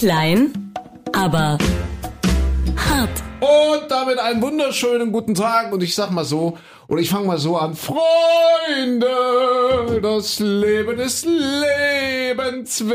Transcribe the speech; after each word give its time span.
Klein, 0.00 0.72
aber 1.12 1.58
hart. 2.74 3.22
Und 3.40 3.90
damit 3.90 4.18
einen 4.18 4.40
wunderschönen 4.40 5.12
guten 5.12 5.34
Tag 5.34 5.74
und 5.74 5.82
ich 5.82 5.94
sag 5.94 6.10
mal 6.10 6.24
so, 6.24 6.56
oder 6.88 7.02
ich 7.02 7.10
fange 7.10 7.26
mal 7.26 7.36
so 7.36 7.58
an. 7.58 7.74
Freunde, 7.74 9.10
das 10.00 10.38
Leben 10.38 10.98
ist 11.00 11.26
lebenswert. 11.26 12.90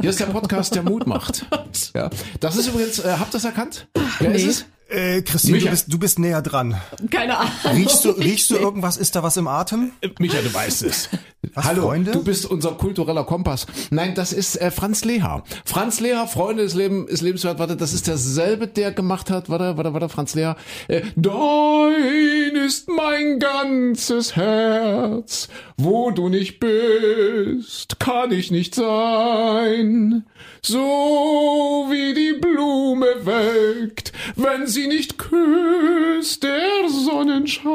Hier 0.00 0.10
ist 0.10 0.20
der 0.20 0.26
Podcast, 0.26 0.76
der 0.76 0.84
Mut 0.84 1.08
macht. 1.08 1.44
Ja, 1.92 2.08
das 2.38 2.54
ist 2.54 2.68
übrigens, 2.68 3.00
äh, 3.00 3.16
habt 3.18 3.30
ihr 3.30 3.32
das 3.32 3.44
erkannt? 3.44 3.88
Wer 4.20 4.32
ist 4.36 4.46
es? 4.46 4.64
Äh, 4.88 5.22
Christine, 5.22 5.58
du 5.58 5.70
bist, 5.70 5.92
du 5.92 5.98
bist 5.98 6.20
näher 6.20 6.40
dran. 6.40 6.80
Keine 7.10 7.36
Ahnung. 7.36 7.50
Riechst 7.74 8.04
du, 8.04 8.10
riechst 8.10 8.48
du 8.50 8.56
irgendwas? 8.56 8.96
Ist 8.96 9.16
da 9.16 9.24
was 9.24 9.36
im 9.36 9.48
Atem? 9.48 9.90
Micha, 10.20 10.40
du 10.40 10.54
weißt 10.54 10.84
es. 10.84 11.08
Was, 11.54 11.66
Hallo, 11.66 11.82
Freunde? 11.82 12.10
du 12.10 12.24
bist 12.24 12.46
unser 12.46 12.72
kultureller 12.72 13.22
Kompass. 13.22 13.66
Nein, 13.90 14.16
das 14.16 14.32
ist 14.32 14.60
äh, 14.60 14.72
Franz 14.72 15.04
Leher. 15.04 15.44
Franz 15.64 16.00
Leher, 16.00 16.26
Freunde 16.26 16.64
des 16.64 16.74
Lebens 16.74 17.08
ist 17.10 17.20
lebenswert. 17.22 17.60
Warte, 17.60 17.76
das 17.76 17.92
ist 17.92 18.08
derselbe, 18.08 18.66
der 18.66 18.90
gemacht 18.90 19.30
hat. 19.30 19.48
Warte, 19.48 19.76
warte, 19.76 19.92
warte, 19.94 20.08
Franz 20.08 20.34
Leher. 20.34 20.56
Äh, 20.88 21.02
Dein 21.14 22.56
ist 22.56 22.88
mein 22.88 23.38
ganzes 23.38 24.34
Herz. 24.34 25.46
Wo 25.76 26.10
du 26.10 26.28
nicht 26.28 26.58
bist, 26.58 28.00
kann 28.00 28.32
ich 28.32 28.50
nicht 28.50 28.74
sein. 28.74 30.24
So 30.60 31.86
wie 31.88 32.14
die 32.14 32.36
Blume 32.40 33.06
welkt, 33.22 34.12
wenn 34.34 34.66
sie 34.66 34.88
nicht 34.88 35.16
küsst, 35.18 36.42
der 36.42 36.88
Sonnenschein. 36.88 37.70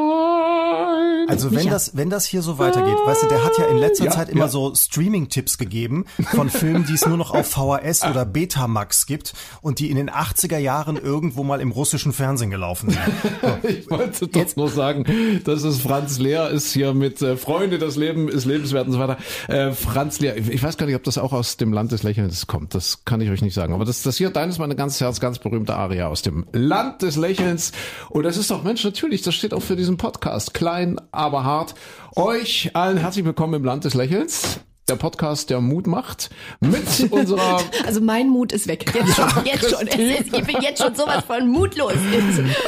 Also 1.28 1.54
wenn 1.54 1.70
das, 1.70 1.96
wenn 1.96 2.10
das 2.10 2.26
hier 2.26 2.42
so 2.42 2.58
weitergeht, 2.58 2.96
weißt 3.06 3.22
du, 3.22 3.26
der 3.28 3.42
hat 3.42 3.53
ja 3.58 3.66
in 3.66 3.76
letzter 3.78 4.06
Ja, 4.06 4.10
Zeit 4.10 4.28
immer 4.28 4.42
ja. 4.42 4.48
so 4.48 4.74
Streaming-Tipps 4.74 5.58
gegeben 5.58 6.06
von 6.30 6.50
Filmen, 6.50 6.84
die 6.86 6.94
es 6.94 7.06
nur 7.06 7.16
noch 7.16 7.32
auf 7.34 7.48
VHS 7.48 8.04
oder 8.04 8.24
Betamax 8.24 9.06
gibt 9.06 9.34
und 9.62 9.78
die 9.78 9.90
in 9.90 9.96
den 9.96 10.10
80er 10.10 10.58
Jahren 10.58 10.96
irgendwo 10.96 11.44
mal 11.44 11.60
im 11.60 11.70
russischen 11.70 12.12
Fernsehen 12.12 12.50
gelaufen 12.50 12.90
sind. 12.90 13.02
Ich 13.64 13.90
wollte 13.90 14.28
doch 14.28 14.56
nur 14.56 14.68
sagen, 14.68 15.40
dass 15.44 15.62
es 15.62 15.80
Franz 15.80 16.18
Lehr 16.18 16.50
ist 16.50 16.72
hier 16.72 16.92
mit 16.94 17.22
äh, 17.22 17.36
Freunde, 17.36 17.78
das 17.78 17.96
Leben 17.96 18.28
ist 18.28 18.44
lebenswert 18.44 18.86
und 18.86 18.92
so 18.92 18.98
weiter. 18.98 19.16
Äh, 19.48 19.72
Franz 19.72 20.20
Lehr, 20.20 20.36
ich 20.36 20.62
weiß 20.62 20.76
gar 20.76 20.86
nicht, 20.86 20.96
ob 20.96 21.02
das 21.04 21.18
auch 21.18 21.32
aus 21.32 21.56
dem 21.56 21.72
Land 21.72 21.92
des 21.92 22.02
Lächelns 22.02 22.46
kommt. 22.46 22.74
Das 22.74 23.04
kann 23.04 23.20
ich 23.20 23.30
euch 23.30 23.42
nicht 23.42 23.54
sagen. 23.54 23.72
Aber 23.74 23.84
das, 23.84 24.02
das 24.02 24.16
hier, 24.16 24.30
deines 24.30 24.58
meine 24.58 24.76
ganz 24.76 25.00
Herz, 25.00 25.20
ganz 25.20 25.38
berühmte 25.38 25.74
Aria 25.74 26.08
aus 26.08 26.22
dem 26.22 26.46
Land 26.52 27.02
des 27.02 27.16
Lächelns. 27.16 27.72
Und 28.10 28.24
das 28.24 28.36
ist 28.36 28.50
doch, 28.50 28.62
Mensch, 28.62 28.84
natürlich, 28.84 29.22
das 29.22 29.34
steht 29.34 29.54
auch 29.54 29.62
für 29.62 29.76
diesen 29.76 29.96
Podcast. 29.96 30.54
Klein, 30.54 31.00
aber 31.12 31.44
hart. 31.44 31.74
Euch 32.16 32.70
allen 32.74 32.96
herzlich 32.98 33.24
willkommen 33.24 33.43
im 33.52 33.64
Land 33.64 33.84
des 33.84 33.94
Lächelns. 33.94 34.60
Der 34.86 34.96
Podcast, 34.96 35.48
der 35.48 35.62
Mut 35.62 35.86
macht. 35.86 36.28
Mit 36.60 37.10
unserer 37.10 37.62
Also 37.86 38.02
mein 38.02 38.28
Mut 38.28 38.52
ist 38.52 38.68
weg. 38.68 38.84
Jetzt 38.94 39.16
schon. 39.16 39.44
Jetzt 39.46 39.70
schon. 39.70 39.86
Ist, 39.86 40.26
ich 40.30 40.44
bin 40.44 40.56
jetzt 40.60 40.82
schon 40.82 40.94
sowas 40.94 41.24
von 41.26 41.48
mutlos. 41.48 41.94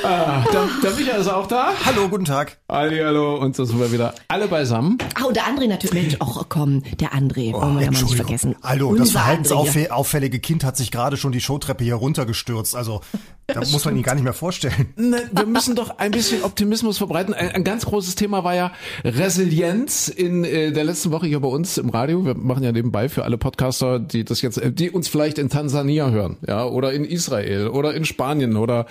Ah, 0.03 0.43
der, 0.51 0.67
der 0.83 0.91
Michael 0.93 1.21
ist 1.21 1.29
auch 1.29 1.47
da. 1.47 1.73
Hallo, 1.85 2.09
guten 2.09 2.25
Tag. 2.25 2.57
Halli, 2.71 3.01
hallo. 3.01 3.37
Und 3.37 3.55
so 3.55 3.67
sind 3.67 3.79
wir 3.79 3.93
wieder 3.93 4.15
alle 4.29 4.49
beisammen. 4.49 4.97
Ah, 5.15 5.25
und 5.25 5.37
der 5.37 5.45
André 5.45 5.69
natürlich. 5.69 5.93
Mensch, 5.93 6.17
auch 6.21 6.47
komm, 6.49 6.85
der 7.01 7.11
André. 7.13 7.53
wollen 7.53 7.77
wir 7.77 7.85
ja 7.85 7.91
mal 7.91 8.03
nicht 8.03 8.15
vergessen. 8.15 8.57
Hallo, 8.63 8.93
das 8.93 9.09
Unser 9.09 9.13
hier. 9.13 9.21
verhaltensauffällige 9.21 10.39
Kind 10.41 10.65
hat 10.65 10.79
sich 10.79 10.91
gerade 10.91 11.19
schon 11.19 11.33
die 11.33 11.43
Showtreppe 11.43 11.85
hier 11.85 11.97
runtergestürzt. 11.97 12.75
Also 12.77 13.03
da 13.47 13.61
muss 13.61 13.85
man 13.85 13.95
ihn 13.95 14.03
gar 14.03 14.15
nicht 14.15 14.25
mehr 14.25 14.33
vorstellen. 14.33 14.95
Ne, 14.97 15.29
wir 15.33 15.45
müssen 15.45 15.77
doch 15.77 15.99
ein 15.99 16.13
bisschen 16.13 16.45
Optimismus 16.45 16.97
verbreiten. 16.97 17.35
Ein, 17.35 17.51
ein 17.51 17.65
ganz 17.65 17.85
großes 17.85 18.15
Thema 18.15 18.43
war 18.43 18.55
ja 18.55 18.73
Resilienz 19.05 20.09
in 20.09 20.45
äh, 20.45 20.73
der 20.73 20.85
letzten 20.85 21.11
Woche 21.11 21.27
hier 21.27 21.41
bei 21.41 21.49
uns 21.49 21.77
im 21.77 21.91
Radio. 21.91 22.06
Wir 22.09 22.35
machen 22.35 22.63
ja 22.63 22.73
nebenbei 22.73 23.09
für 23.09 23.25
alle 23.25 23.39
Podcaster, 23.39 23.99
die 23.99 24.25
das 24.25 24.43
jetzt, 24.43 24.59
äh, 24.59 24.71
die 24.73 24.91
uns 24.91 25.09
vielleicht 25.09 25.39
in 25.39 25.49
Tansania 25.49 26.11
hören, 26.11 26.37
ja, 26.47 26.65
oder 26.65 26.93
in 26.93 27.05
Israel 27.05 27.69
oder 27.69 27.95
in 27.95 28.05
Spanien 28.05 28.57
oder 28.57 28.87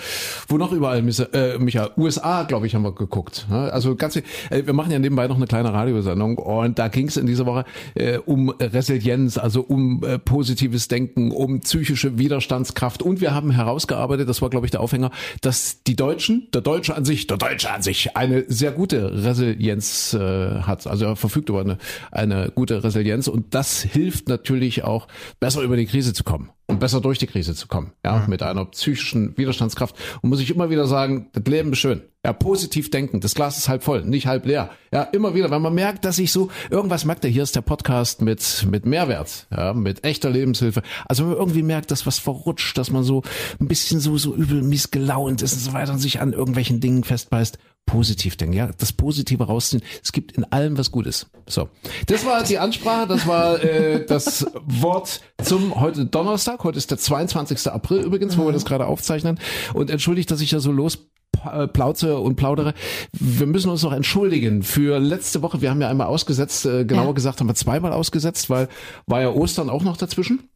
wo 0.47 0.57
noch 0.57 0.71
überall, 0.71 0.99
äh, 1.33 1.57
Micha 1.59 1.89
USA, 1.97 2.43
glaube 2.43 2.67
ich, 2.67 2.75
haben 2.75 2.83
wir 2.83 2.93
geguckt. 2.93 3.47
ne? 3.49 3.71
Also 3.71 3.95
ganz, 3.95 4.13
viel- 4.13 4.23
äh, 4.49 4.65
wir 4.65 4.73
machen 4.73 4.91
ja 4.91 4.99
nebenbei 4.99 5.27
noch 5.27 5.35
eine 5.37 5.47
kleine 5.47 5.71
Radiosendung 5.73 6.37
und 6.37 6.77
da 6.79 6.87
ging 6.87 7.07
es 7.07 7.17
in 7.17 7.25
dieser 7.25 7.45
Woche 7.45 7.65
äh, 7.95 8.17
um 8.17 8.49
Resilienz, 8.49 9.37
also 9.37 9.61
um 9.61 10.03
äh, 10.03 10.19
positives 10.19 10.87
Denken, 10.87 11.31
um 11.31 11.59
psychische 11.61 12.17
Widerstandskraft 12.17 13.01
und 13.01 13.21
wir 13.21 13.33
haben 13.33 13.51
herausgearbeitet, 13.51 14.27
das 14.29 14.41
war 14.41 14.49
glaube 14.49 14.65
ich 14.67 14.71
der 14.71 14.81
Aufhänger, 14.81 15.11
dass 15.41 15.83
die 15.83 15.95
Deutschen, 15.95 16.47
der 16.53 16.61
Deutsche 16.61 16.95
an 16.95 17.05
sich, 17.05 17.27
der 17.27 17.37
Deutsche 17.37 17.71
an 17.71 17.81
sich 17.81 18.15
eine 18.15 18.43
sehr 18.47 18.71
gute 18.71 19.23
Resilienz 19.23 20.13
äh, 20.13 20.19
hat. 20.61 20.87
Also 20.87 21.05
er 21.05 21.15
verfügt 21.15 21.49
über 21.49 21.61
eine, 21.61 21.77
eine 22.11 22.51
gute 22.53 22.83
Resilienz 22.83 23.04
und 23.13 23.53
das 23.53 23.81
hilft 23.81 24.27
natürlich 24.27 24.83
auch 24.83 25.07
besser 25.39 25.61
über 25.61 25.77
die 25.77 25.85
Krise 25.85 26.13
zu 26.13 26.23
kommen 26.23 26.51
und 26.67 26.79
besser 26.79 27.01
durch 27.01 27.19
die 27.19 27.27
Krise 27.27 27.53
zu 27.53 27.67
kommen, 27.67 27.91
ja, 28.03 28.25
mit 28.27 28.41
einer 28.41 28.65
psychischen 28.65 29.37
Widerstandskraft. 29.37 29.95
Und 30.21 30.29
muss 30.29 30.39
ich 30.39 30.49
immer 30.49 30.69
wieder 30.69 30.87
sagen, 30.87 31.29
das 31.33 31.43
Leben 31.45 31.73
ist 31.73 31.79
schön. 31.79 32.01
Ja, 32.25 32.33
positiv 32.33 32.89
denken. 32.89 33.19
Das 33.19 33.35
Glas 33.35 33.57
ist 33.59 33.69
halb 33.69 33.83
voll, 33.83 34.03
nicht 34.03 34.25
halb 34.25 34.47
leer. 34.47 34.71
Ja, 34.91 35.03
immer 35.03 35.35
wieder, 35.35 35.51
wenn 35.51 35.61
man 35.61 35.75
merkt, 35.75 36.05
dass 36.05 36.17
ich 36.17 36.31
so 36.31 36.49
irgendwas 36.71 37.05
merkt, 37.05 37.23
hier 37.23 37.43
ist 37.43 37.55
der 37.55 37.61
Podcast 37.61 38.21
mit 38.23 38.65
mit 38.69 38.85
Mehrwert, 38.87 39.45
ja, 39.51 39.73
mit 39.73 40.03
echter 40.03 40.31
Lebenshilfe. 40.31 40.81
Also 41.07 41.23
wenn 41.23 41.31
man 41.31 41.39
irgendwie 41.39 41.61
merkt, 41.61 41.91
dass 41.91 42.07
was 42.07 42.17
verrutscht, 42.17 42.77
dass 42.79 42.89
man 42.89 43.03
so 43.03 43.21
ein 43.59 43.67
bisschen 43.67 43.99
so 43.99 44.17
so 44.17 44.33
übel 44.33 44.63
mies 44.63 44.89
gelaunt 44.89 45.43
ist 45.43 45.53
und 45.53 45.59
so 45.59 45.73
weiter 45.73 45.93
und 45.93 45.99
sich 45.99 46.19
an 46.19 46.33
irgendwelchen 46.33 46.79
Dingen 46.79 47.03
festbeißt, 47.03 47.59
positiv 47.85 48.35
denken, 48.35 48.53
ja, 48.55 48.69
das 48.77 48.91
Positive 48.93 49.43
rausziehen. 49.43 49.83
Es 50.03 50.11
gibt 50.11 50.31
in 50.33 50.43
allem 50.45 50.77
was 50.77 50.91
Gutes. 50.91 51.27
So, 51.47 51.69
das 52.07 52.25
war 52.25 52.43
die 52.43 52.57
Ansprache, 52.57 53.07
das 53.07 53.27
war 53.27 53.63
äh, 53.63 54.05
das 54.05 54.47
Wort 54.65 55.21
zum 55.43 55.79
heute 55.79 56.05
Donnerstag. 56.05 56.63
Heute 56.63 56.77
ist 56.77 56.91
der 56.91 56.97
22. 56.97 57.71
April 57.71 57.99
übrigens, 58.01 58.37
wo 58.37 58.45
wir 58.45 58.51
das 58.53 58.65
gerade 58.65 58.87
aufzeichnen. 58.87 59.39
Und 59.73 59.89
entschuldigt, 59.89 60.31
dass 60.31 60.41
ich 60.41 60.51
ja 60.51 60.59
so 60.59 60.71
los 60.71 61.07
äh, 61.51 61.67
plauze 61.67 62.17
und 62.17 62.35
plaudere. 62.37 62.73
Wir 63.11 63.45
müssen 63.45 63.69
uns 63.69 63.83
noch 63.83 63.93
entschuldigen 63.93 64.63
für 64.63 64.99
letzte 64.99 65.41
Woche. 65.41 65.61
Wir 65.61 65.69
haben 65.69 65.81
ja 65.81 65.89
einmal 65.89 66.07
ausgesetzt, 66.07 66.65
äh, 66.65 66.85
genauer 66.85 67.07
Ja. 67.07 67.11
gesagt 67.11 67.39
haben 67.39 67.47
wir 67.47 67.55
zweimal 67.55 67.91
ausgesetzt, 67.93 68.49
weil 68.49 68.67
war 69.05 69.21
ja 69.21 69.29
Ostern 69.29 69.69
auch 69.69 69.83
noch 69.83 69.97
dazwischen. 69.97 70.49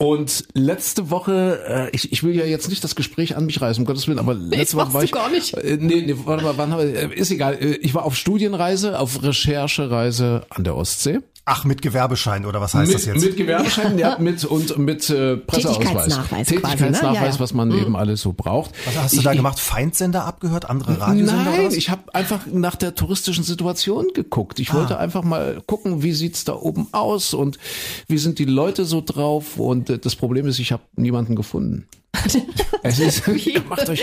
Und 0.00 0.44
letzte 0.54 1.10
Woche, 1.10 1.60
äh, 1.68 1.94
ich, 1.94 2.10
ich 2.10 2.22
will 2.22 2.34
ja 2.34 2.46
jetzt 2.46 2.70
nicht 2.70 2.82
das 2.82 2.94
Gespräch 2.94 3.36
an 3.36 3.44
mich 3.44 3.60
reißen, 3.60 3.82
um 3.82 3.86
Gottes 3.86 4.08
Willen, 4.08 4.18
aber 4.18 4.32
letzte 4.32 4.78
Woche 4.78 4.84
machst 4.86 4.94
war 4.94 5.04
ich. 5.04 5.12
gar 5.12 5.28
nicht. 5.28 5.52
Äh, 5.52 5.76
nee, 5.78 6.00
nee, 6.00 6.14
warte 6.24 6.42
mal, 6.42 6.56
wann 6.56 6.72
äh, 6.72 7.08
ist 7.14 7.30
egal. 7.30 7.58
Äh, 7.60 7.74
Ich 7.82 7.92
war 7.94 8.06
auf 8.06 8.16
Studienreise, 8.16 8.98
auf 8.98 9.22
Recherchereise 9.22 10.46
an 10.48 10.64
der 10.64 10.74
Ostsee. 10.74 11.18
Ach, 11.52 11.64
mit 11.64 11.82
Gewerbeschein 11.82 12.46
oder 12.46 12.60
was 12.60 12.74
heißt 12.74 12.86
mit, 12.92 12.94
das 12.94 13.06
jetzt? 13.06 13.24
mit 13.24 13.36
Gewerbeschein, 13.36 13.98
ja, 13.98 14.16
mit 14.20 14.44
und 14.44 14.78
mit 14.78 15.10
äh, 15.10 15.36
Presseausweis. 15.36 15.78
Tätigkeitsnachweis 15.78 16.28
quasi, 16.28 16.54
ne? 16.54 16.60
Tätigkeitsnachweis, 16.62 17.14
Ja, 17.20 17.26
ja. 17.26 17.40
was 17.40 17.54
man 17.54 17.72
eben 17.72 17.96
alles 17.96 18.20
so 18.20 18.32
braucht. 18.32 18.70
was 18.86 18.96
hast 18.96 19.12
du 19.14 19.16
Ich- 19.18 19.24
da 19.24 19.34
gemacht? 19.34 19.58
Feindsender 19.58 20.24
abgehört? 20.26 20.70
Andere 20.70 21.00
Radiosender 21.00 21.42
oder 21.42 21.50
Nein, 21.58 21.66
was? 21.66 21.74
ich 21.74 21.90
habe 21.90 22.14
einfach 22.14 22.46
nach 22.52 22.76
der 22.76 22.94
touristischen 22.94 23.42
Situation 23.42 24.06
geguckt. 24.14 24.60
Ich 24.60 24.72
wollte 24.72 24.98
einfach 24.98 25.24
mal 25.24 25.60
gucken, 25.66 26.04
wie 26.04 26.12
sieht's 26.12 26.44
da 26.44 26.54
oben 26.54 26.86
aus 26.92 27.34
und 27.34 27.58
wie 28.06 28.18
sind 28.18 28.38
die 28.38 28.44
Leute 28.44 28.84
so 28.84 29.02
drauf. 29.04 29.58
Und 29.58 29.90
äh, 29.90 29.98
das 29.98 30.14
Problem 30.14 30.46
ist, 30.46 30.60
ich 30.60 30.70
habe 30.70 30.84
niemanden 30.94 31.34
gefunden. 31.34 31.88
Es 32.82 32.98
ist, 32.98 33.28
ihr 33.28 33.62
macht 33.68 33.88
euch, 33.90 34.00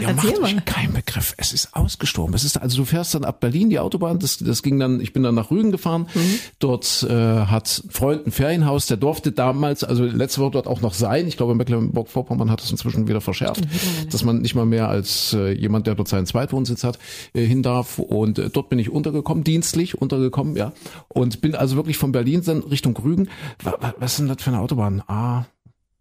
ihr 0.00 0.08
Erzähl 0.08 0.40
macht 0.40 0.54
euch 0.56 0.64
keinen 0.64 0.94
Begriff. 0.94 1.34
Es 1.36 1.52
ist 1.52 1.74
ausgestorben. 1.76 2.34
Es 2.34 2.44
ist, 2.44 2.56
also 2.56 2.78
du 2.78 2.84
fährst 2.86 3.14
dann 3.14 3.24
ab 3.24 3.40
Berlin 3.40 3.68
die 3.68 3.78
Autobahn. 3.78 4.18
Das, 4.18 4.38
das 4.38 4.62
ging 4.62 4.78
dann, 4.78 5.00
ich 5.02 5.12
bin 5.12 5.22
dann 5.22 5.34
nach 5.34 5.50
Rügen 5.50 5.70
gefahren. 5.70 6.06
Mhm. 6.14 6.38
Dort 6.58 7.06
äh, 7.08 7.12
hat 7.12 7.82
ein 7.84 7.90
Freund 7.90 8.26
ein 8.26 8.32
Ferienhaus. 8.32 8.86
Der 8.86 8.96
durfte 8.96 9.32
damals, 9.32 9.84
also 9.84 10.04
letzte 10.04 10.40
Woche 10.40 10.52
dort 10.52 10.66
auch 10.66 10.80
noch 10.80 10.94
sein. 10.94 11.28
Ich 11.28 11.36
glaube, 11.36 11.54
Mecklenburg-Vorpommern 11.54 12.50
hat 12.50 12.62
es 12.62 12.70
inzwischen 12.70 13.06
wieder 13.06 13.20
verschärft, 13.20 13.62
dass 14.10 14.24
man 14.24 14.40
nicht 14.40 14.54
mal 14.54 14.64
mehr 14.66 14.88
als 14.88 15.34
äh, 15.34 15.52
jemand, 15.52 15.86
der 15.86 15.94
dort 15.94 16.08
seinen 16.08 16.24
Zweitwohnsitz 16.26 16.84
hat, 16.84 16.98
äh, 17.34 17.44
hin 17.44 17.62
darf. 17.62 17.98
Und 17.98 18.38
äh, 18.38 18.48
dort 18.48 18.70
bin 18.70 18.78
ich 18.78 18.88
untergekommen, 18.90 19.44
dienstlich 19.44 20.00
untergekommen, 20.00 20.56
ja. 20.56 20.72
Und 21.08 21.42
bin 21.42 21.54
also 21.54 21.76
wirklich 21.76 21.98
von 21.98 22.12
Berlin 22.12 22.42
dann 22.46 22.60
Richtung 22.62 22.96
Rügen. 22.96 23.28
Wa- 23.62 23.76
wa- 23.78 23.94
Was 23.98 24.12
ist 24.12 24.20
denn 24.20 24.28
das 24.28 24.42
für 24.42 24.50
eine 24.50 24.60
Autobahn? 24.60 25.02
Ah, 25.06 25.44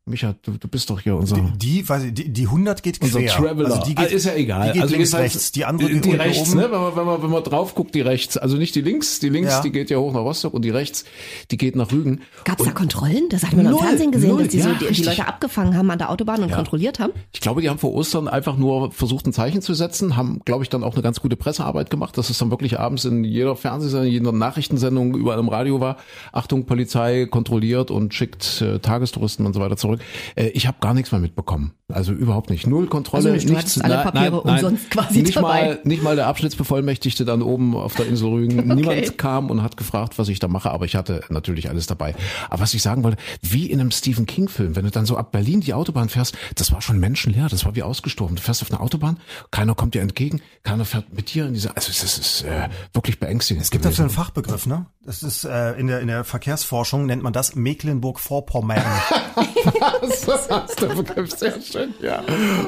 Micha, 0.08 0.36
du, 0.44 0.52
du 0.52 0.68
bist 0.68 0.88
doch 0.92 1.00
hier 1.00 1.16
unser... 1.16 1.38
Die, 1.58 1.90
weiß 1.90 2.04
ich, 2.04 2.14
die, 2.14 2.30
die 2.32 2.44
100 2.46 2.84
geht 2.84 3.02
Unser 3.02 3.22
quer. 3.22 3.32
Traveler. 3.32 3.72
Also 3.74 3.86
die 3.88 3.96
geht, 3.96 4.06
Ah, 4.12 4.14
ist 4.14 4.26
ja 4.26 4.36
egal. 4.36 4.68
Die 4.68 4.74
geht 4.74 4.82
also 4.84 4.94
links, 4.96 5.10
jedenfalls- 5.14 5.34
rechts. 5.34 5.52
Die 5.52 5.66
andere 5.66 5.88
die, 5.88 5.94
geht 5.96 6.06
die 6.06 6.12
rechts, 6.16 6.50
oben. 6.52 6.60
ne? 6.60 6.64
Wenn 6.72 6.80
man, 6.80 6.96
wenn 6.96 7.06
man, 7.06 7.24
wenn 7.24 7.30
man 7.32 7.44
drauf 7.44 7.74
guckt, 7.74 7.96
die 7.96 8.02
rechts. 8.02 8.38
Also 8.38 8.56
nicht 8.58 8.76
die 8.76 8.82
links. 8.82 9.20
Die 9.20 9.30
links, 9.30 9.50
Ja. 9.50 9.62
die 9.62 9.72
geht 9.72 9.90
ja 9.90 9.98
hoch 9.98 10.14
nach 10.14 10.20
Rostock 10.20 10.54
und 10.54 10.62
die 10.64 10.70
rechts, 10.70 11.06
die 11.50 11.58
geht 11.58 11.76
nach 11.76 11.92
Rügen. 11.92 12.22
Gab 12.44 12.60
es 12.60 12.66
da 12.68 12.72
Kontrollen? 12.72 13.24
Das 13.30 13.42
hat 13.46 13.54
man 13.54 13.66
Null, 13.66 13.80
im 13.80 13.80
Fernsehen 13.80 14.12
gesehen, 14.12 14.30
null, 14.30 14.44
dass 14.44 14.50
die 14.50 14.62
so 14.62 14.70
ja, 14.70 14.76
die, 14.76 14.94
die. 14.94 15.02
Leute 15.02 15.28
abgefangen 15.28 15.76
haben 15.76 15.90
an 15.90 15.98
der 15.98 16.12
Autobahn 16.12 16.44
und 16.44 16.52
kontrolliert 16.52 17.00
haben. 17.00 17.14
Ich 17.34 17.42
glaube, 17.42 17.62
die 17.64 17.70
haben 17.72 17.80
vor 17.80 17.92
Ostern 17.96 18.28
einfach 18.28 18.58
nur 18.58 18.92
versucht, 18.92 19.26
ein 19.26 19.34
Zeichen 19.34 19.64
zu 19.64 19.74
setzen, 19.74 20.16
haben, 20.16 20.40
glaube 20.46 20.64
ich, 20.64 20.70
dann 20.70 20.84
auch 20.84 20.94
eine 20.94 21.02
ganz 21.02 21.20
gute 21.20 21.36
Pressearbeit 21.36 21.90
gemacht, 21.90 22.16
dass 22.20 22.30
es 22.30 22.38
dann 22.38 22.52
wirklich 22.52 22.80
abends 22.80 23.06
in 23.06 23.24
jeder 23.24 23.56
Fernsehsendung, 23.56 24.06
in 24.08 24.14
jeder 24.14 24.32
Nachrichtensendung 24.34 25.16
überall 25.16 25.40
im 25.40 25.50
Radio 25.50 25.80
war. 25.80 25.98
Achtung, 26.32 26.68
Polizei 26.68 27.26
kontrolliert 27.26 27.90
und 27.90 28.14
schickt 28.14 28.62
äh, 28.62 28.78
Tagestouristen 28.78 29.48
und 29.48 29.54
so 29.54 29.60
weiter 29.62 29.78
zurück. 29.78 29.95
Äh, 30.36 30.48
ich 30.48 30.68
habe 30.68 30.78
gar 30.80 30.94
nichts 30.94 31.12
mehr 31.12 31.22
mitbekommen. 31.22 31.74
Also 31.94 32.14
überhaupt 32.14 32.50
nicht. 32.50 32.66
Null 32.66 32.88
Kontrolle. 32.88 33.32
Also 33.32 33.48
nicht, 33.48 33.48
nichts. 33.48 33.80
alle 33.80 34.02
Papiere 34.02 34.42
umsonst 34.42 34.90
quasi 34.90 35.22
nicht 35.22 35.36
dabei. 35.36 35.66
Mal, 35.66 35.80
nicht 35.84 36.02
mal 36.02 36.16
der 36.16 36.26
Abschnittsbevollmächtigte 36.26 37.26
dann 37.26 37.44
oben 37.44 37.76
auf 37.76 37.94
der 37.94 38.08
Insel 38.08 38.30
Rügen. 38.30 38.68
Niemand 38.76 39.20
kam 39.20 39.52
und 39.52 39.62
hat 39.62 39.78
gefragt, 39.78 40.18
was 40.18 40.28
ich 40.28 40.40
da 40.40 40.48
mache, 40.48 40.72
aber 40.72 40.86
ich 40.86 40.96
hatte 40.96 41.22
natürlich 41.30 41.70
alles 41.70 41.86
dabei. 41.86 42.16
Aber 42.50 42.64
was 42.64 42.74
ich 42.74 42.82
sagen 42.82 43.04
wollte, 43.04 43.18
wie 43.44 43.70
in 43.70 43.80
einem 43.80 43.92
Stephen 43.92 44.26
King 44.26 44.50
Film, 44.50 44.76
wenn 44.76 44.86
du 44.86 44.90
dann 44.90 45.06
so 45.06 45.16
ab 45.16 45.32
Berlin 45.32 45.62
die 45.62 45.76
Autobahn 45.76 46.10
fährst, 46.10 46.36
das 46.56 46.72
war 46.72 46.82
schon 46.82 47.00
menschenleer, 47.00 47.50
das 47.50 47.66
war 47.66 47.76
wie 47.76 47.84
ausgestorben. 47.84 48.36
Du 48.36 48.42
fährst 48.42 48.64
auf 48.64 48.72
einer 48.72 48.82
Autobahn, 48.82 49.20
keiner 49.52 49.76
kommt 49.76 49.94
dir 49.94 50.02
entgegen, 50.02 50.42
keiner 50.64 50.86
fährt 50.86 51.14
mit 51.14 51.36
dir 51.36 51.46
in 51.46 51.54
diese, 51.54 51.76
also 51.76 51.92
es 51.92 52.04
ist, 52.04 52.18
es 52.18 52.42
ist 52.42 52.44
äh, 52.46 52.68
wirklich 52.94 53.20
beängstigend. 53.20 53.64
Es 53.64 53.70
gibt 53.70 53.86
dafür 53.86 54.06
einen 54.06 54.14
Fachbegriff, 54.14 54.66
ne? 54.66 54.88
Das 55.06 55.22
ist 55.22 55.44
äh, 55.44 55.74
in 55.74 55.86
der 55.86 56.00
in 56.00 56.08
der 56.08 56.24
Verkehrsforschung 56.24 57.06
nennt 57.06 57.22
man 57.22 57.32
das 57.32 57.54
Mecklenburg-Vorpommern. 57.56 58.82
das 60.02 60.28
ist 60.28 60.82
der 60.82 60.88
Begriff 60.88 61.32
sehr 61.32 61.62
schön, 61.62 61.75
ja. 62.02 62.22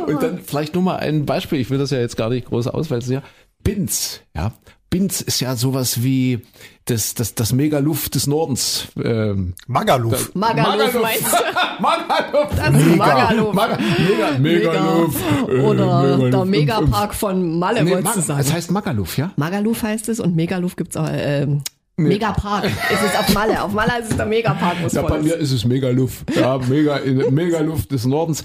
Und 0.06 0.21
dann 0.21 0.39
vielleicht 0.45 0.74
nur 0.74 0.83
mal 0.83 0.98
ein 0.98 1.25
Beispiel, 1.25 1.59
ich 1.59 1.69
will 1.69 1.77
das 1.77 1.92
ja 1.92 2.00
jetzt 2.00 2.18
gar 2.18 2.30
nicht 2.30 2.48
groß 2.48 2.68
auswälzen, 2.68 3.13
ja. 3.13 3.24
Binz, 3.63 4.21
ja. 4.36 4.54
Binz 4.89 5.19
ist 5.19 5.42
ja 5.42 5.57
sowas 5.57 6.01
wie 6.01 6.39
das, 6.86 7.13
das, 7.13 7.36
das 7.36 7.51
Megaluft 7.51 8.15
des 8.15 8.25
Nordens. 8.25 8.88
Ähm, 9.04 9.54
Magaluf. 9.68 10.33
Magaluf 10.33 10.94
meinst 11.01 11.25
du? 11.25 11.38
Magaluf. 11.81 12.56
Das 12.56 12.74
ist 12.74 12.95
Magaluf. 12.95 13.54
Maga, 13.54 13.77
Mega, 13.77 14.38
Megaluf. 14.39 15.15
äh, 15.50 15.59
Oder 15.62 16.18
der 16.18 16.45
Megaluf. 16.45 16.45
Megapark 16.48 17.13
von 17.13 17.59
Malle, 17.59 17.83
Nee, 17.83 17.92
wolltest 17.92 18.15
du 18.15 18.19
Mag- 18.19 18.27
sagen. 18.27 18.39
es 18.39 18.54
heißt 18.54 18.71
Magaluf, 18.71 19.18
ja? 19.18 19.31
Magaluf 19.36 19.83
heißt 19.83 20.07
es 20.07 20.21
und 20.21 20.38
Megaluf 20.38 20.77
gibt's 20.77 20.95
auch, 20.95 21.09
ähm, 21.12 21.63
Megapark. 21.97 22.65
es 22.65 23.01
ist 23.01 23.19
auf 23.19 23.33
Malle. 23.33 23.61
Auf 23.61 23.73
Malle 23.73 23.99
ist 23.99 24.11
es 24.11 24.17
der 24.17 24.27
Megapark, 24.27 24.75
wo 24.81 24.85
es 24.85 24.94
Ja, 24.94 25.01
bei 25.01 25.19
mir 25.19 25.35
ist 25.35 25.51
es 25.51 25.65
Megaluft. 25.65 26.35
Ja, 26.35 26.59
mega, 26.59 26.99
Megaluft 27.31 27.91
des 27.91 28.05
Nordens. 28.05 28.44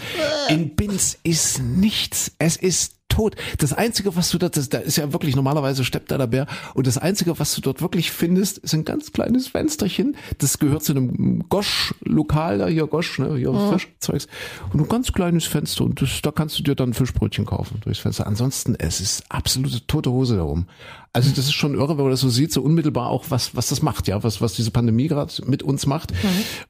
In 0.49 0.75
Binz 0.75 1.19
ist 1.22 1.60
nichts. 1.60 2.32
Es 2.38 2.56
ist 2.56 2.94
tot. 3.12 3.37
Das 3.59 3.73
Einzige, 3.73 4.17
was 4.17 4.31
du 4.31 4.38
dort, 4.38 4.56
das, 4.56 4.69
da 4.69 4.79
ist 4.79 4.97
ja 4.97 5.12
wirklich, 5.12 5.37
normalerweise 5.37 5.85
steppt 5.85 6.11
da 6.11 6.19
der 6.19 6.26
Bär. 6.26 6.47
Und 6.75 6.87
das 6.87 6.99
Einzige, 6.99 7.38
was 7.38 7.55
du 7.55 7.61
dort 7.61 7.82
wirklich 7.82 8.11
findest, 8.11 8.59
ist 8.59 8.75
ein 8.75 8.85
ganz 8.85 9.12
kleines 9.12 9.49
Fensterchen. 9.49 10.17
Das 10.38 10.59
gehört 10.59 10.82
zu 10.82 10.93
einem 10.93 11.49
Gosch-Lokal 11.49 12.59
da, 12.59 12.67
hier 12.67 12.87
Gosch, 12.87 13.19
ne, 13.19 13.37
hier 13.37 13.53
Fischzeugs. 13.70 14.26
Und 14.73 14.81
ein 14.81 14.88
ganz 14.88 15.12
kleines 15.12 15.44
Fenster. 15.44 15.85
Und 15.85 16.00
das, 16.00 16.23
da 16.23 16.31
kannst 16.31 16.59
du 16.59 16.62
dir 16.62 16.75
dann 16.75 16.94
Fischbrötchen 16.94 17.47
kaufen 17.47 17.81
durchs 17.82 18.00
Fenster. 18.00 18.26
Ansonsten, 18.26 18.75
es 18.76 19.00
ist 19.00 19.25
absolute 19.29 19.87
tote 19.87 20.11
Hose 20.11 20.37
da 20.37 20.44
oben. 20.44 20.67
Also 21.14 21.29
das 21.31 21.44
ist 21.44 21.53
schon 21.53 21.75
irre, 21.75 21.99
wenn 21.99 22.05
man 22.05 22.11
das 22.11 22.20
so 22.20 22.31
sieht, 22.31 22.53
so 22.53 22.62
unmittelbar 22.62 23.11
auch, 23.11 23.26
was, 23.29 23.55
was 23.55 23.69
das 23.69 23.82
macht, 23.82 24.09
ja, 24.09 24.23
was, 24.23 24.41
was 24.41 24.55
diese 24.55 24.70
Pandemie 24.70 25.09
gerade 25.09 25.32
mit 25.44 25.62
uns 25.62 25.85
macht. 25.85 26.12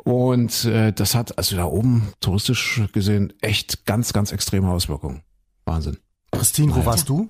Und 0.02 0.64
äh, 0.64 0.92
das 0.92 1.14
hat 1.14 1.38
also 1.38 1.54
da 1.54 1.64
oben 1.64 2.08
touristisch 2.20 2.82
gesehen 2.92 3.32
echt 3.40 3.86
ganz, 3.86 4.12
ganz 4.12 4.32
extreme 4.32 4.68
Auswirkungen. 4.68 5.22
Wahnsinn. 5.64 5.98
Christine, 6.42 6.74
wo 6.74 6.84
warst 6.84 7.08
du? 7.08 7.28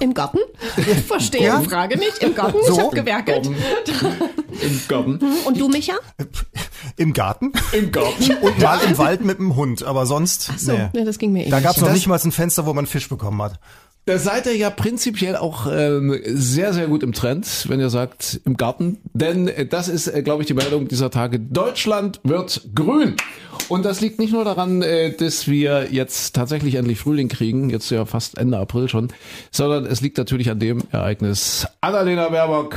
Im 0.00 0.14
Garten? 0.14 0.38
Ich 0.78 0.86
verstehe 1.04 1.44
Ja? 1.44 1.58
die 1.60 1.68
Frage 1.68 1.98
nicht. 1.98 2.22
Im 2.22 2.34
Garten? 2.34 2.56
Ich 2.62 2.68
So? 2.68 2.78
habe 2.80 2.96
gewerkelt. 2.96 3.46
Im 3.46 4.80
Garten. 4.88 5.18
Und 5.44 5.60
du, 5.60 5.68
Micha? 5.68 5.92
Im 6.96 7.12
Garten 7.12 7.52
Im 7.72 7.92
Garten. 7.92 8.32
und 8.40 8.58
mal 8.60 8.80
im 8.80 8.96
Wald 8.96 9.22
mit 9.22 9.38
dem 9.38 9.56
Hund, 9.56 9.82
aber 9.82 10.06
sonst 10.06 10.58
So, 10.58 10.72
nee. 10.72 10.88
nee, 10.94 11.04
das 11.04 11.18
ging 11.18 11.32
mir 11.32 11.46
eh 11.46 11.50
Da 11.50 11.60
gab 11.60 11.76
es 11.76 11.82
noch 11.82 11.92
nicht 11.92 12.06
mal 12.06 12.18
ein 12.18 12.32
Fenster, 12.32 12.64
wo 12.64 12.72
man 12.72 12.86
Fisch 12.86 13.10
bekommen 13.10 13.42
hat. 13.42 13.60
Da 14.06 14.18
seid 14.18 14.46
ihr 14.46 14.56
ja 14.56 14.70
prinzipiell 14.70 15.36
auch 15.36 15.66
ähm, 15.70 16.18
sehr, 16.24 16.72
sehr 16.72 16.88
gut 16.88 17.02
im 17.02 17.12
Trend, 17.12 17.66
wenn 17.68 17.80
ihr 17.80 17.90
sagt, 17.90 18.40
im 18.44 18.56
Garten. 18.56 18.98
Denn 19.12 19.46
äh, 19.46 19.66
das 19.66 19.88
ist, 19.88 20.08
äh, 20.08 20.22
glaube 20.22 20.42
ich, 20.42 20.46
die 20.46 20.54
Meldung 20.54 20.88
dieser 20.88 21.10
Tage. 21.10 21.38
Deutschland 21.38 22.20
wird 22.24 22.70
grün. 22.74 23.16
Und 23.68 23.84
das 23.84 24.00
liegt 24.00 24.18
nicht 24.18 24.32
nur 24.32 24.44
daran, 24.44 24.82
äh, 24.82 25.12
dass 25.14 25.46
wir 25.46 25.88
jetzt 25.92 26.34
tatsächlich 26.34 26.76
endlich 26.76 26.98
Frühling 26.98 27.28
kriegen, 27.28 27.70
jetzt 27.70 27.90
ja 27.90 28.04
fast 28.04 28.38
Ende 28.38 28.58
April 28.58 28.88
schon, 28.88 29.08
sondern 29.52 29.86
es 29.86 30.00
liegt 30.00 30.18
natürlich 30.18 30.50
an 30.50 30.58
dem 30.58 30.82
Ereignis. 30.90 31.68
Annalena 31.80 32.30
Baerbock, 32.30 32.74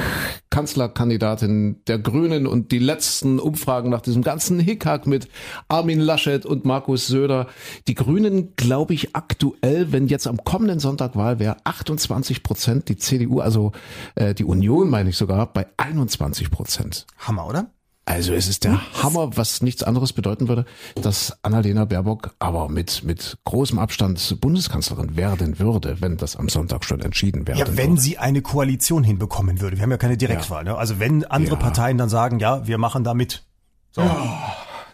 Kanzlerkandidatin 0.54 1.82
der 1.88 1.98
Grünen 1.98 2.46
und 2.46 2.72
die 2.72 2.78
letzten 2.78 3.40
Umfragen 3.40 3.90
nach 3.90 4.02
diesem 4.02 4.22
ganzen 4.22 4.60
Hickhack 4.60 5.08
mit 5.08 5.28
Armin 5.68 6.00
Laschet 6.00 6.46
und 6.46 6.64
Markus 6.64 7.08
Söder. 7.08 7.48
Die 7.88 7.96
Grünen, 7.96 8.56
glaube 8.56 8.94
ich, 8.94 9.16
aktuell, 9.16 9.92
wenn 9.92 10.06
jetzt 10.06 10.28
am 10.28 10.44
kommenden 10.44 10.78
Sonntag 10.78 11.16
Wahl 11.16 11.40
wäre, 11.40 11.58
28 11.64 12.44
Prozent, 12.44 12.88
die 12.88 12.98
CDU, 12.98 13.40
also 13.40 13.72
äh, 14.14 14.36
die 14.36 14.44
Union 14.44 14.92
meine 14.92 15.10
ich 15.10 15.18
sogar, 15.18 15.52
bei 15.52 15.66
21 15.78 16.52
Prozent. 16.52 17.08
Hammer, 17.18 17.48
oder? 17.48 17.72
Also 18.06 18.34
es 18.34 18.50
ist 18.50 18.66
der 18.66 18.82
Hammer, 19.02 19.38
was 19.38 19.62
nichts 19.62 19.82
anderes 19.82 20.12
bedeuten 20.12 20.50
würde, 20.50 20.66
dass 21.02 21.38
Annalena 21.42 21.86
Baerbock 21.86 22.32
aber 22.38 22.68
mit, 22.68 23.04
mit 23.06 23.38
großem 23.46 23.80
Abstand 23.80 24.42
Bundeskanzlerin 24.42 25.16
werden 25.16 25.58
würde, 25.58 25.98
wenn 26.02 26.18
das 26.18 26.36
am 26.36 26.50
Sonntag 26.50 26.84
schon 26.84 27.00
entschieden 27.00 27.48
werden 27.48 27.60
Ja, 27.60 27.68
wenn 27.78 27.92
würde. 27.92 28.02
sie 28.02 28.18
eine 28.18 28.42
Koalition 28.42 29.06
hinbekommen 29.06 29.62
würde. 29.62 29.78
Wir 29.78 29.84
haben 29.84 29.92
ja 29.92 29.98
keine 29.98 30.18
Direktwahl. 30.18 30.66
Ne? 30.66 30.76
Also 30.76 31.00
wenn 31.00 31.24
andere 31.24 31.56
Ja. 31.56 31.62
Parteien 31.62 31.98
dann 31.98 32.10
sagen, 32.10 32.40
ja, 32.40 32.68
wir 32.68 32.78
machen 32.78 33.06
da 33.06 33.14
mit. 33.14 33.44
So. 33.92 34.02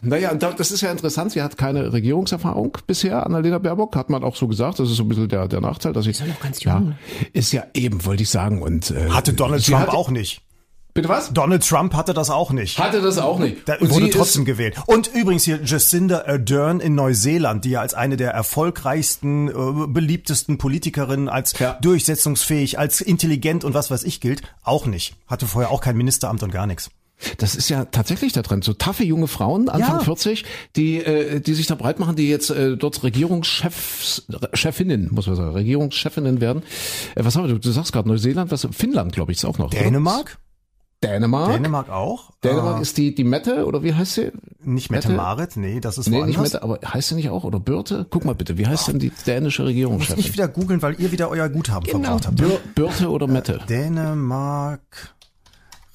Naja, 0.01 0.31
und 0.31 0.41
da- 0.43 0.51
das 0.53 0.71
ist 0.71 0.81
ja 0.81 0.91
interessant. 0.91 1.31
Sie 1.33 1.41
hat 1.41 1.57
keine 1.57 1.91
Regierungserfahrung 1.91 2.77
bisher, 2.87 3.25
Annalena 3.25 3.57
Baerbock, 3.57 3.95
hat 3.95 4.09
man 4.09 4.23
auch 4.23 4.35
so 4.35 4.47
gesagt. 4.47 4.79
Das 4.79 4.89
ist 4.89 4.95
so 4.97 5.03
ein 5.03 5.09
bisschen 5.09 5.27
der, 5.27 5.47
der 5.47 5.59
Nachteil, 5.61 5.91
dass 5.93 6.05
sie. 6.05 6.11
Ist 6.11 6.19
ja 6.21 6.27
noch 6.27 6.39
ganz 6.39 6.63
Ja, 6.63 6.77
jung. 6.77 6.95
ist 7.33 7.51
ja 7.51 7.63
eben, 7.73 8.05
wollte 8.05 8.23
ich 8.23 8.29
sagen. 8.29 8.61
Und 8.61 8.91
äh, 8.91 9.09
Hatte 9.09 9.33
Donald 9.33 9.65
Trump 9.65 9.79
hatte- 9.79 9.93
auch 9.97 10.09
nicht. 10.09 10.41
Bitte 11.01 11.09
was? 11.09 11.31
Donald 11.31 11.65
Trump 11.67 11.93
hatte 11.93 12.13
das 12.13 12.29
auch 12.29 12.51
nicht. 12.51 12.77
Hatte 12.77 13.01
das 13.01 13.17
auch 13.17 13.39
nicht. 13.39 13.67
Da 13.67 13.75
Und 13.75 13.89
wurde 13.91 14.05
sie 14.05 14.11
trotzdem 14.11 14.43
gewählt. 14.45 14.75
Und 14.85 15.07
übrigens 15.13 15.43
hier 15.43 15.59
Jacinda 15.63 16.25
Ardern 16.27 16.79
in 16.81 16.95
Neuseeland, 16.95 17.63
die 17.65 17.71
ja 17.71 17.81
als 17.81 17.93
eine 17.93 18.17
der 18.17 18.31
erfolgreichsten, 18.31 19.47
äh, 19.49 19.87
beliebtesten 19.87 20.57
Politikerinnen, 20.57 21.29
als 21.29 21.57
Ja. 21.59 21.77
durchsetzungsfähig, 21.81 22.77
als 22.79 23.01
intelligent 23.01 23.63
und 23.63 23.73
was 23.73 23.91
weiß 23.91 24.03
ich 24.03 24.19
gilt, 24.21 24.41
auch 24.63 24.85
nicht. 24.85 25.15
Hatte 25.27 25.45
vorher 25.47 25.71
auch 25.71 25.81
kein 25.81 25.95
Ministeramt 25.97 26.43
und 26.43 26.51
gar 26.51 26.67
nichts. 26.67 26.89
Das 27.37 27.55
ist 27.55 27.67
ja 27.69 27.83
tatsächlich 27.83 28.31
der 28.31 28.43
Trend. 28.43 28.63
So 28.63 28.71
taffe 28.71 29.03
junge 29.03 29.27
Frauen, 29.27 29.67
Anfang 29.67 29.97
Ja. 29.97 30.03
40, 30.03 30.45
die, 30.77 30.97
äh, 31.03 31.41
die 31.41 31.53
sich 31.53 31.67
da 31.67 31.75
breit 31.75 31.99
machen, 31.99 32.15
die 32.15 32.29
jetzt 32.29 32.49
äh, 32.49 32.77
dort 32.77 33.03
Regierungschefs, 33.03 34.25
Chefinnen, 34.53 35.09
muss 35.11 35.27
man 35.27 35.35
sagen, 35.35 35.51
Regierungschefinnen 35.51 36.39
werden. 36.39 36.63
Äh, 37.15 37.25
was 37.25 37.35
haben 37.35 37.43
wir? 37.47 37.53
Du, 37.55 37.59
du 37.59 37.71
sagst 37.71 37.91
gerade 37.91 38.07
Neuseeland, 38.07 38.51
was? 38.51 38.67
Finnland, 38.71 39.11
glaube 39.13 39.31
ich, 39.33 39.37
ist 39.39 39.45
auch 39.45 39.57
noch. 39.57 39.71
oder? 39.71 39.99
Dänemark? 41.03 41.53
Dänemark. 41.53 41.89
Auch? 41.89 42.31
Dänemark 42.43 42.79
Äh, 42.79 42.81
ist 42.81 42.97
die, 42.97 43.15
die 43.15 43.23
Mette, 43.23 43.65
oder 43.65 43.83
wie 43.83 43.93
heißt 43.93 44.13
sie? 44.15 44.31
nicht 44.61 44.91
Mette 44.91 45.07
Mette? 45.07 45.17
Marit, 45.17 45.55
nee, 45.55 45.79
das 45.79 45.97
ist 45.97 46.09
Nee, 46.09 46.17
woanders. 46.17 46.27
nicht 46.41 46.53
Mette, 46.53 46.63
aber 46.63 46.79
heißt 46.85 47.09
sie 47.09 47.15
nicht 47.15 47.29
auch? 47.29 47.45
Oder 47.45 47.59
Birte? 47.59 48.05
Guck 48.09 48.25
mal 48.25 48.35
bitte, 48.35 48.57
wie 48.57 48.67
heißt 48.67 48.89
denn 48.89 48.99
die 48.99 49.11
dänische 49.25 49.63
Muss 49.63 50.09
ich 50.09 50.33
wieder 50.33 50.47
googeln, 50.49 50.81
weil 50.81 50.99
ihr 50.99 51.11
wieder 51.11 51.29
euer 51.29 51.47
Guthaben 51.47 51.85
Genau. 51.85 51.99
verbraucht 52.03 52.27
habt. 52.27 52.35
Bir 52.37 52.59
Birte 52.75 53.09
oder 53.09 53.27
Mette? 53.27 53.59
Dänemark 53.69 55.15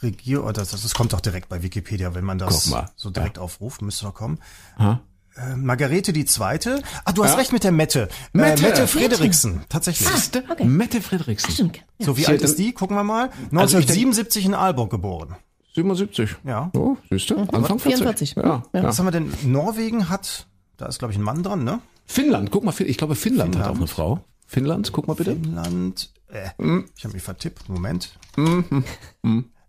Regier, 0.03 0.45
oh, 0.45 0.53
das, 0.53 0.71
das 0.71 0.95
kommt 0.95 1.13
doch 1.13 1.21
direkt 1.21 1.49
bei 1.49 1.63
Wikipedia, 1.63 2.15
wenn 2.15 2.25
man 2.25 2.39
das 2.39 2.73
so 2.97 3.11
direkt 3.11 3.39
aufruft, 3.39 3.83
müsste 3.83 4.05
doch 4.07 4.15
kommen. 4.15 4.39
Ha? 4.79 5.01
Äh, 5.37 5.57
Margarete 5.57 6.13
die 6.13 6.25
Zweite. 6.25 6.81
Ah, 7.05 7.13
du 7.13 7.25
hast 7.25 7.33
Ja. 7.33 7.37
recht 7.39 7.53
mit 7.53 7.65
der 7.65 7.73
Mette. 7.73 8.09
Mette. 8.33 8.63
Äh, 8.65 8.69
Mette 8.71 8.87
Frederiksen, 8.87 9.63
tatsächlich. 9.69 10.09
Siehste? 10.09 10.45
okay. 10.49 10.65
Mette 10.65 11.01
Friedrichsen. 11.01 11.51
Stimmt. 11.51 11.77
Ja. 11.99 12.07
So, 12.07 12.17
wie 12.17 12.21
Sie 12.23 12.27
alt 12.29 12.41
hat 12.43 12.49
ist 12.51 12.59
die? 12.59 12.73
Gucken 12.73 12.97
wir 12.97 13.03
mal. 13.05 13.25
Also 13.53 13.79
ich 13.79 13.85
1977 13.87 14.47
in 14.47 14.55
Aalborg 14.55 14.91
geboren. 14.91 15.35
77. 15.75 16.37
Ja. 16.45 16.71
Oh, 16.77 16.97
siehst 17.11 17.31
du? 17.31 17.37
Anfang 17.37 17.81
40. 17.81 17.83
44. 17.83 18.35
Ja, 18.37 18.63
ja. 18.73 18.83
Was 18.85 18.99
haben 18.99 19.07
wir 19.07 19.11
denn? 19.11 19.33
Norwegen 19.43 20.09
hat, 20.09 20.47
da 20.77 20.87
ist 20.87 21.01
glaube 21.01 21.11
ich 21.13 21.19
ein 21.19 21.23
Mann 21.25 21.43
dran, 21.43 21.65
ne? 21.65 21.81
Finnland, 22.07 22.51
guck 22.53 22.63
mal, 22.63 22.73
ich 22.79 22.97
glaube 22.97 23.17
Finnland, 23.17 23.57
hat 23.57 23.63
Finnland. 23.65 23.73
auch 23.77 23.79
eine 23.81 23.87
Frau. 23.89 24.25
Finnland, 24.47 24.93
guck 24.93 25.09
mal 25.09 25.15
bitte. 25.15 25.33
Finnland, 25.33 26.13
äh, 26.29 26.51
Hm. 26.59 26.85
ich 26.97 27.03
habe 27.05 27.15
mich 27.15 27.23
vertippt, 27.25 27.69
Moment. 27.69 28.17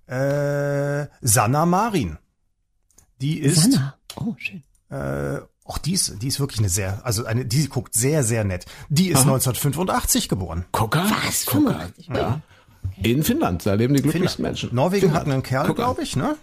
Äh, 0.07 1.07
Sanna 1.21 1.65
Marin. 1.65 2.17
Die 3.21 3.39
ist, 3.39 3.71
Sanna. 3.71 3.95
Oh, 4.17 4.35
schön. 4.37 4.61
äh, 4.89 5.39
auch 5.65 5.79
die 5.79 5.93
ist, 5.93 6.21
die 6.21 6.27
ist 6.27 6.39
wirklich 6.39 6.59
eine 6.59 6.69
sehr, 6.69 7.01
also 7.03 7.25
eine, 7.25 7.43
die 7.43 7.67
guckt 7.67 7.95
sehr, 7.95 8.23
sehr 8.23 8.43
nett. 8.43 8.65
Die 8.89 9.07
ist 9.07 9.21
1985 9.21 10.29
geboren. 10.29 10.65
Gucker. 10.71 11.05
Was? 11.25 11.47
Gucker. 11.47 11.89
85? 11.89 12.07
Ja. 12.15 12.41
In 13.01 13.23
Finnland, 13.23 13.65
da 13.65 13.73
leben 13.73 13.95
die 13.95 14.03
glücklichsten 14.03 14.43
Menschen. 14.43 14.73
Norwegen 14.73 15.07
Finnland. 15.07 15.25
hat 15.25 15.33
einen 15.33 15.43
Kerl, 15.43 15.73
glaube 15.73 16.03
ich, 16.03 16.15
ne? 16.15 16.37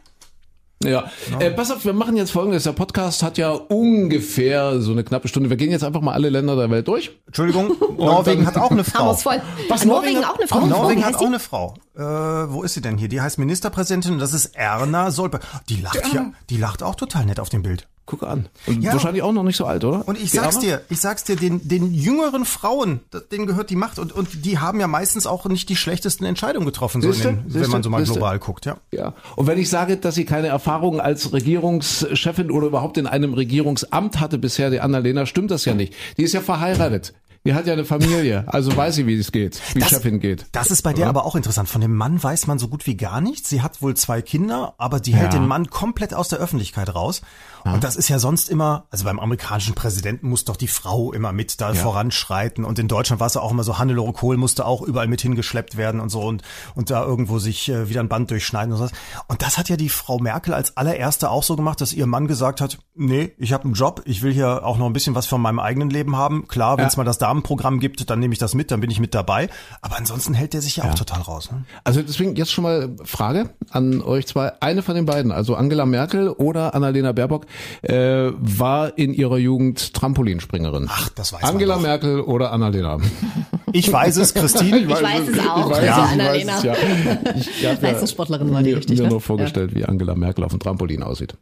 Ja, 0.83 1.05
äh, 1.39 1.53
pass 1.53 1.71
auf, 1.71 1.85
wir 1.85 1.93
machen 1.93 2.17
jetzt 2.17 2.33
folgendes. 2.33 2.65
Der 2.65 2.73
Podcast 2.73 3.23
hat 3.23 3.39
ja 3.39 3.51
ungefähr 3.51 4.81
so 4.81 4.91
eine 4.91 5.05
knappe 5.05 5.29
Stunde. 5.29 5.49
Wir 5.49 5.57
gehen 5.57 5.71
jetzt 5.71 5.85
einfach 5.85 6.01
mal 6.01 6.13
alle 6.13 6.29
Länder 6.29 6.57
der 6.57 6.69
Welt 6.71 6.89
durch. 6.89 7.13
Entschuldigung, 7.27 7.77
Norwegen 7.97 8.45
hat 8.45 8.57
auch 8.57 8.73
eine 8.73 8.83
Haben 8.83 9.17
Frau. 9.17 9.41
Was, 9.69 9.85
Norwegen 9.85 9.85
Norwegen 9.87 10.25
auch 10.25 10.39
eine 10.39 10.49
Frau. 10.49 10.67
Norwegen 10.67 11.05
hat 11.05 11.15
auch 11.15 11.27
eine 11.27 11.39
Frau. 11.39 11.75
Äh, 11.95 12.01
wo 12.01 12.65
ist 12.65 12.75
sie 12.75 12.81
denn 12.81 12.99
hier? 12.99 13.09
Die 13.09 13.21
heißt 13.21 13.39
Ministerpräsidentin 13.39 14.15
und 14.15 14.19
das 14.19 14.33
ist 14.33 14.57
Erna 14.57 15.13
Solberg. 15.13 15.47
Die 15.69 15.81
lacht 15.81 16.13
ja, 16.13 16.33
die 16.51 16.57
lacht 16.57 16.83
auch 16.83 16.97
total 16.97 17.27
nett 17.27 17.39
auf 17.39 17.49
dem 17.49 17.63
Bild. 17.63 17.87
Guck 18.05 18.25
an. 18.25 18.49
Und 18.67 18.83
ja. 18.83 18.93
wahrscheinlich 18.93 19.23
auch 19.23 19.33
noch 19.33 19.45
nicht 19.45 19.57
so 19.57 19.65
alt, 19.65 19.85
oder? 19.85 20.07
Und 20.09 20.21
ich 20.21 20.33
sag's 20.33 20.59
dir, 20.59 20.83
ich 20.89 21.01
sag's 21.01 21.23
dir, 21.23 21.37
den, 21.37 21.67
den 21.69 21.95
jüngeren 21.95 22.45
Frauen, 22.45 22.99
denen 23.31 23.47
gehört 23.47 23.71
die 23.71 23.77
Macht 23.77 24.01
und, 24.01 24.13
und 24.13 24.45
die 24.45 24.59
haben 24.59 24.81
ja 24.81 24.89
meistens 24.89 25.25
auch 25.25 25.47
nicht 25.47 25.69
die 25.69 25.77
schlechtesten 25.77 26.25
Entscheidungen 26.25 26.67
getroffen, 26.67 27.01
so 27.01 27.13
den, 27.13 27.45
wenn 27.47 27.71
man 27.71 27.85
so 27.85 27.91
mal 27.91 28.01
Siehste? 28.01 28.15
global 28.15 28.41
guckt, 28.41 28.67
ja. 28.67 28.77
Ja. 28.91 29.15
Und 29.37 29.47
wenn 29.47 29.57
ich 29.57 29.71
sage, 29.71 29.97
dass 29.99 30.17
sie 30.17 30.25
keine 30.25 30.49
Erfahrung 30.49 31.01
als 31.01 31.33
Regierungschefin 31.33 32.51
oder 32.51 32.67
überhaupt 32.67 32.99
in 32.99 33.07
einem 33.07 33.35
Regierungsamt 33.35 34.19
hatte 34.19 34.37
bisher, 34.37 34.71
die 34.71 34.81
Annalena, 34.81 35.25
stimmt 35.25 35.53
das 35.53 35.65
ja 35.65 35.75
nicht. 35.75 35.95
Die 36.17 36.25
ist 36.25 36.33
ja 36.33 36.41
verheiratet. 36.41 37.15
Die 37.45 37.55
hat 37.55 37.67
ja 37.67 37.73
eine 37.73 37.85
Familie, 37.85 38.45
also 38.47 38.77
weiß 38.77 38.95
sie, 38.95 39.07
wie 39.09 39.19
es 39.19 39.33
geht, 39.33 39.61
wie 39.75 39.81
das, 39.81 39.89
Chefin 39.89 40.21
geht. 40.21 40.47
Das 40.53 40.71
ist 40.71 40.83
bei 40.83 40.93
der 40.93 41.05
ja. 41.05 41.09
aber 41.09 41.27
auch 41.27 41.35
interessant. 41.35 41.69
Von 41.69 41.81
dem 41.81 41.97
Mann 41.97 42.23
weiß 42.23 42.47
man 42.47 42.61
so 42.61 42.69
gut 42.69 42.87
wie 42.87 42.97
gar 42.97 43.21
nichts. 43.21 43.49
Sie 43.49 43.63
hat 43.63 43.83
wohl 43.83 43.97
zwei 43.97 44.23
Kinder, 44.23 44.75
aber 44.79 45.01
die 45.01 45.17
hält 45.17 45.33
ja. 45.33 45.41
den 45.41 45.49
Mann 45.49 45.69
komplett 45.69 46.15
aus 46.15 46.29
der 46.29 46.39
Öffentlichkeit 46.39 46.95
raus. 46.95 47.21
Ja. 47.65 47.75
Und 47.75 47.83
das 47.83 47.97
ist 47.97 48.09
ja 48.09 48.21
sonst 48.21 48.49
immer, 48.49 48.87
also 48.91 49.05
beim 49.05 49.19
amerikanischen 49.19 49.75
Präsidenten 49.75 50.29
muss 50.29 50.45
doch 50.45 50.57
die 50.57 50.69
Frau 50.69 51.13
immer 51.13 51.33
mit 51.33 51.61
da 51.61 51.75
voranschreiten. 51.75 52.65
Und 52.65 52.79
in 52.79 52.87
Deutschland 52.87 53.19
war 53.19 53.27
es 53.27 53.35
ja 53.35 53.41
auch 53.41 53.51
immer 53.51 53.65
so, 53.65 53.79
Hannelore 53.79 54.13
Kohl 54.13 54.37
musste 54.37 54.65
auch 54.65 54.83
überall 54.83 55.09
mit 55.09 55.21
hingeschleppt 55.21 55.77
werden 55.77 56.01
und 56.01 56.11
so 56.11 56.23
und, 56.23 56.43
und 56.77 56.91
da 56.91 57.05
irgendwo 57.05 57.41
sich 57.41 57.69
äh, 57.69 57.89
wieder 57.89 58.01
ein 58.01 58.09
Band 58.09 58.31
durchschneiden 58.31 58.73
und 58.73 58.79
so. 58.79 58.89
Und 59.27 59.43
das 59.43 59.59
hat 59.59 59.69
ja 59.69 59.77
die 59.77 59.89
Frau 59.89 60.19
Merkel 60.19 60.55
als 60.55 60.77
allererste 60.77 61.31
auch 61.31 61.43
so 61.43 61.57
gemacht, 61.57 61.81
dass 61.81 61.93
ihr 61.93 62.07
Mann 62.07 62.29
gesagt 62.29 62.61
hat, 62.61 62.79
nee, 62.95 63.33
ich 63.37 63.53
habe 63.53 63.65
einen 63.65 63.75
Job, 63.75 64.03
ich 64.05 64.23
will 64.23 64.33
hier 64.33 64.65
auch 64.65 64.79
noch 64.79 64.87
ein 64.87 64.93
bisschen 64.93 65.15
was 65.15 65.27
von 65.27 65.41
meinem 65.41 65.59
eigenen 65.59 65.91
Leben 65.91 66.17
haben. 66.17 66.47
Klar, 66.49 66.79
wenn 66.79 66.87
es 66.87 66.97
mal 66.97 67.05
das 67.05 67.19
da 67.19 67.32
Rahmenprogramm 67.33 67.81
gibt, 67.81 68.09
dann 68.11 68.19
nehme 68.19 68.33
ich 68.33 68.39
das 68.39 68.55
mit, 68.55 68.71
dann 68.71 68.81
bin 68.81 68.91
ich 68.91 69.01
mit 69.01 69.15
dabei. 69.15 69.49
Aber 69.81 69.97
ansonsten 69.97 70.35
hält 70.35 70.53
der 70.53 70.61
sich 70.61 70.77
ja, 70.77 70.85
ja. 70.85 70.91
auch 70.91 70.95
total 70.95 71.23
raus. 71.23 71.51
Ne? 71.51 71.65
Also 71.85 72.03
deswegen 72.03 72.37
jetzt 72.37 72.53
schon 72.53 72.65
mal 72.65 72.91
Frage 73.05 73.51
an 73.71 74.03
euch 74.03 74.27
zwei. 74.27 74.53
Eine 74.61 74.83
von 74.83 74.95
den 74.95 75.07
beiden, 75.07 75.33
also 75.33 75.55
Angela 75.55 75.87
Merkel 75.87 76.29
oder 76.29 76.75
Annalena 76.75 77.13
Baerbock, 77.13 77.47
äh, 77.83 78.31
war 78.39 78.99
in 78.99 79.15
ihrer 79.15 79.39
Jugend 79.39 79.95
Trampolinspringerin. 79.95 80.89
Ach, 80.91 81.09
das 81.11 81.33
weiß 81.33 81.43
Angela 81.43 81.79
Merkel 81.79 82.21
oder 82.21 82.53
Annalena? 82.53 82.99
Ich 83.73 83.93
weiß 83.93 84.17
es, 84.17 84.35
Christine. 84.35 84.79
Ich 84.79 84.89
weiß, 84.89 84.99
ich 84.99 85.05
weiß 85.05 85.29
es 85.29 85.39
auch. 85.39 85.71
Ich 85.71 85.77
weiß, 85.77 85.85
ja. 85.85 86.05
ich 86.05 86.13
Annalena. 86.13 86.53
Weiß 86.53 86.59
es, 86.59 87.63
ja. 87.63 87.73
Ich 87.73 87.81
Leistungssportlerin 87.81 88.53
war 88.53 88.63
die 88.63 88.73
richtig. 88.73 88.99
Mir 88.99 89.05
ne? 89.05 89.11
nur 89.11 89.21
vorgestellt, 89.21 89.71
ja. 89.73 89.77
wie 89.79 89.85
Angela 89.85 90.15
Merkel 90.15 90.45
auf 90.45 90.51
dem 90.51 90.61
Trampolin 90.61 91.03
aussieht. 91.03 91.35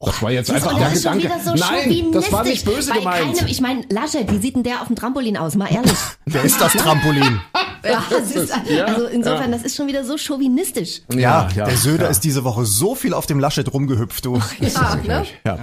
Das 0.00 0.22
war 0.22 0.30
jetzt 0.30 0.50
das 0.50 0.56
einfach 0.56 0.78
der 0.78 0.90
Gedanke. 0.90 1.30
So 1.44 1.54
Nein, 1.54 2.06
das 2.12 2.30
war 2.32 2.44
nicht 2.44 2.64
böse 2.64 2.92
gemeint. 2.92 3.36
Keinem, 3.38 3.48
ich 3.48 3.60
meine, 3.60 3.82
Laschet, 3.90 4.30
wie 4.30 4.38
sieht 4.38 4.54
denn 4.56 4.62
der 4.62 4.80
auf 4.80 4.88
dem 4.88 4.96
Trampolin 4.96 5.36
aus? 5.36 5.56
Mal 5.56 5.72
ehrlich. 5.72 5.92
Der 6.26 6.42
ist 6.42 6.60
das 6.60 6.72
Trampolin. 6.74 7.40
ja, 7.84 8.02
das 8.10 8.32
ist, 8.32 8.52
also 8.52 9.06
insofern, 9.06 9.50
das 9.50 9.62
ist 9.62 9.76
schon 9.76 9.86
wieder 9.86 10.04
so 10.04 10.18
chauvinistisch. 10.18 11.00
Ja, 11.12 11.48
ja 11.56 11.64
der 11.64 11.76
Söder 11.76 12.04
ja. 12.04 12.10
ist 12.10 12.20
diese 12.20 12.44
Woche 12.44 12.66
so 12.66 12.94
viel 12.94 13.14
auf 13.14 13.24
dem 13.24 13.40
Laschet 13.40 13.72
rumgehüpft, 13.72 14.26
du. 14.26 14.38
Ja, 14.60 14.96
ne? 14.96 15.24
ja. 15.46 15.58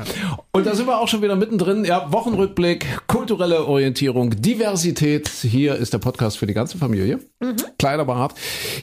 Und 0.52 0.66
da 0.66 0.74
sind 0.74 0.88
wir 0.88 1.00
auch 1.00 1.08
schon 1.08 1.22
wieder 1.22 1.36
mittendrin. 1.36 1.86
Ja, 1.86 2.12
Wochenrückblick, 2.12 3.08
kulturelle 3.08 3.66
Orientierung, 3.66 4.32
Diversität. 4.42 5.30
Hier 5.30 5.76
ist 5.76 5.94
der 5.94 6.00
Podcast 6.00 6.15
für 6.36 6.48
die 6.48 6.54
ganze 6.54 6.78
Familie. 6.78 7.20
Mhm. 7.40 7.56
Klein, 7.78 8.00
aber 8.00 8.18
hart. 8.18 8.36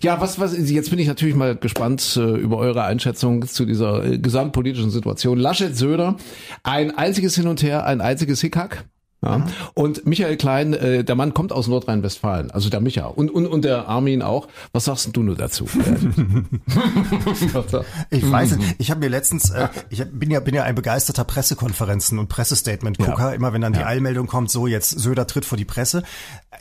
Ja, 0.02 0.20
was, 0.20 0.38
was, 0.38 0.56
jetzt 0.56 0.90
bin 0.90 0.98
ich 0.98 1.08
natürlich 1.08 1.34
mal 1.34 1.56
gespannt 1.56 2.16
äh, 2.16 2.20
über 2.20 2.58
eure 2.58 2.84
Einschätzung 2.84 3.46
zu 3.46 3.64
dieser 3.64 4.04
äh, 4.04 4.18
gesamtpolitischen 4.18 4.90
Situation. 4.90 5.38
Laschet 5.38 5.76
Söder, 5.76 6.16
ein 6.62 6.96
einziges 6.96 7.34
Hin 7.34 7.46
und 7.46 7.62
Her, 7.62 7.84
ein 7.84 8.00
einziges 8.00 8.40
Hickhack. 8.40 8.84
Ja. 9.24 9.46
Und 9.74 10.04
Michael 10.04 10.36
Klein, 10.36 10.74
äh, 10.74 11.04
der 11.04 11.14
Mann 11.14 11.32
kommt 11.32 11.52
aus 11.52 11.68
Nordrhein-Westfalen, 11.68 12.50
also 12.50 12.70
der 12.70 12.80
Micha 12.80 13.06
und, 13.06 13.30
und, 13.30 13.46
und 13.46 13.64
der 13.64 13.88
Armin 13.88 14.20
auch. 14.20 14.48
Was 14.72 14.86
sagst 14.86 15.08
du 15.12 15.22
nur 15.22 15.36
dazu? 15.36 15.64
ich 18.10 18.30
weiß 18.30 18.56
nicht. 18.56 18.74
Ich 18.78 18.90
habe 18.90 19.00
mir 19.00 19.08
letztens, 19.08 19.50
äh, 19.50 19.68
ich 19.90 20.04
bin 20.04 20.32
ja 20.32 20.40
bin 20.40 20.54
ja 20.54 20.64
ein 20.64 20.74
begeisterter 20.74 21.24
Pressekonferenzen 21.24 22.18
und 22.18 22.28
Pressestatement-Gucker. 22.28 23.30
Ja. 23.30 23.32
Immer 23.32 23.52
wenn 23.52 23.60
dann 23.60 23.72
die 23.72 23.80
ja. 23.80 23.86
Eilmeldung 23.86 24.26
kommt, 24.26 24.50
so 24.50 24.66
jetzt 24.66 24.90
Söder 24.90 25.28
tritt 25.28 25.44
vor 25.44 25.56
die 25.56 25.64
Presse, 25.64 26.02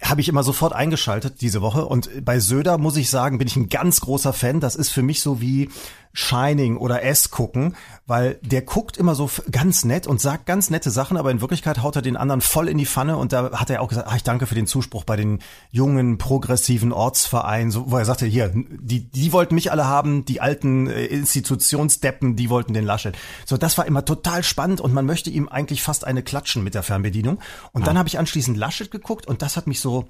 habe 0.03 0.21
ich 0.21 0.29
immer 0.29 0.43
sofort 0.43 0.73
eingeschaltet 0.73 1.41
diese 1.41 1.61
Woche. 1.61 1.85
Und 1.85 2.23
bei 2.23 2.39
Söder 2.39 2.77
muss 2.77 2.95
ich 2.95 3.09
sagen, 3.09 3.39
bin 3.39 3.47
ich 3.47 3.55
ein 3.55 3.69
ganz 3.69 4.01
großer 4.01 4.33
Fan. 4.33 4.59
Das 4.59 4.75
ist 4.75 4.89
für 4.89 5.01
mich 5.01 5.21
so 5.21 5.41
wie 5.41 5.69
Shining 6.13 6.77
oder 6.77 7.03
S 7.03 7.31
gucken, 7.31 7.75
weil 8.05 8.39
der 8.41 8.61
guckt 8.61 8.97
immer 8.97 9.15
so 9.15 9.29
ganz 9.49 9.85
nett 9.85 10.07
und 10.07 10.19
sagt 10.19 10.45
ganz 10.45 10.69
nette 10.69 10.91
Sachen, 10.91 11.17
aber 11.17 11.31
in 11.31 11.41
Wirklichkeit 11.41 11.81
haut 11.81 11.95
er 11.95 12.01
den 12.01 12.17
anderen 12.17 12.41
voll 12.41 12.67
in 12.67 12.77
die 12.77 12.85
Pfanne 12.85 13.17
und 13.17 13.31
da 13.31 13.51
hat 13.53 13.69
er 13.69 13.81
auch 13.81 13.87
gesagt, 13.87 14.07
ach, 14.09 14.15
ich 14.15 14.23
danke 14.23 14.45
für 14.45 14.55
den 14.55 14.67
Zuspruch 14.67 15.03
bei 15.03 15.15
den 15.15 15.39
jungen, 15.71 16.17
progressiven 16.17 16.91
Ortsvereinen, 16.91 17.71
so, 17.71 17.89
wo 17.91 17.97
er 17.97 18.05
sagte, 18.05 18.25
hier, 18.25 18.51
die, 18.53 19.09
die 19.09 19.31
wollten 19.31 19.55
mich 19.55 19.71
alle 19.71 19.85
haben, 19.85 20.25
die 20.25 20.41
alten 20.41 20.87
äh, 20.87 21.05
Institutionsdeppen, 21.05 22.35
die 22.35 22.49
wollten 22.49 22.73
den 22.73 22.85
Laschet. 22.85 23.17
So, 23.45 23.57
das 23.57 23.77
war 23.77 23.85
immer 23.85 24.03
total 24.03 24.43
spannend 24.43 24.81
und 24.81 24.93
man 24.93 25.05
möchte 25.05 25.29
ihm 25.29 25.47
eigentlich 25.47 25.81
fast 25.81 26.05
eine 26.05 26.23
klatschen 26.23 26.63
mit 26.63 26.75
der 26.75 26.83
Fernbedienung. 26.83 27.39
Und 27.71 27.81
ja. 27.81 27.85
dann 27.85 27.97
habe 27.97 28.09
ich 28.09 28.19
anschließend 28.19 28.57
Laschet 28.57 28.91
geguckt 28.91 29.27
und 29.27 29.41
das 29.41 29.55
hat 29.55 29.67
mich 29.67 29.79
so, 29.79 30.09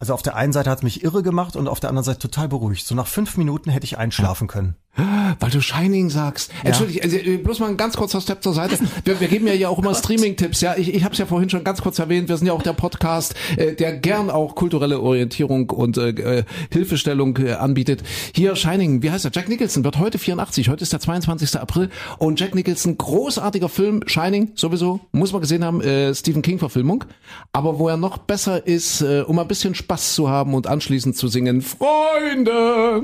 also 0.00 0.14
auf 0.14 0.22
der 0.22 0.36
einen 0.36 0.52
Seite 0.52 0.70
hat 0.70 0.78
es 0.78 0.84
mich 0.84 1.02
irre 1.02 1.22
gemacht 1.22 1.56
und 1.56 1.68
auf 1.68 1.80
der 1.80 1.90
anderen 1.90 2.04
Seite 2.04 2.20
total 2.20 2.48
beruhigt. 2.48 2.86
So 2.86 2.94
nach 2.94 3.06
fünf 3.06 3.36
Minuten 3.36 3.70
hätte 3.70 3.84
ich 3.84 3.98
einschlafen 3.98 4.46
können. 4.46 4.76
Weil 5.38 5.50
du 5.50 5.60
Shining 5.60 6.10
sagst. 6.10 6.50
Ja. 6.62 6.70
Entschuldige, 6.70 7.02
also, 7.04 7.16
äh, 7.16 7.36
bloß 7.36 7.60
mal 7.60 7.68
ein 7.68 7.76
ganz 7.76 7.96
kurzer 7.96 8.20
Step 8.20 8.42
zur 8.42 8.52
Seite. 8.52 8.78
Wir, 9.04 9.20
wir 9.20 9.28
geben 9.28 9.46
ja 9.46 9.54
ja 9.54 9.68
auch 9.68 9.78
immer 9.78 9.94
Streaming-Tipps. 9.94 10.60
Ja, 10.60 10.76
ich, 10.76 10.92
ich 10.92 11.04
habe 11.04 11.12
es 11.12 11.18
ja 11.18 11.26
vorhin 11.26 11.48
schon 11.48 11.62
ganz 11.62 11.82
kurz 11.82 11.98
erwähnt. 12.00 12.28
Wir 12.28 12.36
sind 12.36 12.48
ja 12.48 12.52
auch 12.52 12.62
der 12.62 12.72
Podcast, 12.72 13.34
äh, 13.56 13.74
der 13.74 13.96
gern 13.96 14.28
auch 14.28 14.56
kulturelle 14.56 15.00
Orientierung 15.00 15.70
und 15.70 15.96
äh, 15.98 16.08
äh, 16.08 16.44
Hilfestellung 16.72 17.36
äh, 17.38 17.52
anbietet. 17.52 18.02
Hier 18.34 18.56
Shining, 18.56 19.02
wie 19.02 19.10
heißt 19.10 19.24
er? 19.24 19.30
Jack 19.32 19.48
Nicholson 19.48 19.84
wird 19.84 19.98
heute 19.98 20.18
84. 20.18 20.68
Heute 20.68 20.82
ist 20.82 20.92
der 20.92 21.00
22. 21.00 21.60
April 21.60 21.90
und 22.18 22.40
Jack 22.40 22.56
Nicholson, 22.56 22.98
großartiger 22.98 23.68
Film. 23.68 24.02
Shining 24.06 24.52
sowieso 24.56 25.00
muss 25.12 25.32
man 25.32 25.40
gesehen 25.40 25.64
haben. 25.64 25.80
Äh, 25.80 26.12
Stephen 26.14 26.42
King 26.42 26.58
Verfilmung. 26.58 27.04
Aber 27.52 27.78
wo 27.78 27.88
er 27.88 27.96
noch 27.96 28.18
besser 28.18 28.66
ist, 28.66 29.02
äh, 29.02 29.20
um 29.20 29.38
ein 29.38 29.46
bisschen 29.46 29.76
Spaß 29.76 30.14
zu 30.14 30.28
haben 30.28 30.54
und 30.54 30.66
anschließend 30.66 31.16
zu 31.16 31.28
singen, 31.28 31.62
Freunde. 31.62 33.02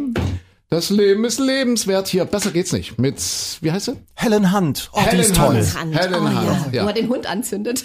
Das 0.75 0.91
Leben 0.91 1.25
ist 1.25 1.39
lebenswert 1.39 2.09
hier. 2.09 2.25
Besser 2.25 2.51
geht's 2.51 2.73
nicht. 2.73 2.99
Mit, 2.99 3.23
wie 3.61 3.71
heißt 3.71 3.85
sie? 3.85 3.93
Helen 4.17 4.53
Hunt. 4.53 4.91
Oh, 4.93 5.01
Helen 5.01 5.19
die 5.19 5.23
ist 5.23 5.37
toll. 5.37 5.55
Hunt. 5.55 5.97
Helen 5.97 6.15
oh, 6.15 6.25
Hunt. 6.25 6.35
Ja. 6.35 6.67
Ja. 6.73 6.83
Wo 6.83 6.89
er 6.89 6.95
den 6.95 7.09
Hund 7.09 7.27
anzündet. 7.27 7.85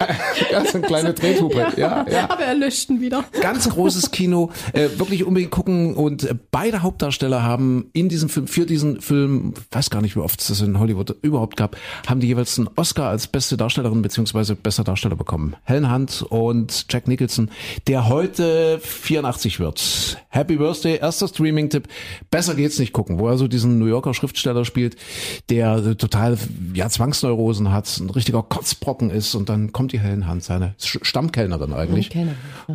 ja, 0.50 0.62
so 0.66 0.76
eine 0.76 0.86
kleine 0.86 1.14
Drehhupe. 1.14 1.56
Ja, 1.76 2.04
ja, 2.06 2.06
ja. 2.10 2.30
Aber 2.30 2.42
er 2.42 2.54
löscht 2.54 2.90
ihn 2.90 3.00
wieder. 3.00 3.24
Ganz 3.40 3.68
großes 3.70 4.10
Kino. 4.10 4.50
Äh, 4.74 4.88
wirklich 4.98 5.24
unbedingt 5.24 5.50
gucken. 5.50 5.94
Und 5.94 6.28
beide 6.50 6.82
Hauptdarsteller 6.82 7.42
haben 7.42 7.88
in 7.94 8.10
diesem 8.10 8.28
Film, 8.28 8.46
für 8.46 8.66
diesen 8.66 9.00
Film, 9.00 9.54
weiß 9.70 9.88
gar 9.88 10.02
nicht, 10.02 10.14
wie 10.14 10.20
oft 10.20 10.38
es 10.40 10.48
das 10.48 10.60
in 10.60 10.78
Hollywood 10.78 11.16
überhaupt 11.22 11.56
gab, 11.56 11.76
haben 12.06 12.20
die 12.20 12.26
jeweils 12.26 12.58
einen 12.58 12.68
Oscar 12.76 13.08
als 13.08 13.28
beste 13.28 13.56
Darstellerin 13.56 14.02
beziehungsweise 14.02 14.56
bester 14.56 14.84
Darsteller 14.84 15.16
bekommen. 15.16 15.56
Helen 15.64 15.90
Hunt 15.90 16.22
und 16.28 16.84
Jack 16.90 17.08
Nicholson, 17.08 17.50
der 17.86 18.08
heute 18.08 18.78
84 18.82 19.58
wird. 19.58 20.18
Happy 20.28 20.56
Birthday, 20.56 20.98
erster 20.98 21.28
Streaming-Tipp 21.28 21.88
Besser 22.30 22.54
geht's 22.54 22.78
nicht 22.78 22.92
gucken, 22.92 23.18
wo 23.18 23.28
er 23.28 23.38
so 23.38 23.48
diesen 23.48 23.78
New 23.78 23.86
Yorker 23.86 24.14
Schriftsteller 24.14 24.64
spielt, 24.64 24.96
der 25.48 25.96
total 25.96 26.38
ja 26.74 26.88
Zwangsneurosen 26.88 27.72
hat, 27.72 27.98
ein 27.98 28.10
richtiger 28.10 28.42
Kotzbrocken 28.42 29.10
ist 29.10 29.34
und 29.34 29.48
dann 29.48 29.72
kommt 29.72 29.92
die 29.92 30.00
Helen 30.00 30.26
Hand, 30.26 30.44
seine 30.44 30.74
Stammkellnerin 30.78 31.72
eigentlich, 31.72 32.10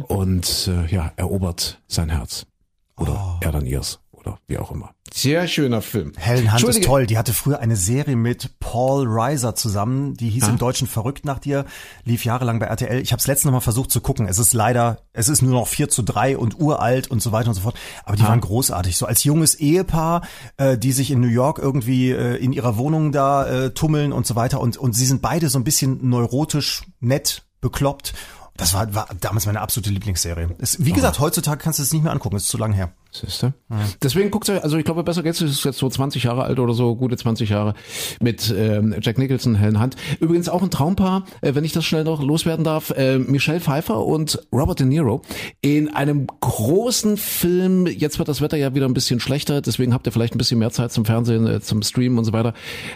und 0.08 0.70
äh, 0.70 0.94
ja 0.94 1.12
erobert 1.16 1.80
sein 1.88 2.10
Herz. 2.10 2.46
Oder 2.98 3.40
oh. 3.40 3.46
er 3.46 3.52
dann 3.52 3.66
ihrs 3.66 4.00
oder 4.22 4.40
wie 4.48 4.58
auch 4.58 4.72
immer. 4.72 4.94
Sehr 5.14 5.48
schöner 5.48 5.82
Film. 5.82 6.14
Helen 6.16 6.54
Hunt 6.54 6.64
ist 6.64 6.84
toll. 6.84 7.06
Die 7.06 7.18
hatte 7.18 7.34
früher 7.34 7.60
eine 7.60 7.76
Serie 7.76 8.16
mit 8.16 8.60
Paul 8.60 9.06
Reiser 9.08 9.56
zusammen. 9.56 10.16
Die 10.16 10.30
hieß 10.30 10.44
ah. 10.46 10.50
im 10.50 10.58
Deutschen 10.58 10.88
Verrückt 10.88 11.26
nach 11.26 11.40
dir. 11.40 11.66
Lief 12.06 12.24
jahrelang 12.24 12.60
bei 12.60 12.68
RTL. 12.68 13.02
Ich 13.02 13.12
habe 13.12 13.20
es 13.20 13.28
letztes 13.28 13.52
Mal 13.52 13.60
versucht 13.60 13.92
zu 13.92 14.00
gucken. 14.00 14.28
Es 14.28 14.38
ist 14.38 14.54
leider, 14.54 15.00
es 15.12 15.28
ist 15.28 15.42
nur 15.42 15.52
noch 15.52 15.68
4 15.68 15.90
zu 15.90 16.02
3 16.04 16.38
und 16.38 16.60
uralt 16.60 17.12
und 17.12 17.22
so 17.22 17.32
weiter 17.32 17.50
und 17.50 17.56
so 17.56 17.62
fort. 17.62 17.76
Aber 18.06 18.16
die 18.16 18.24
ah. 18.24 18.30
waren 18.30 18.42
großartig. 18.42 18.96
So 18.96 19.06
als 19.06 19.24
junges 19.24 19.56
Ehepaar, 19.56 20.22
äh, 20.58 20.78
die 20.78 20.94
sich 20.94 21.12
in 21.12 21.20
New 21.20 21.28
York 21.28 21.60
irgendwie 21.60 22.12
äh, 22.12 22.38
in 22.38 22.54
ihrer 22.54 22.78
Wohnung 22.78 23.12
da 23.12 23.46
äh, 23.46 23.72
tummeln 23.72 24.14
und 24.14 24.26
so 24.26 24.36
weiter. 24.36 24.62
Und, 24.62 24.78
und 24.78 24.94
sie 24.94 25.06
sind 25.06 25.22
beide 25.22 25.50
so 25.50 25.60
ein 25.60 25.66
bisschen 25.66 26.08
neurotisch, 26.08 26.84
nett, 27.00 27.44
bekloppt. 27.60 28.14
Das 28.58 28.74
war, 28.74 28.94
war 28.94 29.08
damals 29.20 29.46
meine 29.46 29.62
absolute 29.62 29.90
Lieblingsserie. 29.90 30.56
Es, 30.60 30.84
wie 30.86 30.92
gesagt, 30.92 31.20
heutzutage 31.20 31.64
kannst 31.64 31.80
du 31.80 31.84
es 31.84 31.92
nicht 31.94 32.04
mehr 32.04 32.12
angucken. 32.12 32.36
Es 32.36 32.44
ist 32.44 32.50
zu 32.50 32.58
lang 32.58 32.74
her. 32.74 32.94
Siehste? 33.14 33.54
Ja. 33.70 33.78
Deswegen 34.02 34.32
guckt 34.32 34.50
euch, 34.50 34.64
also 34.64 34.78
ich 34.78 34.86
glaube, 34.86 35.04
besser 35.04 35.22
geht's, 35.22 35.42
ist 35.42 35.66
jetzt 35.66 35.80
so 35.80 35.90
20 35.90 36.24
Jahre 36.24 36.44
alt 36.44 36.60
oder 36.60 36.74
so, 36.74 36.96
gute 36.96 37.18
20 37.18 37.50
Jahre 37.50 37.74
mit 38.22 38.54
ähm, 38.58 38.96
Jack 39.02 39.18
Nicholson, 39.18 39.56
Helen 39.56 39.82
Hunt. 39.82 39.98
Übrigens 40.22 40.48
auch 40.48 40.62
ein 40.62 40.72
Traumpaar, 40.72 41.26
äh, 41.42 41.54
wenn 41.54 41.66
ich 41.66 41.74
das 41.74 41.84
schnell 41.84 42.06
noch 42.06 42.24
loswerden 42.24 42.64
darf, 42.64 42.92
äh, 42.92 43.20
Michelle 43.20 43.60
Pfeiffer 43.60 44.06
und 44.06 44.40
Robert 44.54 44.80
De 44.80 44.88
Niro 44.88 45.22
in 45.60 45.94
einem 45.94 46.28
großen 46.40 47.18
Film, 47.18 47.86
jetzt 47.86 48.18
wird 48.18 48.30
das 48.30 48.42
Wetter 48.42 48.56
ja 48.56 48.74
wieder 48.76 48.86
ein 48.86 48.94
bisschen 48.94 49.20
schlechter, 49.20 49.62
deswegen 49.62 49.94
habt 49.94 50.06
ihr 50.08 50.14
vielleicht 50.14 50.34
ein 50.34 50.38
bisschen 50.38 50.60
mehr 50.60 50.72
Zeit 50.72 50.94
zum 50.94 51.04
Fernsehen, 51.04 51.46
äh, 51.48 51.60
zum 51.60 51.82
Streamen 51.82 52.18
und 52.18 52.24
so 52.24 52.32
weiter. 52.32 52.54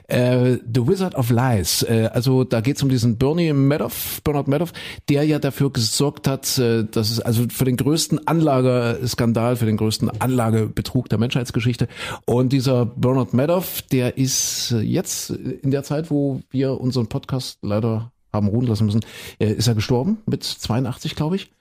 Äh, 0.07 0.59
The 0.73 0.87
Wizard 0.87 1.15
of 1.15 1.29
Lies, 1.29 1.83
äh, 1.83 2.09
also 2.13 2.45
da 2.45 2.61
geht's 2.61 2.81
um 2.81 2.87
diesen 2.87 3.17
Bernie 3.17 3.51
Madoff, 3.51 4.21
Bernard 4.23 4.47
Madoff, 4.47 4.71
der 5.09 5.23
ja 5.23 5.39
dafür 5.39 5.71
gesorgt 5.71 6.27
hat, 6.27 6.57
äh, 6.57 6.85
dass 6.85 7.11
es 7.11 7.19
also 7.19 7.43
für 7.49 7.65
den 7.65 7.75
größten 7.75 8.27
Anlagerskandal, 8.27 9.57
für 9.57 9.65
den 9.65 9.75
größten 9.75 10.04
größten 10.05 10.21
Anlagebetrug 10.21 11.09
der 11.09 11.17
Menschheitsgeschichte. 11.17 11.87
Und 12.25 12.53
dieser 12.53 12.85
Bernard 12.85 13.33
Madoff, 13.33 13.81
der 13.83 14.17
ist 14.17 14.71
jetzt 14.81 15.31
in 15.31 15.71
der 15.71 15.83
Zeit, 15.83 16.11
wo 16.11 16.41
wir 16.49 16.79
unseren 16.79 17.07
Podcast 17.07 17.59
leider 17.61 18.11
haben 18.33 18.47
ruhen 18.47 18.67
lassen 18.67 18.85
müssen, 18.85 19.01
äh, 19.39 19.51
ist 19.51 19.67
er 19.67 19.75
gestorben 19.75 20.17
mit 20.25 20.43
82, 20.43 21.15
glaube 21.15 21.37
ich. 21.37 21.51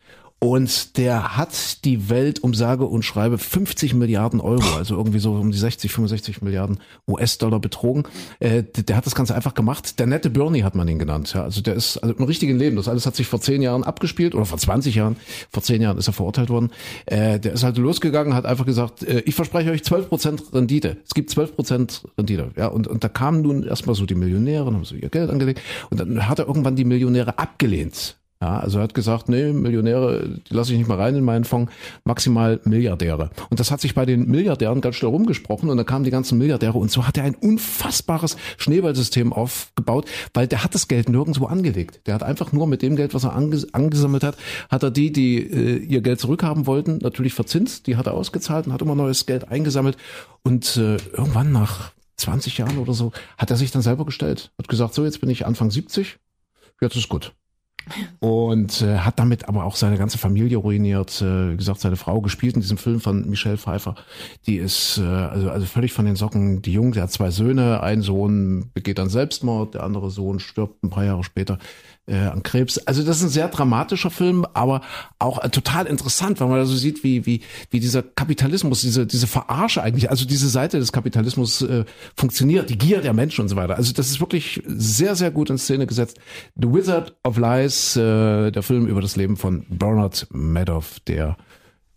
Und 0.41 0.99
der 0.99 1.39
hat 1.39 1.85
die 1.87 2.11
Welt 2.11 2.43
um 2.43 2.53
sage 2.53 2.85
und 2.85 3.03
schreibe 3.03 3.39
50 3.39 3.95
Milliarden 3.95 4.41
Euro, 4.41 4.77
also 4.77 4.95
irgendwie 4.95 5.19
so 5.19 5.33
um 5.33 5.51
die 5.51 5.57
60, 5.57 5.91
65 5.91 6.43
Milliarden 6.43 6.81
US-Dollar 7.09 7.61
betrogen. 7.61 8.05
Äh, 8.41 8.63
der 8.63 8.97
hat 8.97 9.07
das 9.07 9.15
Ganze 9.15 9.35
einfach 9.35 9.55
gemacht. 9.55 9.99
Der 9.99 10.07
nette 10.07 10.29
Bernie 10.29 10.63
hat 10.63 10.75
man 10.75 10.87
ihn 10.87 10.99
genannt. 10.99 11.33
Ja, 11.35 11.45
also 11.45 11.63
der 11.63 11.75
ist 11.75 11.97
also 11.97 12.15
im 12.15 12.25
richtigen 12.25 12.59
Leben. 12.59 12.77
Das 12.77 12.89
alles 12.89 13.07
hat 13.07 13.17
sich 13.17 13.27
vor 13.27 13.41
zehn 13.41 13.63
Jahren 13.63 13.85
abgespielt 13.85 14.35
oder 14.35 14.45
vor 14.45 14.59
20 14.59 14.95
Jahren. 14.95 15.17
Vor 15.51 15.63
zehn 15.63 15.81
Jahren 15.81 15.97
ist 15.97 16.09
er 16.09 16.13
verurteilt 16.13 16.51
worden. 16.51 16.71
Äh, 17.07 17.41
der 17.41 17.55
ist 17.55 17.63
halt 17.63 17.79
losgegangen, 17.79 18.35
hat 18.35 18.45
einfach 18.45 18.67
gesagt, 18.67 19.03
äh, 19.03 19.21
ich 19.21 19.35
verspreche 19.35 19.71
euch 19.71 19.83
12 19.83 20.09
Prozent 20.11 20.43
Rendite. 20.53 20.99
Es 21.07 21.15
gibt 21.15 21.31
12 21.31 21.55
Prozent 21.57 22.05
Rendite. 22.19 22.51
Ja, 22.57 22.67
und, 22.67 22.87
und 22.87 23.03
da 23.03 23.09
kamen 23.09 23.41
nun 23.41 23.63
erstmal 23.63 23.95
so 23.95 24.05
die 24.05 24.15
Millionäre, 24.15 24.67
haben 24.67 24.85
so 24.85 24.95
ihr 24.95 25.09
Geld 25.09 25.31
angelegt. 25.31 25.63
Und 25.89 26.01
dann 26.01 26.29
hat 26.29 26.39
er 26.39 26.47
irgendwann 26.47 26.77
die 26.77 26.85
Millionäre 26.85 27.39
abgelehnt. 27.39 28.19
Ja, 28.45 28.59
also 28.59 28.77
er 28.77 28.85
hat 28.85 28.93
gesagt, 28.93 29.31
nee, 29.31 29.55
Millionäre, 29.55 30.29
die 30.29 30.53
lasse 30.53 30.73
ich 30.73 30.79
nicht 30.79 30.87
mal 30.87 30.99
rein 30.99 31.17
in 31.17 31.25
meinen 31.25 31.45
Fonds, 31.45 31.73
maximal 32.05 32.61
Milliardäre. 32.65 33.31
Und 33.49 33.59
das 33.59 33.71
hat 33.71 33.81
sich 33.81 33.95
bei 33.95 34.05
den 34.05 34.29
Milliardären 34.29 34.83
ganz 34.83 34.97
schnell 34.97 35.11
rumgesprochen 35.11 35.71
und 35.71 35.79
dann 35.79 35.87
kamen 35.87 36.05
die 36.05 36.11
ganzen 36.11 36.37
Milliardäre 36.37 36.77
und 36.77 36.91
so 36.91 37.07
hat 37.07 37.17
er 37.17 37.25
ein 37.25 37.37
unfassbares 37.37 38.37
Schneeballsystem 38.59 39.33
aufgebaut, 39.33 40.05
weil 40.35 40.47
der 40.47 40.63
hat 40.63 40.75
das 40.75 40.89
Geld 40.89 41.09
nirgendwo 41.09 41.47
angelegt. 41.47 42.03
Der 42.07 42.13
hat 42.13 42.23
einfach 42.23 42.53
nur 42.53 42.67
mit 42.67 42.83
dem 42.83 42.97
Geld, 42.97 43.15
was 43.15 43.25
er 43.25 43.35
anges 43.35 43.73
angesammelt 43.73 44.23
hat, 44.23 44.37
hat 44.69 44.83
er 44.83 44.91
die, 44.91 45.11
die 45.11 45.39
äh, 45.39 45.77
ihr 45.79 46.03
Geld 46.03 46.21
zurückhaben 46.21 46.67
wollten, 46.67 46.99
natürlich 46.99 47.33
verzinst, 47.33 47.87
die 47.87 47.97
hat 47.97 48.07
er 48.09 48.13
ausgezahlt 48.13 48.67
und 48.67 48.75
hat 48.75 48.83
immer 48.83 48.95
neues 48.95 49.25
Geld 49.25 49.49
eingesammelt. 49.51 49.97
Und 50.43 50.77
äh, 50.77 50.99
irgendwann 51.17 51.51
nach 51.51 51.93
20 52.19 52.59
Jahren 52.59 52.77
oder 52.77 52.93
so 52.93 53.13
hat 53.39 53.51
er 53.51 53.57
sich 53.57 53.71
dann 53.71 53.81
selber 53.81 54.05
gestellt, 54.05 54.53
hat 54.59 54.69
gesagt, 54.69 54.93
so 54.93 55.03
jetzt 55.03 55.23
bin 55.23 55.31
ich 55.31 55.47
Anfang 55.47 55.71
70, 55.71 56.19
jetzt 56.83 56.97
ist 56.97 57.09
gut 57.09 57.33
und 58.21 58.83
äh, 58.83 58.99
hat 58.99 59.19
damit 59.19 59.49
aber 59.49 59.65
auch 59.65 59.77
seine 59.77 59.99
ganze 59.99 60.19
Familie 60.19 60.59
ruiniert. 60.59 61.21
Äh, 61.21 61.53
wie 61.53 61.57
gesagt, 61.57 61.81
seine 61.81 61.97
Frau 61.97 62.21
gespielt 62.21 62.55
in 62.55 62.61
diesem 62.61 62.79
Film 62.79 63.01
von 63.01 63.29
Michelle 63.29 63.59
Pfeiffer. 63.59 63.95
Die 64.47 64.57
ist 64.57 64.99
äh, 64.99 65.03
also 65.03 65.51
also 65.51 65.67
völlig 65.67 65.93
von 65.93 66.05
den 66.05 66.17
Socken. 66.17 66.63
Die 66.63 66.73
Jung, 66.73 66.93
der 66.93 67.05
hat 67.05 67.13
zwei 67.13 67.31
Söhne. 67.31 67.83
Ein 67.83 68.03
Sohn 68.03 68.71
begeht 68.75 68.99
dann 68.99 69.09
Selbstmord, 69.09 69.75
der 69.75 69.83
andere 69.83 70.11
Sohn 70.11 70.41
stirbt 70.41 70.83
ein 70.83 70.91
paar 70.91 71.05
Jahre 71.05 71.25
später 71.25 71.59
äh, 72.07 72.17
an 72.17 72.43
Krebs. 72.43 72.79
Also 72.79 73.03
das 73.03 73.19
ist 73.19 73.23
ein 73.25 73.29
sehr 73.31 73.49
dramatischer 73.49 74.11
Film, 74.11 74.47
aber 74.55 74.83
auch 75.19 75.43
äh, 75.43 75.49
total 75.49 75.87
interessant, 75.87 76.41
weil 76.41 76.49
man 76.49 76.59
da 76.59 76.67
so 76.67 76.77
sieht, 76.77 77.05
wie 77.05 77.27
wie 77.27 77.41
wie 77.71 77.81
dieser 77.81 78.03
Kapitalismus, 78.03 78.83
diese 78.83 79.07
diese 79.07 79.27
Verarsche 79.27 79.83
eigentlich, 79.83 80.11
also 80.11 80.27
diese 80.27 80.49
Seite 80.49 80.79
des 80.79 80.93
Kapitalismus 80.93 81.63
äh, 81.63 81.85
funktioniert, 82.17 82.71
die 82.71 82.79
Gier 82.79 83.01
der 83.01 83.13
Menschen 83.13 83.43
und 83.43 83.49
so 83.49 83.57
weiter. 83.57 83.77
Also 83.77 83.93
das 83.93 84.11
ist 84.11 84.21
wirklich 84.21 84.63
sehr 84.67 85.17
sehr 85.17 85.31
gut 85.31 85.51
in 85.51 85.59
Szene 85.59 85.87
gesetzt. 85.87 86.19
The 86.57 86.73
Wizard 86.73 87.15
of 87.25 87.39
Lies, 87.39 87.97
äh, 87.97 88.51
der 88.51 88.63
Film 88.63 88.87
über 88.87 89.01
das 89.01 89.17
Leben 89.17 89.37
von 89.37 89.65
Bernard 89.69 90.27
Madoff, 90.31 91.01
der 91.01 91.37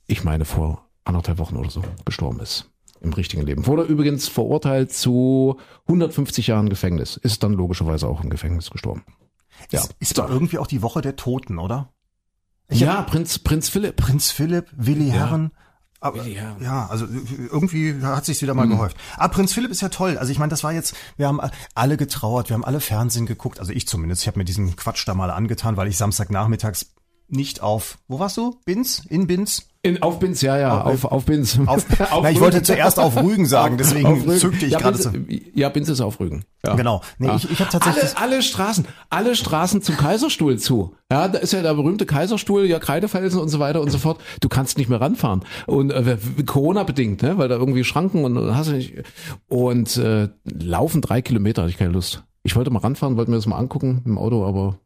ich 0.08 0.24
meine 0.24 0.46
vor 0.46 0.88
anderthalb 1.04 1.38
Wochen 1.38 1.58
oder 1.58 1.70
so 1.70 1.84
gestorben 2.06 2.40
ist 2.40 2.70
im 3.02 3.14
richtigen 3.14 3.44
Leben. 3.44 3.68
Wurde 3.68 3.84
übrigens 3.84 4.28
verurteilt 4.28 4.92
zu 4.92 5.58
150 5.88 6.48
Jahren 6.48 6.70
Gefängnis. 6.70 7.18
Ist 7.18 7.44
dann 7.44 7.54
logischerweise 7.54 8.08
auch 8.08 8.24
im 8.24 8.30
Gefängnis 8.30 8.72
gestorben. 8.72 9.04
Ja. 9.72 9.82
Ist, 9.82 9.96
ist 10.00 10.18
doch 10.18 10.30
irgendwie 10.30 10.58
auch 10.58 10.68
die 10.68 10.82
Woche 10.82 11.02
der 11.02 11.16
Toten, 11.16 11.60
oder? 11.60 11.94
Ich 12.70 12.82
ja, 12.82 13.02
Prinz, 13.04 13.40
Prinz 13.40 13.70
Philipp. 13.70 13.96
Prinz 13.96 14.32
Philipp, 14.32 14.68
Willi 14.76 15.10
Herren. 15.10 15.52
Aber, 16.00 16.26
ja, 16.28 16.88
also 16.88 17.08
irgendwie 17.08 18.02
hat 18.04 18.26
sich 18.26 18.40
wieder 18.42 18.54
mal 18.54 18.68
mhm. 18.68 18.72
gehäuft. 18.72 18.98
Aber 19.16 19.34
Prinz 19.34 19.54
Philipp 19.54 19.72
ist 19.72 19.82
ja 19.82 19.90
toll. 19.90 20.18
Also 20.18 20.32
ich 20.32 20.38
meine, 20.38 20.52
das 20.52 20.64
war 20.64 20.72
jetzt, 20.72 20.96
wir 21.16 21.28
haben 21.28 21.42
alle 21.74 21.98
getrauert, 21.98 22.50
wir 22.50 22.54
haben 22.54 22.66
alle 22.66 22.82
Fernsehen 22.82 23.26
geguckt, 23.26 23.60
also 23.60 23.72
ich 23.72 23.88
zumindest. 23.88 24.22
Ich 24.22 24.28
habe 24.28 24.38
mir 24.38 24.46
diesen 24.46 24.76
Quatsch 24.76 25.08
da 25.08 25.16
mal 25.16 25.32
angetan, 25.32 25.76
weil 25.76 25.88
ich 25.88 25.98
Samstagnachmittags 25.98 26.94
nicht 27.30 27.62
auf, 27.62 27.98
wo 28.08 28.20
warst 28.20 28.38
du? 28.38 28.60
Binz? 28.64 29.04
In 29.10 29.28
Binz? 29.28 29.67
In, 29.84 30.02
auf 30.02 30.20
Binz, 30.20 30.42
ja, 30.42 30.58
ja, 30.58 30.82
auf, 30.82 31.06
auf, 31.06 31.12
auf 31.12 31.26
Binz. 31.26 31.60
Auf, 31.66 31.86
auf 32.12 32.24
na, 32.24 32.32
ich 32.32 32.40
wollte 32.40 32.62
zuerst 32.62 33.00
auf 33.00 33.22
Rügen 33.22 33.46
sagen, 33.46 33.78
deswegen 33.78 34.28
zückte 34.38 34.66
ich 34.66 34.74
ja, 34.74 34.80
gerade 34.80 34.98
so. 34.98 35.12
Ja, 35.54 35.70
Binz 35.70 35.88
ist 35.88 36.02
auf 36.02 36.20
Rügen. 36.20 36.44
Ja. 36.66 36.76
Genau. 36.76 37.02
Nee, 37.20 37.28
ja. 37.28 37.36
ich, 37.36 37.50
ich 37.50 37.60
habe 37.60 37.70
tatsächlich 37.70 38.18
alle, 38.18 38.34
alle 38.34 38.42
Straßen, 38.42 38.86
alle 39.10 39.36
Straßen 39.36 39.82
zum 39.82 39.96
Kaiserstuhl 39.96 40.58
zu. 40.58 40.96
Ja, 41.12 41.28
da 41.28 41.40
ist 41.40 41.54
ja 41.54 41.62
der 41.62 41.74
berühmte 41.76 42.06
Kaiserstuhl, 42.06 42.66
ja 42.66 42.80
Kreidefelsen 42.80 43.40
und 43.40 43.50
so 43.50 43.60
weiter 43.60 43.82
und 43.82 43.92
so 43.92 43.98
fort. 43.98 44.20
Du 44.42 44.50
kannst 44.50 44.78
nicht 44.78 44.90
mehr 44.90 45.00
ranfahren 45.00 45.44
und 45.68 45.92
äh, 45.92 46.18
Corona 46.46 46.84
bedingt, 46.84 47.22
ne, 47.22 47.38
weil 47.38 47.48
da 47.48 47.56
irgendwie 47.56 47.84
Schranken 47.84 48.26
und 48.26 48.56
hast 48.56 48.70
du 48.70 48.74
nicht 48.74 48.94
und 49.48 49.96
äh, 49.98 50.30
laufen 50.44 51.02
drei 51.02 51.22
Kilometer 51.22 51.62
hatte 51.62 51.72
ich 51.72 51.78
keine 51.78 51.92
Lust. 51.94 52.24
Ich 52.44 52.56
wollte 52.56 52.72
mal 52.72 52.80
ranfahren, 52.80 53.18
wollte 53.18 53.32
mir 53.32 53.38
das 53.38 53.46
mal 53.46 53.58
angucken 53.58 54.02
im 54.06 54.18
Auto, 54.18 54.46
aber 54.46 54.80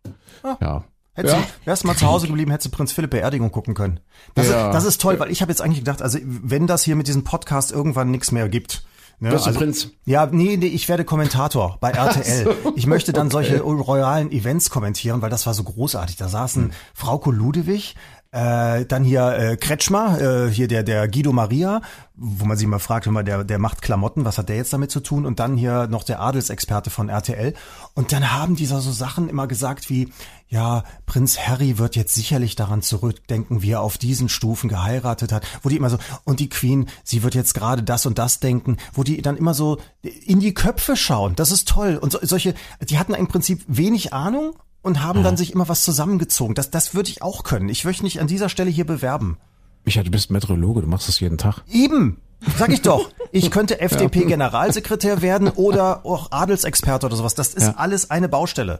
ah. 0.43 0.57
ja. 0.61 0.83
Hättest 1.13 1.35
ja. 1.35 1.41
du, 1.41 1.47
wärst 1.65 1.83
du 1.83 1.87
mal 1.87 1.95
zu 1.95 2.07
Hause 2.07 2.27
geblieben, 2.27 2.51
hättest 2.51 2.73
du 2.73 2.75
Prinz 2.75 2.91
Philipp 2.93 3.11
Beerdigung 3.11 3.51
gucken 3.51 3.73
können. 3.73 3.99
Das, 4.33 4.47
ja. 4.47 4.67
ist, 4.67 4.75
das 4.75 4.85
ist 4.85 5.01
toll, 5.01 5.19
weil 5.19 5.29
ich 5.29 5.41
habe 5.41 5.51
jetzt 5.51 5.61
eigentlich 5.61 5.79
gedacht, 5.79 6.01
also 6.01 6.19
wenn 6.23 6.67
das 6.67 6.83
hier 6.83 6.95
mit 6.95 7.07
diesem 7.07 7.23
Podcast 7.23 7.71
irgendwann 7.71 8.11
nichts 8.11 8.31
mehr 8.31 8.47
gibt, 8.49 8.83
Ne, 9.23 9.29
du 9.29 9.35
also, 9.35 9.51
Prinz. 9.51 9.89
Ja, 10.03 10.25
nee, 10.25 10.57
nee, 10.57 10.65
ich 10.65 10.89
werde 10.89 11.05
Kommentator 11.05 11.77
bei 11.79 11.91
RTL. 11.91 12.43
So, 12.63 12.73
ich 12.75 12.87
möchte 12.87 13.13
dann 13.13 13.27
okay. 13.27 13.33
solche 13.33 13.61
royalen 13.61 14.31
Events 14.31 14.71
kommentieren, 14.71 15.21
weil 15.21 15.29
das 15.29 15.45
war 15.45 15.53
so 15.53 15.61
großartig. 15.61 16.15
Da 16.15 16.27
saßen 16.27 16.63
hm. 16.63 16.71
Frauko 16.95 17.29
Ludewig, 17.29 17.93
äh, 18.31 18.85
dann 18.85 19.03
hier 19.03 19.33
äh, 19.37 19.57
Kretschmer, 19.57 20.21
äh, 20.21 20.51
hier 20.51 20.69
der 20.69 20.83
der 20.83 21.09
Guido 21.09 21.33
Maria, 21.33 21.81
wo 22.15 22.45
man 22.45 22.55
sich 22.57 22.65
mal 22.65 22.79
fragt, 22.79 23.05
man 23.07 23.25
der 23.25 23.43
der 23.43 23.59
macht 23.59 23.81
Klamotten, 23.81 24.23
was 24.23 24.37
hat 24.37 24.47
der 24.47 24.55
jetzt 24.55 24.71
damit 24.71 24.89
zu 24.89 25.01
tun? 25.01 25.25
Und 25.25 25.39
dann 25.39 25.57
hier 25.57 25.87
noch 25.87 26.03
der 26.03 26.21
Adelsexperte 26.21 26.89
von 26.89 27.09
RTL. 27.09 27.53
Und 27.93 28.13
dann 28.13 28.31
haben 28.31 28.55
die 28.55 28.65
so 28.65 28.79
Sachen 28.79 29.27
immer 29.27 29.47
gesagt 29.47 29.89
wie, 29.89 30.13
ja, 30.47 30.85
Prinz 31.05 31.39
Harry 31.39 31.77
wird 31.77 31.97
jetzt 31.97 32.15
sicherlich 32.15 32.55
daran 32.55 32.81
zurückdenken, 32.81 33.61
wie 33.61 33.71
er 33.71 33.81
auf 33.81 33.97
diesen 33.97 34.29
Stufen 34.29 34.69
geheiratet 34.69 35.33
hat, 35.33 35.45
wo 35.61 35.67
die 35.67 35.75
immer 35.75 35.89
so 35.89 35.97
und 36.23 36.39
die 36.39 36.49
Queen, 36.49 36.87
sie 37.03 37.23
wird 37.23 37.35
jetzt 37.35 37.53
gerade 37.53 37.83
das 37.83 38.05
und 38.05 38.17
das 38.17 38.39
denken, 38.39 38.77
wo 38.93 39.03
die 39.03 39.21
dann 39.21 39.35
immer 39.35 39.53
so 39.53 39.77
in 40.03 40.39
die 40.39 40.53
Köpfe 40.53 40.95
schauen. 40.95 41.35
Das 41.35 41.51
ist 41.51 41.67
toll. 41.67 41.97
Und 41.97 42.13
so, 42.13 42.19
solche, 42.21 42.53
die 42.81 42.97
hatten 42.97 43.13
im 43.13 43.27
Prinzip 43.27 43.63
wenig 43.67 44.13
Ahnung 44.13 44.55
und 44.81 45.03
haben 45.03 45.23
dann 45.23 45.37
sich 45.37 45.53
immer 45.53 45.69
was 45.69 45.83
zusammengezogen. 45.83 46.55
Das, 46.55 46.71
das 46.71 46.93
würde 46.95 47.09
ich 47.09 47.21
auch 47.21 47.43
können. 47.43 47.69
Ich 47.69 47.85
möchte 47.85 48.03
mich 48.03 48.19
an 48.19 48.27
dieser 48.27 48.49
Stelle 48.49 48.69
hier 48.69 48.85
bewerben. 48.85 49.37
Micha, 49.85 50.03
du 50.03 50.11
bist 50.11 50.31
Meteorologe, 50.31 50.81
du 50.81 50.87
machst 50.87 51.07
das 51.07 51.19
jeden 51.19 51.37
Tag. 51.37 51.63
Eben! 51.71 52.17
Sag 52.57 52.71
ich 52.71 52.81
doch. 52.81 53.09
Ich 53.33 53.49
könnte 53.49 53.79
FDP-Generalsekretär 53.79 55.21
werden 55.21 55.47
oder 55.47 56.05
auch 56.05 56.33
Adelsexperte 56.33 57.05
oder 57.05 57.15
sowas. 57.15 57.33
Das 57.33 57.53
ist 57.53 57.67
ja. 57.67 57.75
alles 57.77 58.11
eine 58.11 58.27
Baustelle. 58.27 58.79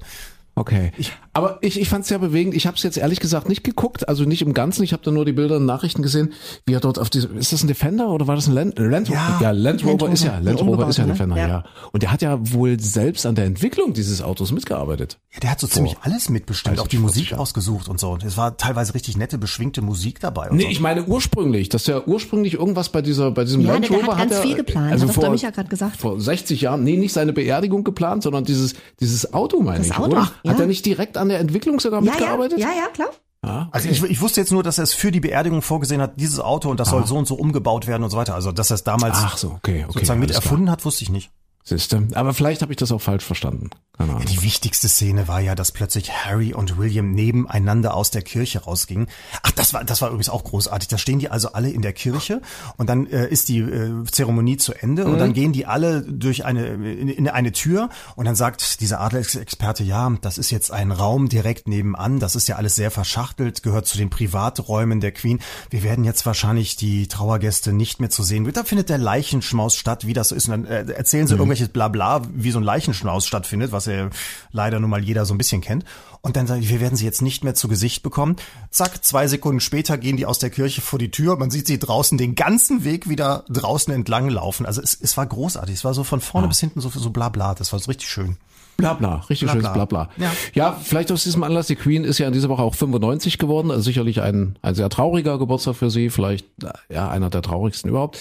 Okay. 0.53 0.91
Ich, 0.97 1.13
aber 1.33 1.59
ich, 1.61 1.79
ich 1.79 1.87
fand 1.87 2.01
es 2.01 2.09
sehr 2.09 2.19
bewegend. 2.19 2.53
Ich 2.53 2.67
habe 2.67 2.75
es 2.75 2.83
jetzt 2.83 2.97
ehrlich 2.97 3.21
gesagt 3.21 3.47
nicht 3.47 3.63
geguckt, 3.63 4.09
also 4.09 4.25
nicht 4.25 4.41
im 4.41 4.53
Ganzen. 4.53 4.83
Ich 4.83 4.91
habe 4.91 5.01
da 5.01 5.09
nur 5.09 5.23
die 5.23 5.31
Bilder 5.31 5.57
und 5.57 5.65
Nachrichten 5.65 6.01
gesehen, 6.01 6.33
wie 6.65 6.73
er 6.73 6.81
dort 6.81 6.99
auf 6.99 7.09
diese. 7.09 7.27
Ist 7.29 7.53
das 7.53 7.63
ein 7.63 7.67
Defender 7.67 8.09
oder 8.09 8.27
war 8.27 8.35
das 8.35 8.47
ein 8.47 8.53
Land, 8.53 8.77
Land 8.77 9.07
ja, 9.07 9.39
ja 9.41 9.51
Land 9.51 9.85
Rover 9.85 10.09
ist 10.09 10.25
ja 10.25 10.39
Land 10.39 10.61
Rover 10.61 10.89
ist 10.89 10.97
ja 10.97 11.05
ein 11.05 11.09
Defender, 11.09 11.37
ja. 11.37 11.47
ja. 11.47 11.63
Und 11.93 12.03
der 12.03 12.11
hat 12.11 12.21
ja 12.21 12.37
wohl 12.51 12.79
selbst 12.81 13.25
an 13.25 13.35
der 13.35 13.45
Entwicklung 13.45 13.93
dieses 13.93 14.21
Autos 14.21 14.51
mitgearbeitet. 14.51 15.19
Ja, 15.33 15.39
der 15.39 15.51
hat 15.51 15.61
so 15.61 15.67
Boah. 15.67 15.73
ziemlich 15.73 15.95
alles 16.01 16.27
mitbestimmt, 16.27 16.73
also 16.73 16.83
auch 16.83 16.87
die 16.87 16.97
Musik 16.97 17.33
ausgesucht 17.33 17.87
und 17.87 17.99
so. 17.99 18.11
Und 18.11 18.25
es 18.25 18.35
war 18.35 18.57
teilweise 18.57 18.93
richtig 18.93 19.15
nette, 19.15 19.37
beschwingte 19.37 19.81
Musik 19.81 20.19
dabei. 20.19 20.49
nee, 20.51 20.63
so. 20.63 20.69
ich 20.69 20.81
meine 20.81 21.05
ursprünglich, 21.05 21.69
dass 21.69 21.85
der 21.85 22.09
ursprünglich 22.09 22.55
irgendwas 22.55 22.89
bei 22.89 23.01
dieser 23.01 23.31
bei 23.31 23.45
diesem 23.45 23.61
ja, 23.61 23.71
Land 23.71 23.89
Rover 23.89 24.01
der 24.01 24.11
hat 24.11 24.17
ganz 24.17 24.33
er, 24.33 24.41
viel 24.41 24.55
geplant. 24.55 24.91
Also 24.91 25.07
hat 25.07 25.15
vor, 25.15 25.29
Micha 25.29 25.49
gerade 25.49 25.69
gesagt. 25.69 25.95
Vor 25.95 26.19
60 26.19 26.59
Jahren, 26.59 26.83
nee, 26.83 26.97
nicht 26.97 27.13
seine 27.13 27.31
Beerdigung 27.31 27.85
geplant, 27.85 28.23
sondern 28.23 28.43
dieses 28.43 28.75
dieses 28.99 29.33
Auto 29.33 29.61
meine 29.61 29.77
das 29.77 29.87
ich, 29.87 29.95
Auto, 29.95 30.17
oder? 30.17 30.31
Ja. 30.43 30.51
Hat 30.51 30.59
er 30.59 30.67
nicht 30.67 30.85
direkt 30.85 31.17
an 31.17 31.29
der 31.29 31.39
Entwicklung 31.39 31.79
sogar 31.79 32.03
ja, 32.03 32.11
mitgearbeitet? 32.11 32.59
Ja, 32.59 32.69
ja, 32.69 32.83
ja 32.83 32.87
klar. 32.93 33.09
Ah, 33.43 33.63
okay. 33.63 33.69
Also 33.71 33.89
ich, 33.89 34.03
ich 34.03 34.21
wusste 34.21 34.39
jetzt 34.39 34.51
nur, 34.51 34.61
dass 34.61 34.77
er 34.77 34.83
es 34.83 34.93
für 34.93 35.11
die 35.11 35.19
Beerdigung 35.19 35.61
vorgesehen 35.61 36.01
hat, 36.01 36.19
dieses 36.19 36.39
Auto 36.39 36.69
und 36.69 36.79
das 36.79 36.89
ah. 36.89 36.91
soll 36.91 37.07
so 37.07 37.17
und 37.17 37.27
so 37.27 37.35
umgebaut 37.35 37.87
werden 37.87 38.03
und 38.03 38.11
so 38.11 38.17
weiter. 38.17 38.35
Also 38.35 38.51
dass 38.51 38.69
er 38.69 38.75
es 38.75 38.83
damals 38.83 39.17
Ach 39.17 39.37
so, 39.37 39.51
okay, 39.51 39.83
okay, 39.83 39.93
sozusagen 39.93 40.19
mit 40.19 40.31
erfunden 40.31 40.65
klar. 40.65 40.73
hat, 40.73 40.85
wusste 40.85 41.03
ich 41.03 41.09
nicht. 41.09 41.31
Siehste. 41.63 42.07
Aber 42.13 42.33
vielleicht 42.33 42.63
habe 42.63 42.73
ich 42.73 42.77
das 42.77 42.91
auch 42.91 43.01
falsch 43.01 43.23
verstanden. 43.23 43.69
Keine 43.95 44.13
Ahnung. 44.13 44.23
Ja, 44.23 44.29
die 44.29 44.41
wichtigste 44.41 44.89
Szene 44.89 45.27
war 45.27 45.41
ja, 45.41 45.53
dass 45.53 45.71
plötzlich 45.71 46.11
Harry 46.11 46.55
und 46.55 46.79
William 46.79 47.11
nebeneinander 47.11 47.93
aus 47.93 48.09
der 48.09 48.23
Kirche 48.23 48.63
rausgingen. 48.63 49.07
Ach, 49.43 49.51
das 49.51 49.73
war 49.73 49.83
das 49.83 50.01
war 50.01 50.09
übrigens 50.09 50.29
auch 50.29 50.43
großartig. 50.43 50.87
Da 50.87 50.97
stehen 50.97 51.19
die 51.19 51.29
also 51.29 51.53
alle 51.53 51.69
in 51.69 51.83
der 51.83 51.93
Kirche 51.93 52.41
und 52.77 52.89
dann 52.89 53.05
äh, 53.05 53.27
ist 53.27 53.47
die 53.47 53.59
äh, 53.59 54.03
Zeremonie 54.09 54.57
zu 54.57 54.73
Ende 54.73 55.05
mhm. 55.05 55.13
und 55.13 55.19
dann 55.19 55.33
gehen 55.33 55.53
die 55.53 55.67
alle 55.67 56.01
durch 56.01 56.45
eine 56.45 56.65
in, 56.65 57.09
in 57.09 57.27
eine 57.27 57.51
Tür 57.51 57.89
und 58.15 58.25
dann 58.25 58.35
sagt 58.35 58.81
dieser 58.81 58.99
Adelsexperte, 58.99 59.83
ja, 59.83 60.11
das 60.21 60.39
ist 60.39 60.49
jetzt 60.49 60.71
ein 60.71 60.91
Raum 60.91 61.29
direkt 61.29 61.67
nebenan. 61.67 62.19
Das 62.19 62.35
ist 62.35 62.47
ja 62.47 62.55
alles 62.55 62.73
sehr 62.73 62.89
verschachtelt, 62.89 63.61
gehört 63.61 63.85
zu 63.85 63.99
den 63.99 64.09
Privaträumen 64.09 64.99
der 64.99 65.11
Queen. 65.11 65.39
Wir 65.69 65.83
werden 65.83 66.05
jetzt 66.05 66.25
wahrscheinlich 66.25 66.75
die 66.75 67.07
Trauergäste 67.07 67.71
nicht 67.71 67.99
mehr 67.99 68.09
zu 68.09 68.23
sehen. 68.23 68.51
Da 68.51 68.63
findet 68.63 68.89
der 68.89 68.97
Leichenschmaus 68.97 69.75
statt, 69.75 70.07
wie 70.07 70.13
das 70.13 70.29
so 70.29 70.35
ist. 70.35 70.49
Und 70.49 70.63
dann 70.63 70.65
äh, 70.65 70.91
erzählen 70.91 71.27
sie 71.27 71.35
mhm 71.35 71.50
irgendwelches 71.51 71.69
Blabla 71.69 72.21
wie 72.33 72.51
so 72.51 72.59
ein 72.59 72.63
Leichenschmaus 72.63 73.27
stattfindet, 73.27 73.71
was 73.71 73.85
ja 73.85 74.09
leider 74.51 74.79
nun 74.79 74.89
mal 74.89 75.03
jeder 75.03 75.25
so 75.25 75.33
ein 75.33 75.37
bisschen 75.37 75.61
kennt. 75.61 75.83
Und 76.21 76.35
dann 76.35 76.47
sagen, 76.47 76.61
wir 76.67 76.79
werden 76.79 76.95
sie 76.95 77.05
jetzt 77.05 77.21
nicht 77.21 77.43
mehr 77.43 77.55
zu 77.55 77.67
Gesicht 77.67 78.03
bekommen. 78.03 78.35
Zack, 78.69 79.03
zwei 79.03 79.27
Sekunden 79.27 79.59
später 79.59 79.97
gehen 79.97 80.17
die 80.17 80.25
aus 80.25 80.39
der 80.39 80.51
Kirche 80.51 80.81
vor 80.81 80.99
die 80.99 81.11
Tür. 81.11 81.35
Man 81.37 81.49
sieht 81.49 81.67
sie 81.67 81.79
draußen 81.79 82.17
den 82.17 82.35
ganzen 82.35 82.83
Weg 82.83 83.09
wieder 83.09 83.43
draußen 83.49 83.91
entlang 83.93 84.29
laufen. 84.29 84.65
Also 84.65 84.81
es, 84.81 84.97
es 85.01 85.17
war 85.17 85.25
großartig. 85.25 85.75
Es 85.75 85.83
war 85.83 85.93
so 85.93 86.03
von 86.03 86.21
vorne 86.21 86.45
ja. 86.45 86.49
bis 86.49 86.59
hinten 86.59 86.79
so, 86.79 86.89
so 86.89 87.09
bla 87.09 87.29
bla. 87.29 87.55
Das 87.55 87.73
war 87.73 87.79
so 87.79 87.87
richtig 87.89 88.09
schön. 88.09 88.37
Blabla, 88.81 89.15
richtig 89.29 89.47
Blabla. 89.47 89.61
schönes 89.61 89.73
Blabla. 89.73 90.09
Ja. 90.17 90.31
ja, 90.53 90.79
vielleicht 90.81 91.11
aus 91.11 91.23
diesem 91.23 91.43
Anlass, 91.43 91.67
die 91.67 91.75
Queen 91.75 92.03
ist 92.03 92.17
ja 92.17 92.27
in 92.27 92.33
dieser 92.33 92.49
Woche 92.49 92.61
auch 92.61 92.75
95 92.75 93.37
geworden, 93.37 93.71
also 93.71 93.83
sicherlich 93.83 94.21
ein, 94.21 94.57
ein 94.61 94.75
sehr 94.75 94.89
trauriger 94.89 95.37
Geburtstag 95.37 95.75
für 95.75 95.89
sie, 95.89 96.09
vielleicht 96.09 96.45
ja 96.89 97.09
einer 97.09 97.29
der 97.29 97.41
traurigsten 97.41 97.89
überhaupt. 97.89 98.17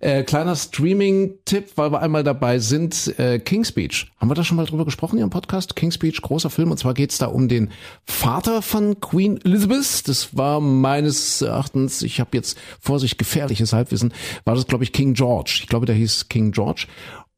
Äh, 0.00 0.22
kleiner 0.22 0.56
Streaming-Tipp, 0.56 1.72
weil 1.76 1.92
wir 1.92 2.00
einmal 2.00 2.24
dabei 2.24 2.58
sind, 2.58 3.18
äh, 3.18 3.38
King's 3.38 3.68
Speech. 3.68 4.12
Haben 4.18 4.30
wir 4.30 4.34
da 4.34 4.44
schon 4.44 4.56
mal 4.56 4.66
drüber 4.66 4.84
gesprochen 4.84 5.16
hier 5.16 5.24
im 5.24 5.30
Podcast? 5.30 5.76
King's 5.76 5.94
Speech, 5.94 6.22
großer 6.22 6.50
Film, 6.50 6.70
und 6.70 6.78
zwar 6.78 6.94
geht's 6.94 7.18
da 7.18 7.26
um 7.26 7.48
den 7.48 7.70
Vater 8.04 8.62
von 8.62 9.00
Queen 9.00 9.40
Elizabeth. 9.44 10.08
Das 10.08 10.36
war 10.36 10.60
meines 10.60 11.42
Erachtens, 11.42 12.02
ich 12.02 12.20
habe 12.20 12.30
jetzt 12.34 12.58
Vorsicht, 12.80 13.18
gefährliches 13.18 13.72
Halbwissen, 13.72 14.12
war 14.44 14.54
das, 14.54 14.66
glaube 14.66 14.84
ich, 14.84 14.92
King 14.92 15.14
George. 15.14 15.60
Ich 15.62 15.68
glaube, 15.68 15.86
der 15.86 15.94
hieß 15.94 16.28
King 16.28 16.52
George. 16.52 16.86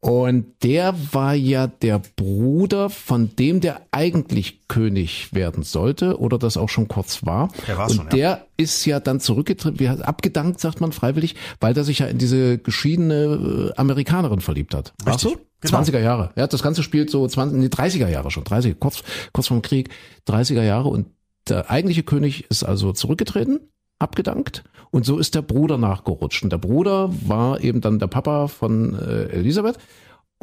Und 0.05 0.63
der 0.63 0.95
war 1.13 1.33
ja 1.33 1.67
der 1.67 1.99
Bruder 2.17 2.91
von 2.91 3.35
dem, 3.37 3.63
der 3.63 3.81
eigentlich 3.91 4.69
König 4.69 5.33
werden 5.33 5.63
sollte 5.63 6.21
oder 6.21 6.37
das 6.37 6.59
auch 6.59 6.69
schon 6.69 6.89
kurz 6.89 7.25
war. 7.25 7.49
Der 7.67 7.79
war's 7.79 7.93
Und 7.93 7.97
schon, 7.97 8.07
ja. 8.09 8.11
der 8.11 8.47
ist 8.59 8.85
ja 8.85 9.01
dann 9.01 9.19
zurückgetreten, 9.19 10.03
abgedankt, 10.03 10.61
sagt 10.61 10.83
man 10.83 10.93
freiwillig, 10.93 11.37
weil 11.59 11.73
der 11.73 11.85
sich 11.85 12.01
ja 12.01 12.07
in 12.07 12.19
diese 12.19 12.59
geschiedene 12.59 13.71
äh, 13.73 13.81
Amerikanerin 13.81 14.41
verliebt 14.41 14.75
hat. 14.75 14.93
War 15.05 15.19
so? 15.19 15.39
Genau. 15.63 15.79
20er 15.79 16.01
Jahre. 16.01 16.33
Ja, 16.37 16.49
das 16.49 16.63
Ganze 16.63 16.83
spielt 16.83 17.09
so 17.09 17.27
20, 17.27 17.59
nee, 17.59 17.67
30er 17.69 18.09
Jahre 18.09 18.31
schon, 18.31 18.45
30, 18.45 18.79
kurz, 18.79 19.03
kurz 19.33 19.47
vorm 19.47 19.63
Krieg, 19.63 19.89
30er 20.29 20.65
Jahre. 20.65 20.91
Und 20.91 21.07
der 21.49 21.71
eigentliche 21.71 22.03
König 22.03 22.45
ist 22.51 22.63
also 22.63 22.93
zurückgetreten 22.93 23.61
abgedankt 24.05 24.63
und 24.95 25.05
so 25.05 25.19
ist 25.19 25.35
der 25.35 25.43
Bruder 25.43 25.77
nachgerutscht. 25.77 26.45
Und 26.45 26.53
der 26.53 26.59
Bruder 26.59 27.11
war 27.27 27.61
eben 27.61 27.81
dann 27.81 27.99
der 27.99 28.07
Papa 28.07 28.47
von 28.47 28.95
äh, 28.95 29.25
Elisabeth 29.25 29.77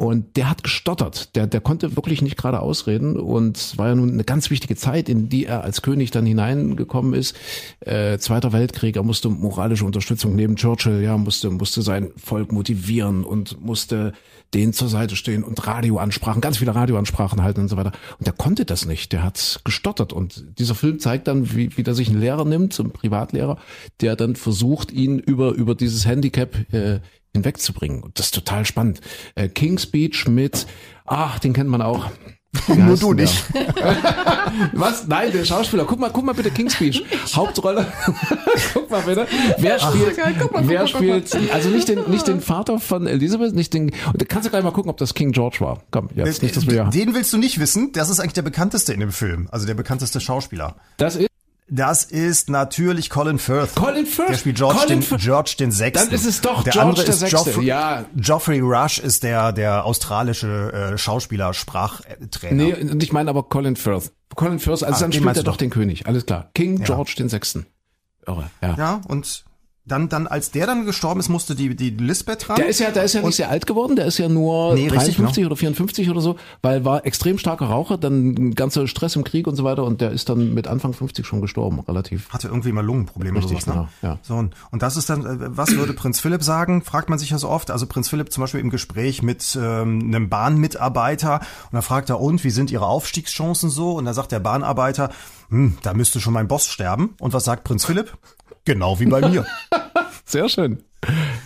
und 0.02 0.36
der 0.36 0.50
hat 0.50 0.64
gestottert. 0.64 1.36
Der, 1.36 1.46
der 1.46 1.60
konnte 1.60 1.94
wirklich 1.94 2.22
nicht 2.22 2.36
gerade 2.36 2.58
ausreden. 2.58 3.16
Und 3.16 3.56
es 3.56 3.78
war 3.78 3.86
ja 3.86 3.94
nun 3.94 4.10
eine 4.10 4.24
ganz 4.24 4.50
wichtige 4.50 4.74
Zeit, 4.74 5.08
in 5.08 5.28
die 5.28 5.46
er 5.46 5.62
als 5.62 5.80
König 5.80 6.10
dann 6.10 6.26
hineingekommen 6.26 7.14
ist. 7.14 7.36
Äh, 7.78 8.18
Zweiter 8.18 8.52
Weltkrieg, 8.52 8.96
er 8.96 9.04
musste 9.04 9.28
moralische 9.28 9.84
Unterstützung 9.84 10.34
neben 10.34 10.56
Churchill, 10.56 11.02
ja, 11.02 11.16
musste, 11.16 11.50
musste 11.50 11.82
sein 11.82 12.10
Volk 12.16 12.50
motivieren 12.50 13.22
und 13.22 13.64
musste 13.64 14.12
denen 14.54 14.72
zur 14.72 14.88
Seite 14.88 15.14
stehen 15.14 15.44
und 15.44 15.64
Radioansprachen, 15.66 16.40
ganz 16.40 16.58
viele 16.58 16.74
Radioansprachen 16.74 17.40
halten 17.40 17.60
und 17.60 17.68
so 17.68 17.76
weiter. 17.76 17.92
Und 18.18 18.26
der 18.26 18.34
konnte 18.34 18.64
das 18.64 18.86
nicht. 18.86 19.12
Der 19.12 19.22
hat 19.22 19.60
gestottert. 19.62 20.12
Und 20.12 20.58
dieser 20.58 20.74
Film 20.74 20.98
zeigt 20.98 21.28
dann, 21.28 21.54
wie, 21.54 21.76
wie 21.76 21.84
der 21.84 21.94
sich 21.94 22.08
einen 22.08 22.20
Lehrer 22.20 22.44
nimmt, 22.44 22.72
so 22.72 22.82
einen 22.82 22.92
Privatlehrer, 22.92 23.56
der 24.00 24.16
dann 24.16 24.34
versucht, 24.34 24.90
ihn 24.90 25.20
über, 25.20 25.52
über 25.52 25.76
dieses 25.76 26.06
Handicap 26.06 26.56
äh, 26.74 26.98
hinwegzubringen. 27.32 28.10
Das 28.14 28.26
ist 28.26 28.34
total 28.34 28.64
spannend. 28.64 29.00
Äh, 29.34 29.48
King's 29.48 29.82
Speech 29.84 30.28
mit, 30.28 30.66
ach, 31.04 31.38
den 31.38 31.52
kennt 31.52 31.70
man 31.70 31.82
auch. 31.82 32.10
Nur 32.68 32.98
du 32.98 33.14
nicht. 33.14 33.44
Was? 34.74 35.06
Nein, 35.08 35.32
der 35.32 35.44
Schauspieler. 35.44 35.86
Guck 35.86 35.98
mal, 35.98 36.10
guck 36.10 36.24
mal 36.24 36.34
bitte 36.34 36.50
King's 36.50 36.74
Speech. 36.74 37.02
Hauptrolle. 37.34 37.90
guck 38.74 38.90
mal 38.90 39.00
bitte. 39.00 39.26
Wer 39.56 39.78
spielt, 39.78 40.18
ach, 40.20 40.50
mal, 40.50 40.68
wer 40.68 40.86
spielt, 40.86 41.34
also 41.50 41.70
nicht 41.70 41.88
den, 41.88 42.10
nicht 42.10 42.28
den 42.28 42.42
Vater 42.42 42.78
von 42.78 43.06
Elizabeth, 43.06 43.54
nicht 43.54 43.72
den, 43.72 43.92
und 44.12 44.28
kannst 44.28 44.46
du 44.46 44.50
gleich 44.50 44.62
mal 44.62 44.72
gucken, 44.72 44.90
ob 44.90 44.98
das 44.98 45.14
King 45.14 45.32
George 45.32 45.58
war. 45.60 45.82
Komm, 45.90 46.10
jetzt 46.14 46.42
nicht, 46.42 46.54
dass 46.54 46.66
wir 46.66 46.74
ja. 46.74 46.90
Den 46.90 47.14
willst 47.14 47.32
du 47.32 47.38
nicht 47.38 47.58
wissen. 47.58 47.92
Das 47.92 48.10
ist 48.10 48.20
eigentlich 48.20 48.34
der 48.34 48.42
bekannteste 48.42 48.92
in 48.92 49.00
dem 49.00 49.12
Film. 49.12 49.48
Also 49.50 49.66
der 49.66 49.74
bekannteste 49.74 50.20
Schauspieler. 50.20 50.76
Das 50.98 51.16
ist? 51.16 51.31
Das 51.74 52.04
ist 52.04 52.50
natürlich 52.50 53.08
Colin 53.08 53.38
Firth. 53.38 53.74
Colin 53.74 54.04
Firth. 54.04 54.28
Der 54.28 54.34
spielt 54.34 54.56
George, 54.58 54.78
Colin 54.78 55.00
den, 55.00 55.18
George 55.18 55.54
den 55.58 55.72
Sechsten. 55.72 56.06
Dann 56.06 56.14
ist 56.14 56.26
es 56.26 56.42
doch 56.42 56.64
der 56.64 56.74
George 56.74 56.88
andere 56.90 57.04
der 57.06 57.14
ist 57.14 57.20
Sechste. 57.20 57.36
Geoffrey, 57.44 57.64
ja. 57.64 58.04
Geoffrey 58.14 58.60
Rush 58.60 58.98
ist 58.98 59.22
der, 59.22 59.52
der 59.52 59.86
australische 59.86 60.92
äh, 60.92 60.98
Schauspieler, 60.98 61.54
Sprachtrainer. 61.54 62.76
Nee, 62.76 62.98
ich 63.02 63.14
meine 63.14 63.30
aber 63.30 63.44
Colin 63.44 63.76
Firth. 63.76 64.12
Colin 64.34 64.58
Firth, 64.58 64.82
also 64.82 64.96
ah, 64.96 65.00
dann 65.00 65.14
spielt 65.14 65.34
er 65.34 65.44
doch 65.44 65.56
den 65.56 65.70
König. 65.70 66.06
Alles 66.06 66.26
klar. 66.26 66.50
King 66.52 66.78
ja. 66.78 66.84
George 66.84 67.14
den 67.16 67.30
Sechsten. 67.30 67.64
Irre, 68.26 68.50
ja. 68.60 68.74
Ja, 68.76 69.00
und 69.08 69.44
dann, 69.84 70.08
dann, 70.08 70.28
als 70.28 70.52
der 70.52 70.66
dann 70.66 70.86
gestorben 70.86 71.18
ist, 71.18 71.28
musste 71.28 71.56
die, 71.56 71.74
die 71.74 71.90
Lisbeth 71.90 72.48
ran. 72.48 72.56
Der 72.56 72.68
ist 72.68 72.78
ja, 72.78 72.92
der 72.92 73.02
ist 73.02 73.14
ja 73.14 73.22
nicht 73.22 73.34
sehr 73.34 73.50
alt 73.50 73.66
geworden, 73.66 73.96
der 73.96 74.06
ist 74.06 74.16
ja 74.18 74.28
nur 74.28 74.74
nee, 74.74 74.86
53 74.86 75.18
richtig, 75.18 75.34
genau. 75.36 75.46
oder 75.48 75.56
54 75.56 76.10
oder 76.10 76.20
so, 76.20 76.36
weil 76.62 76.84
war 76.84 77.04
extrem 77.04 77.36
starker 77.36 77.66
Raucher, 77.66 77.98
dann 77.98 78.54
ganzer 78.54 78.86
Stress 78.86 79.16
im 79.16 79.24
Krieg 79.24 79.48
und 79.48 79.56
so 79.56 79.64
weiter 79.64 79.82
und 79.82 80.00
der 80.00 80.12
ist 80.12 80.28
dann 80.28 80.54
mit 80.54 80.68
Anfang 80.68 80.92
50 80.92 81.26
schon 81.26 81.40
gestorben, 81.40 81.80
relativ. 81.80 82.28
Hatte 82.30 82.46
irgendwie 82.46 82.70
mal 82.70 82.84
Lungenprobleme 82.84 83.38
richtig, 83.38 83.56
oder 83.56 83.64
sowas, 83.64 83.74
ne? 83.74 83.88
genau, 84.02 84.12
ja. 84.14 84.18
So, 84.22 84.34
und, 84.34 84.54
und 84.70 84.82
das 84.82 84.96
ist 84.96 85.10
dann, 85.10 85.26
äh, 85.26 85.56
was 85.56 85.74
würde 85.74 85.94
Prinz 85.94 86.20
Philipp 86.20 86.44
sagen, 86.44 86.82
fragt 86.82 87.10
man 87.10 87.18
sich 87.18 87.30
ja 87.30 87.38
so 87.38 87.48
oft. 87.48 87.72
Also 87.72 87.86
Prinz 87.86 88.08
Philipp 88.08 88.32
zum 88.32 88.42
Beispiel 88.42 88.60
im 88.60 88.70
Gespräch 88.70 89.22
mit 89.22 89.58
ähm, 89.60 90.00
einem 90.04 90.28
Bahnmitarbeiter 90.28 91.40
und 91.40 91.74
da 91.74 91.82
fragt 91.82 92.08
er, 92.08 92.20
und 92.20 92.44
wie 92.44 92.50
sind 92.50 92.70
Ihre 92.70 92.86
Aufstiegschancen 92.86 93.68
so? 93.68 93.92
Und 93.94 94.04
da 94.04 94.14
sagt 94.14 94.30
der 94.30 94.40
Bahnarbeiter, 94.40 95.10
hm, 95.48 95.76
da 95.82 95.92
müsste 95.92 96.20
schon 96.20 96.32
mein 96.32 96.46
Boss 96.46 96.66
sterben. 96.66 97.14
Und 97.18 97.32
was 97.32 97.44
sagt 97.44 97.64
Prinz 97.64 97.84
Philipp? 97.84 98.16
Genau 98.64 98.98
wie 99.00 99.06
bei 99.06 99.28
mir. 99.28 99.46
Sehr 100.24 100.48
schön. 100.48 100.82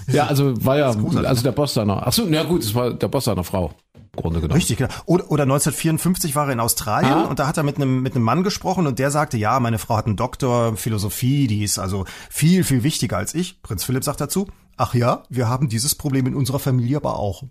Ja, 0.08 0.26
also 0.26 0.64
war 0.64 0.78
ja, 0.78 0.88
also 0.88 1.42
der 1.42 1.52
Boss 1.52 1.74
seiner, 1.74 2.06
ach 2.06 2.12
so, 2.12 2.26
ja 2.26 2.42
gut, 2.42 2.62
es 2.62 2.74
war 2.74 2.92
der 2.92 3.08
Boss 3.08 3.24
seiner 3.24 3.44
Frau. 3.44 3.74
Grunde 4.16 4.40
genommen. 4.40 4.56
Richtig, 4.56 4.78
genau. 4.78 4.90
Oder, 5.04 5.30
oder 5.30 5.42
1954 5.44 6.34
war 6.34 6.46
er 6.46 6.54
in 6.54 6.60
Australien 6.60 7.12
ah. 7.12 7.24
und 7.24 7.38
da 7.38 7.46
hat 7.46 7.56
er 7.56 7.62
mit 7.62 7.76
einem, 7.76 8.02
mit 8.02 8.14
einem 8.14 8.24
Mann 8.24 8.42
gesprochen 8.42 8.86
und 8.86 8.98
der 8.98 9.10
sagte, 9.10 9.36
ja, 9.36 9.60
meine 9.60 9.78
Frau 9.78 9.96
hat 9.96 10.06
einen 10.06 10.16
Doktor 10.16 10.76
Philosophie, 10.76 11.46
die 11.46 11.62
ist 11.62 11.78
also 11.78 12.06
viel, 12.30 12.64
viel 12.64 12.82
wichtiger 12.82 13.18
als 13.18 13.34
ich. 13.34 13.62
Prinz 13.62 13.84
Philipp 13.84 14.04
sagt 14.04 14.20
dazu, 14.20 14.48
ach 14.76 14.94
ja, 14.94 15.22
wir 15.28 15.48
haben 15.48 15.68
dieses 15.68 15.94
Problem 15.94 16.26
in 16.26 16.34
unserer 16.34 16.58
Familie 16.58 16.96
aber 16.96 17.18
auch. 17.18 17.44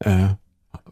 Äh. 0.00 0.28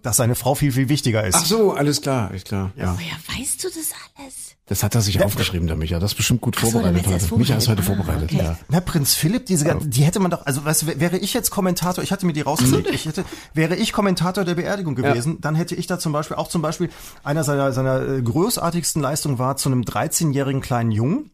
Dass 0.08 0.16
seine 0.16 0.36
Frau 0.36 0.54
viel, 0.54 0.72
viel 0.72 0.88
wichtiger 0.88 1.26
ist. 1.26 1.34
Ach 1.34 1.44
so, 1.44 1.72
alles 1.72 2.00
klar, 2.00 2.32
ist 2.32 2.46
klar. 2.46 2.72
Ja. 2.76 2.96
Woher 2.96 3.38
weißt 3.38 3.62
du 3.62 3.68
das 3.68 3.90
alles? 4.16 4.56
Das 4.64 4.82
hat 4.82 4.94
er 4.94 5.02
sich 5.02 5.16
ja. 5.16 5.26
aufgeschrieben, 5.26 5.66
der 5.66 5.76
Micha. 5.76 5.98
Das 5.98 6.12
ist 6.12 6.16
bestimmt 6.16 6.40
gut 6.40 6.56
so, 6.58 6.70
vorbereitet 6.70 7.06
heute. 7.06 7.36
Micha 7.36 7.56
ist 7.56 7.68
heute 7.68 7.82
ah, 7.82 7.84
vorbereitet, 7.84 8.32
okay. 8.32 8.42
ja. 8.42 8.58
Na, 8.70 8.80
Prinz 8.80 9.12
Philipp, 9.12 9.44
diese, 9.44 9.76
die 9.82 10.04
hätte 10.04 10.18
man 10.18 10.30
doch, 10.30 10.46
also 10.46 10.64
weißt, 10.64 10.98
wäre 10.98 11.18
ich 11.18 11.34
jetzt 11.34 11.50
Kommentator, 11.50 12.02
ich 12.02 12.10
hatte 12.10 12.24
mir 12.24 12.32
die 12.32 12.40
rausgelegt, 12.40 12.88
ich 12.90 13.04
hätte, 13.04 13.26
wäre 13.52 13.76
ich 13.76 13.92
Kommentator 13.92 14.46
der 14.46 14.54
Beerdigung 14.54 14.94
gewesen, 14.94 15.32
ja. 15.34 15.38
dann 15.42 15.54
hätte 15.56 15.74
ich 15.74 15.86
da 15.86 15.98
zum 15.98 16.12
Beispiel, 16.12 16.38
auch 16.38 16.48
zum 16.48 16.62
Beispiel, 16.62 16.88
einer 17.22 17.44
seiner, 17.44 17.74
seiner 17.74 18.00
äh, 18.00 18.22
großartigsten 18.22 19.02
Leistungen 19.02 19.38
war 19.38 19.58
zu 19.58 19.68
einem 19.68 19.82
13-jährigen 19.82 20.62
kleinen 20.62 20.90
Jungen, 20.90 21.32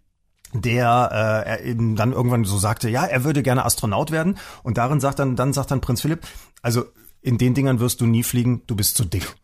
der 0.52 1.10
äh, 1.12 1.48
er 1.48 1.64
eben 1.64 1.94
dann 1.94 2.12
irgendwann 2.12 2.44
so 2.44 2.58
sagte, 2.58 2.90
ja, 2.90 3.04
er 3.04 3.22
würde 3.22 3.44
gerne 3.44 3.64
Astronaut 3.64 4.10
werden. 4.10 4.36
Und 4.64 4.78
darin 4.78 4.98
sagt 4.98 5.20
dann, 5.20 5.36
dann 5.36 5.52
sagt 5.52 5.70
dann 5.70 5.80
Prinz 5.80 6.00
Philipp, 6.00 6.26
also 6.60 6.84
in 7.24 7.38
den 7.38 7.54
Dingern 7.54 7.80
wirst 7.80 8.00
du 8.00 8.06
nie 8.06 8.22
fliegen, 8.22 8.62
du 8.66 8.76
bist 8.76 8.96
zu 8.96 9.04
dick. 9.04 9.34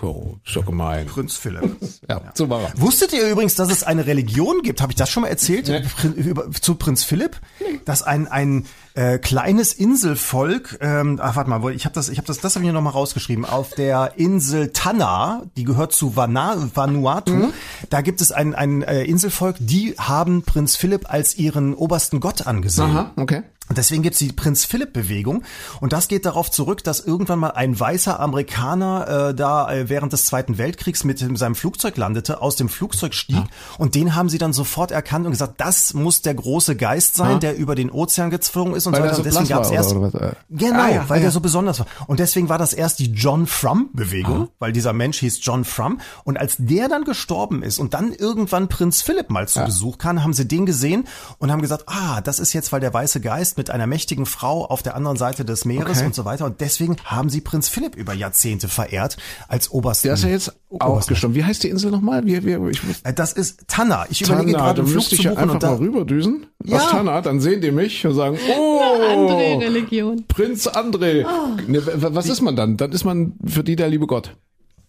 Cool, 0.00 0.40
so 0.44 0.62
gemein. 0.62 1.06
Prinz 1.06 1.36
Philipp. 1.36 1.76
ja, 2.08 2.16
ja, 2.16 2.32
so 2.34 2.48
war 2.48 2.62
er. 2.62 2.72
Wusstet 2.76 3.12
ihr 3.12 3.28
übrigens, 3.28 3.56
dass 3.56 3.70
es 3.70 3.84
eine 3.84 4.06
Religion 4.06 4.62
gibt? 4.62 4.80
Habe 4.80 4.90
ich 4.92 4.96
das 4.96 5.10
schon 5.10 5.20
mal 5.22 5.28
erzählt 5.28 5.68
nee. 5.68 6.34
zu 6.60 6.76
Prinz 6.76 7.04
Philipp? 7.04 7.38
Nee. 7.60 7.78
Dass 7.84 8.02
ein 8.02 8.26
ein 8.26 8.64
äh, 8.94 9.18
kleines 9.18 9.74
Inselvolk, 9.74 10.78
ähm, 10.80 11.20
ach 11.22 11.36
warte 11.36 11.50
mal, 11.50 11.74
ich 11.74 11.84
habe 11.84 11.94
das, 11.94 12.08
ich 12.08 12.16
habe 12.16 12.26
das, 12.26 12.38
das 12.38 12.56
habe 12.56 12.64
ich 12.64 12.72
noch 12.72 12.80
mal 12.80 12.90
rausgeschrieben. 12.90 13.44
Auf 13.44 13.74
der 13.74 14.14
Insel 14.16 14.72
Tanna, 14.72 15.42
die 15.58 15.64
gehört 15.64 15.92
zu 15.92 16.16
Vana, 16.16 16.70
Vanuatu, 16.74 17.34
mhm. 17.34 17.52
da 17.90 18.00
gibt 18.00 18.22
es 18.22 18.32
ein 18.32 18.54
ein 18.54 18.82
äh, 18.82 19.04
Inselvolk, 19.04 19.56
die 19.60 19.94
haben 19.98 20.42
Prinz 20.42 20.74
Philipp 20.74 21.12
als 21.12 21.36
ihren 21.36 21.74
obersten 21.74 22.20
Gott 22.20 22.46
angesehen. 22.46 22.86
Aha, 22.86 23.12
okay. 23.16 23.42
Und 23.72 23.78
deswegen 23.78 24.02
gibt's 24.02 24.18
die 24.18 24.30
Prinz 24.32 24.66
Philipp 24.66 24.92
Bewegung 24.92 25.44
und 25.80 25.94
das 25.94 26.06
geht 26.08 26.26
darauf 26.26 26.50
zurück, 26.50 26.84
dass 26.84 27.00
irgendwann 27.00 27.38
mal 27.38 27.52
ein 27.52 27.80
weißer 27.80 28.20
Amerikaner 28.20 29.30
äh, 29.30 29.34
da 29.34 29.72
äh, 29.72 29.88
während 29.88 30.12
des 30.12 30.26
Zweiten 30.26 30.58
Weltkriegs 30.58 31.04
mit 31.04 31.18
seinem 31.38 31.54
Flugzeug 31.54 31.96
landete, 31.96 32.42
aus 32.42 32.56
dem 32.56 32.68
Flugzeug 32.68 33.14
stieg. 33.14 33.36
Ja. 33.36 33.46
und 33.78 33.94
den 33.94 34.14
haben 34.14 34.28
sie 34.28 34.36
dann 34.36 34.52
sofort 34.52 34.90
erkannt 34.90 35.24
und 35.24 35.30
gesagt, 35.30 35.54
das 35.56 35.94
muss 35.94 36.20
der 36.20 36.34
große 36.34 36.76
Geist 36.76 37.14
sein, 37.14 37.30
ja. 37.30 37.38
der 37.38 37.56
über 37.56 37.74
den 37.74 37.90
Ozean 37.90 38.28
gezwungen 38.28 38.74
ist 38.74 38.86
und 38.86 38.92
weil 38.92 39.04
so 39.04 39.04
weiter. 39.04 39.16
So 39.16 39.22
deswegen 39.22 39.48
gab's 39.48 39.70
erst 39.70 39.92
oder, 39.92 40.14
oder 40.14 40.36
genau, 40.50 40.82
ah, 40.82 40.90
ja, 40.90 41.08
weil 41.08 41.22
der 41.22 41.30
so 41.30 41.40
besonders 41.40 41.78
war. 41.78 41.86
Und 42.08 42.20
deswegen 42.20 42.50
war 42.50 42.58
das 42.58 42.74
erst 42.74 42.98
die 42.98 43.14
John 43.14 43.46
Frum 43.46 43.88
Bewegung, 43.94 44.50
weil 44.58 44.72
dieser 44.72 44.92
Mensch 44.92 45.20
hieß 45.20 45.38
John 45.40 45.64
Frum. 45.64 45.98
Und 46.24 46.38
als 46.38 46.56
der 46.58 46.90
dann 46.90 47.04
gestorben 47.04 47.62
ist 47.62 47.78
und 47.78 47.94
dann 47.94 48.12
irgendwann 48.12 48.68
Prinz 48.68 49.00
Philipp 49.00 49.30
mal 49.30 49.48
zu 49.48 49.64
Besuch 49.64 49.96
kam, 49.96 50.22
haben 50.22 50.34
sie 50.34 50.46
den 50.46 50.66
gesehen 50.66 51.04
und 51.38 51.50
haben 51.50 51.62
gesagt, 51.62 51.84
ah, 51.86 52.20
das 52.20 52.38
ist 52.38 52.52
jetzt, 52.52 52.70
weil 52.70 52.80
der 52.80 52.92
weiße 52.92 53.22
Geist 53.22 53.56
mit 53.56 53.61
einer 53.70 53.86
mächtigen 53.86 54.26
Frau 54.26 54.64
auf 54.66 54.82
der 54.82 54.94
anderen 54.96 55.16
Seite 55.16 55.44
des 55.44 55.64
Meeres 55.64 55.98
Okay. 55.98 56.06
und 56.06 56.14
so 56.14 56.24
weiter. 56.24 56.46
Und 56.46 56.60
deswegen 56.60 56.96
haben 57.04 57.28
sie 57.28 57.40
Prinz 57.40 57.68
Philipp 57.68 57.96
über 57.96 58.14
Jahrzehnte 58.14 58.68
verehrt 58.68 59.16
als 59.48 59.70
obersten. 59.70 60.08
Der 60.08 60.14
ist 60.14 60.24
ja 60.24 60.30
jetzt 60.30 60.54
auch 60.78 61.06
gestorben. 61.06 61.34
Wie 61.34 61.44
heißt 61.44 61.62
die 61.62 61.68
Insel 61.68 61.90
nochmal? 61.90 62.24
Wie, 62.24 62.44
wie, 62.44 62.70
ich 62.70 62.82
muss, 62.84 63.00
Äh, 63.02 63.12
Das 63.12 63.32
ist 63.32 63.64
Tanna. 63.68 64.06
Ich 64.10 64.22
überlege 64.22 64.52
Tanna, 64.52 64.58
gerade, 64.64 64.76
dann 64.76 64.84
einen 64.86 64.86
Flug 64.86 64.94
müsste 64.96 65.14
ich 65.16 65.20
zu 65.22 65.26
ja 65.28 65.30
buchen 65.32 65.42
einfach 65.42 65.54
und 65.54 65.62
da, 65.62 65.70
mal 65.70 65.76
rüberdüsen. 65.78 66.46
Ja. 66.64 66.76
Auf 66.78 66.90
Tanna, 66.90 67.20
dann 67.20 67.40
sehen 67.40 67.60
die 67.60 67.70
mich 67.72 68.06
und 68.06 68.14
sagen, 68.14 68.38
oh, 68.58 69.58
Religion. 69.58 70.24
Prinz 70.28 70.66
André. 70.68 71.26
Ne, 71.66 71.84
w- 71.86 71.92
was 72.10 72.28
ist 72.28 72.40
man 72.40 72.56
dann? 72.56 72.76
Dann 72.76 72.92
ist 72.92 73.04
man 73.04 73.34
für 73.44 73.64
die 73.64 73.76
der 73.76 73.88
liebe 73.88 74.06
Gott. 74.06 74.36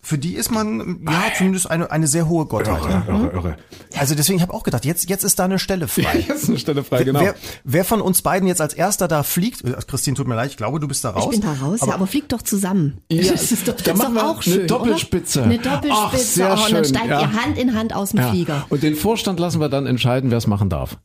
Für 0.06 0.18
die 0.18 0.36
ist 0.36 0.52
man 0.52 1.00
ja 1.10 1.24
zumindest 1.38 1.72
eine, 1.72 1.90
eine 1.90 2.08
sehr 2.08 2.28
hohe 2.28 2.46
Gottheit. 2.46 2.84
Ja. 2.84 3.04
Irre, 3.08 3.32
irre. 3.32 3.58
Also 3.98 4.16
deswegen 4.16 4.42
habe 4.42 4.52
ich 4.52 4.56
auch 4.60 4.64
gedacht, 4.64 4.84
jetzt, 4.84 5.10
jetzt 5.10 5.24
ist 5.24 5.40
da 5.40 5.46
eine 5.46 5.60
Stelle 5.60 5.88
frei. 5.88 6.20
Jetzt 6.28 6.44
ist 6.44 6.50
eine 6.50 6.60
Stelle 6.60 6.84
frei, 6.84 7.06
genau. 7.06 7.22
Wer, 7.22 7.36
wer 7.64 7.86
von 7.86 8.02
uns 8.02 8.22
beiden 8.22 8.48
jetzt 8.48 8.60
als 8.60 8.74
erster 8.74 9.08
da 9.08 9.24
fliegt, 9.24 9.64
äh, 9.64 9.74
Christine, 9.88 10.18
tut 10.18 10.28
mir 10.28 10.36
leid, 10.36 10.52
ich 10.52 10.58
glaube, 10.58 10.80
du 10.82 10.88
bist 10.90 11.06
da 11.06 11.12
raus. 11.12 11.30
Ich 11.34 11.40
bin 11.40 11.42
da 11.42 11.66
raus, 11.66 11.80
ja, 11.86 11.94
aber 11.94 12.06
fliegt 12.06 12.34
doch 12.34 12.42
zusammen. 12.42 13.00
Ja, 13.10 13.32
das 13.32 13.52
ist 13.52 13.68
doch, 13.68 13.74
da 13.76 13.84
das 13.84 13.94
ist 13.94 13.98
machen 13.98 14.16
doch 14.16 14.22
wir 14.24 14.30
auch 14.30 14.34
eine 14.36 14.44
schön. 14.44 14.68
Doppelspitze. 14.68 15.40
Oder? 15.40 15.50
Eine 15.50 15.58
Doppelspitze. 15.60 15.94
Ach, 15.94 16.18
sehr 16.18 16.54
und 16.54 16.74
dann 16.74 16.86
steigt 16.86 17.08
ja. 17.08 17.22
ihr 17.22 17.34
Hand 17.42 17.58
in 17.58 17.74
Hand 17.76 17.96
aus 17.96 18.10
dem 18.12 18.20
Ja. 18.20 18.30
Flieger. 18.30 18.66
Und 18.70 18.84
den 18.84 18.96
Vorstand 18.96 19.40
lassen 19.40 19.62
wir 19.62 19.70
dann 19.70 19.86
entscheiden, 19.86 20.32
wer 20.32 20.38
es 20.38 20.48
machen 20.48 20.70
darf. 20.70 20.98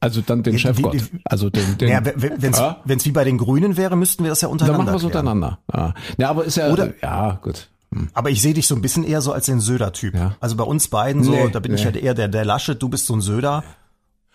Also 0.00 0.20
dann 0.20 0.42
den 0.42 0.54
Ja, 0.54 0.58
Chefgott. 0.58 0.96
Also 1.24 1.48
den, 1.50 1.78
den 1.78 1.88
Ja, 1.88 2.00
wenn 2.04 2.50
es 2.52 2.58
Ja. 2.58 2.82
wie 2.84 3.10
bei 3.12 3.24
den 3.24 3.38
Grünen 3.38 3.76
wäre, 3.76 3.94
müssten 3.96 4.24
wir 4.24 4.30
das 4.30 4.40
ja 4.40 4.48
dann 4.48 4.52
untereinander 4.52 4.78
machen 4.84 4.92
wir 4.94 4.96
es 4.96 5.04
untereinander. 5.04 5.58
Ja. 5.72 5.94
ja, 6.18 6.30
aber 6.30 6.44
ist 6.44 6.56
ja, 6.56 6.70
Oder- 6.72 6.92
ja, 7.00 7.38
gut. 7.42 7.68
Aber 8.14 8.30
ich 8.30 8.40
sehe 8.42 8.54
dich 8.54 8.66
so 8.66 8.74
ein 8.74 8.82
bisschen 8.82 9.04
eher 9.04 9.20
so 9.20 9.32
als 9.32 9.46
den 9.46 9.60
Söder-Typ. 9.60 10.14
Ja. 10.14 10.36
Also 10.40 10.56
bei 10.56 10.64
uns 10.64 10.88
beiden 10.88 11.24
so, 11.24 11.30
Nee, 11.30 11.50
da 11.50 11.60
bin 11.60 11.74
ich 11.74 11.84
nee. 11.84 11.90
ja 11.90 11.96
eher 11.96 12.14
der, 12.14 12.28
der 12.28 12.44
Laschet, 12.44 12.80
du 12.80 12.88
bist 12.88 13.06
so 13.06 13.14
ein 13.14 13.20
Söder. 13.20 13.64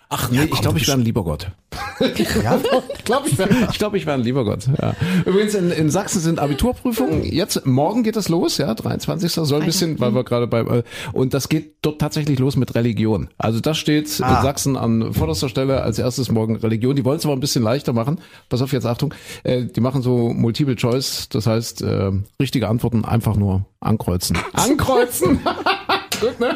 Ach 0.10 0.30
nee, 0.32 0.44
ich 0.46 0.52
komm, 0.52 0.62
glaube, 0.62 0.76
du 0.78 0.82
ich 0.82 0.88
wäre 0.88 0.98
ein 0.98 1.04
lieber 1.04 1.24
Gott. 1.24 1.52
Ja? 2.00 2.60
Ich 2.98 3.04
glaube, 3.04 3.28
ich 3.28 3.38
wäre 3.38 3.50
ich 3.72 3.78
glaub, 3.80 3.94
ich 3.96 4.06
wär 4.06 4.14
ein 4.14 4.22
lieber 4.22 4.46
Gott. 4.46 4.68
Ja. 4.82 4.94
Übrigens, 5.26 5.54
in, 5.56 5.72
in 5.72 5.90
Sachsen 5.90 6.22
sind 6.22 6.40
Abiturprüfungen. 6.40 7.24
Jetzt, 7.24 7.66
morgen 7.66 8.04
geht 8.04 8.16
das 8.16 8.30
los, 8.30 8.58
ja, 8.58 8.74
23. 8.74 9.32
Soll 9.32 9.60
ein 9.62 9.66
bisschen, 9.66 10.00
weil 10.00 10.14
wir 10.14 10.24
gerade 10.24 10.48
bei, 10.48 10.60
äh, 10.62 10.84
und 11.14 11.34
das 11.34 11.50
geht 11.50 11.76
dort 11.82 12.00
tatsächlich 12.00 12.40
los 12.40 12.56
mit 12.56 12.76
Religion. 12.76 13.30
Also 13.38 13.60
das 13.60 13.78
steht 13.78 14.08
Ah. 14.22 14.38
in 14.38 14.44
Sachsen 14.44 14.78
an 14.78 15.14
vorderster 15.14 15.50
Stelle 15.50 15.82
als 15.82 15.98
erstes 16.00 16.32
morgen 16.32 16.56
Religion. 16.58 16.96
Die 16.96 17.04
wollen 17.04 17.18
es 17.18 17.26
aber 17.26 17.34
ein 17.36 17.40
bisschen 17.40 17.64
leichter 17.64 17.94
machen. 17.94 18.20
Pass 18.50 18.62
auf, 18.62 18.72
jetzt 18.72 18.86
Achtung. 18.86 19.14
Äh, 19.44 19.66
die 19.66 19.82
machen 19.82 20.02
so 20.02 20.30
Multiple 20.30 20.76
Choice. 20.76 21.30
Das 21.30 21.48
heißt, 21.48 21.82
äh, 21.82 22.12
richtige 22.40 22.68
Antworten 22.70 23.06
einfach 23.06 23.36
nur 23.36 23.66
ankreuzen. 23.80 24.38
Ankreuzen! 24.54 25.40
Gut, 26.22 26.40
ne? 26.40 26.56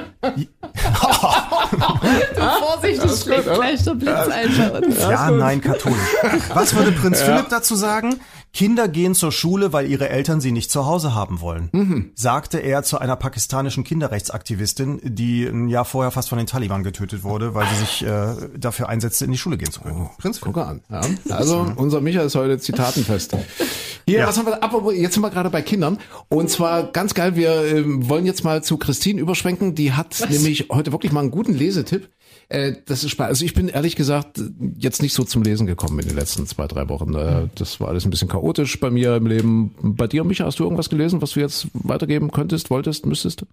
Vorsicht, 2.59 3.03
es 3.03 3.25
gut, 3.25 3.45
oder? 3.45 3.55
gleich 3.55 3.83
der 3.83 3.93
Blitz 3.93 4.27
ein 4.27 4.57
bei 4.57 4.79
uns. 4.79 4.99
Ja, 4.99 5.31
nein, 5.31 5.61
katholisch. 5.61 5.99
Was 6.53 6.75
würde 6.75 6.91
Prinz 6.91 7.21
Philipp 7.21 7.49
dazu 7.49 7.75
sagen? 7.75 8.19
Kinder 8.53 8.89
gehen 8.89 9.15
zur 9.15 9.31
Schule, 9.31 9.71
weil 9.71 9.89
ihre 9.89 10.09
Eltern 10.09 10.41
sie 10.41 10.51
nicht 10.51 10.69
zu 10.71 10.85
Hause 10.85 11.15
haben 11.15 11.39
wollen, 11.39 11.69
Mhm. 11.71 12.11
sagte 12.15 12.57
er 12.59 12.83
zu 12.83 12.97
einer 12.99 13.15
pakistanischen 13.15 13.85
Kinderrechtsaktivistin, 13.85 14.99
die 15.03 15.45
ein 15.45 15.67
Jahr 15.69 15.85
vorher 15.85 16.11
fast 16.11 16.29
von 16.29 16.37
den 16.37 16.47
Taliban 16.47 16.83
getötet 16.83 17.23
wurde, 17.23 17.53
weil 17.55 17.65
sie 17.67 17.75
sich 17.79 18.03
äh, 18.05 18.35
dafür 18.57 18.89
einsetzte, 18.89 19.23
in 19.25 19.31
die 19.31 19.37
Schule 19.37 19.57
gehen 19.57 19.71
zu 19.71 19.81
können. 19.81 20.09
Prinz 20.17 20.39
Philipp. 20.39 20.53
Guck 20.55 20.65
an. 20.65 20.81
Ja. 20.89 21.01
Also 21.29 21.71
unser 21.77 22.01
Micha 22.01 22.21
ist 22.21 22.35
heute 22.35 22.59
zitatenfest. 22.59 23.35
Hier, 24.05 24.19
Ja. 24.19 24.27
was 24.27 24.37
haben 24.37 24.47
wir? 24.47 24.61
Apropos, 24.61 24.93
jetzt 24.95 25.13
sind 25.13 25.23
wir 25.23 25.29
gerade 25.29 25.49
bei 25.49 25.61
Kindern. 25.61 25.97
Und 26.27 26.49
zwar 26.49 26.91
ganz 26.91 27.13
geil, 27.13 27.35
wir 27.35 27.63
ähm, 27.65 28.09
wollen 28.09 28.25
jetzt 28.25 28.43
mal 28.43 28.63
zu 28.63 28.77
Christine 28.77 29.21
überschwenken. 29.21 29.75
Die 29.75 29.93
hat 29.93 30.27
nämlich 30.29 30.67
heute 30.71 30.91
wirklich 30.91 31.11
mal 31.13 31.21
einen 31.21 31.31
guten 31.31 31.53
Lesetipp. 31.53 32.09
Äh, 32.51 32.75
das 32.85 33.03
ist 33.03 33.11
spannend. 33.11 33.29
Also 33.29 33.45
ich 33.45 33.53
bin 33.53 33.69
ehrlich 33.69 33.95
gesagt 33.95 34.41
jetzt 34.77 35.01
nicht 35.01 35.13
so 35.13 35.23
zum 35.23 35.41
Lesen 35.41 35.67
gekommen 35.67 35.99
in 35.99 36.07
den 36.09 36.17
letzten 36.17 36.45
zwei, 36.47 36.67
drei 36.67 36.89
Wochen. 36.89 37.13
Äh, 37.15 37.47
das 37.55 37.79
war 37.79 37.87
alles 37.87 38.05
ein 38.05 38.09
bisschen 38.09 38.27
chaotisch 38.27 38.77
bei 38.79 38.89
mir 38.89 39.15
im 39.15 39.25
Leben. 39.25 39.73
Bei 39.81 40.07
dir, 40.07 40.25
Micha, 40.25 40.45
hast 40.45 40.59
du 40.59 40.63
irgendwas 40.63 40.89
gelesen, 40.89 41.21
was 41.21 41.31
du 41.31 41.39
jetzt 41.39 41.67
weitergeben 41.73 42.31
könntest, 42.31 42.69
wolltest, 42.69 43.05
müsstest? 43.05 43.45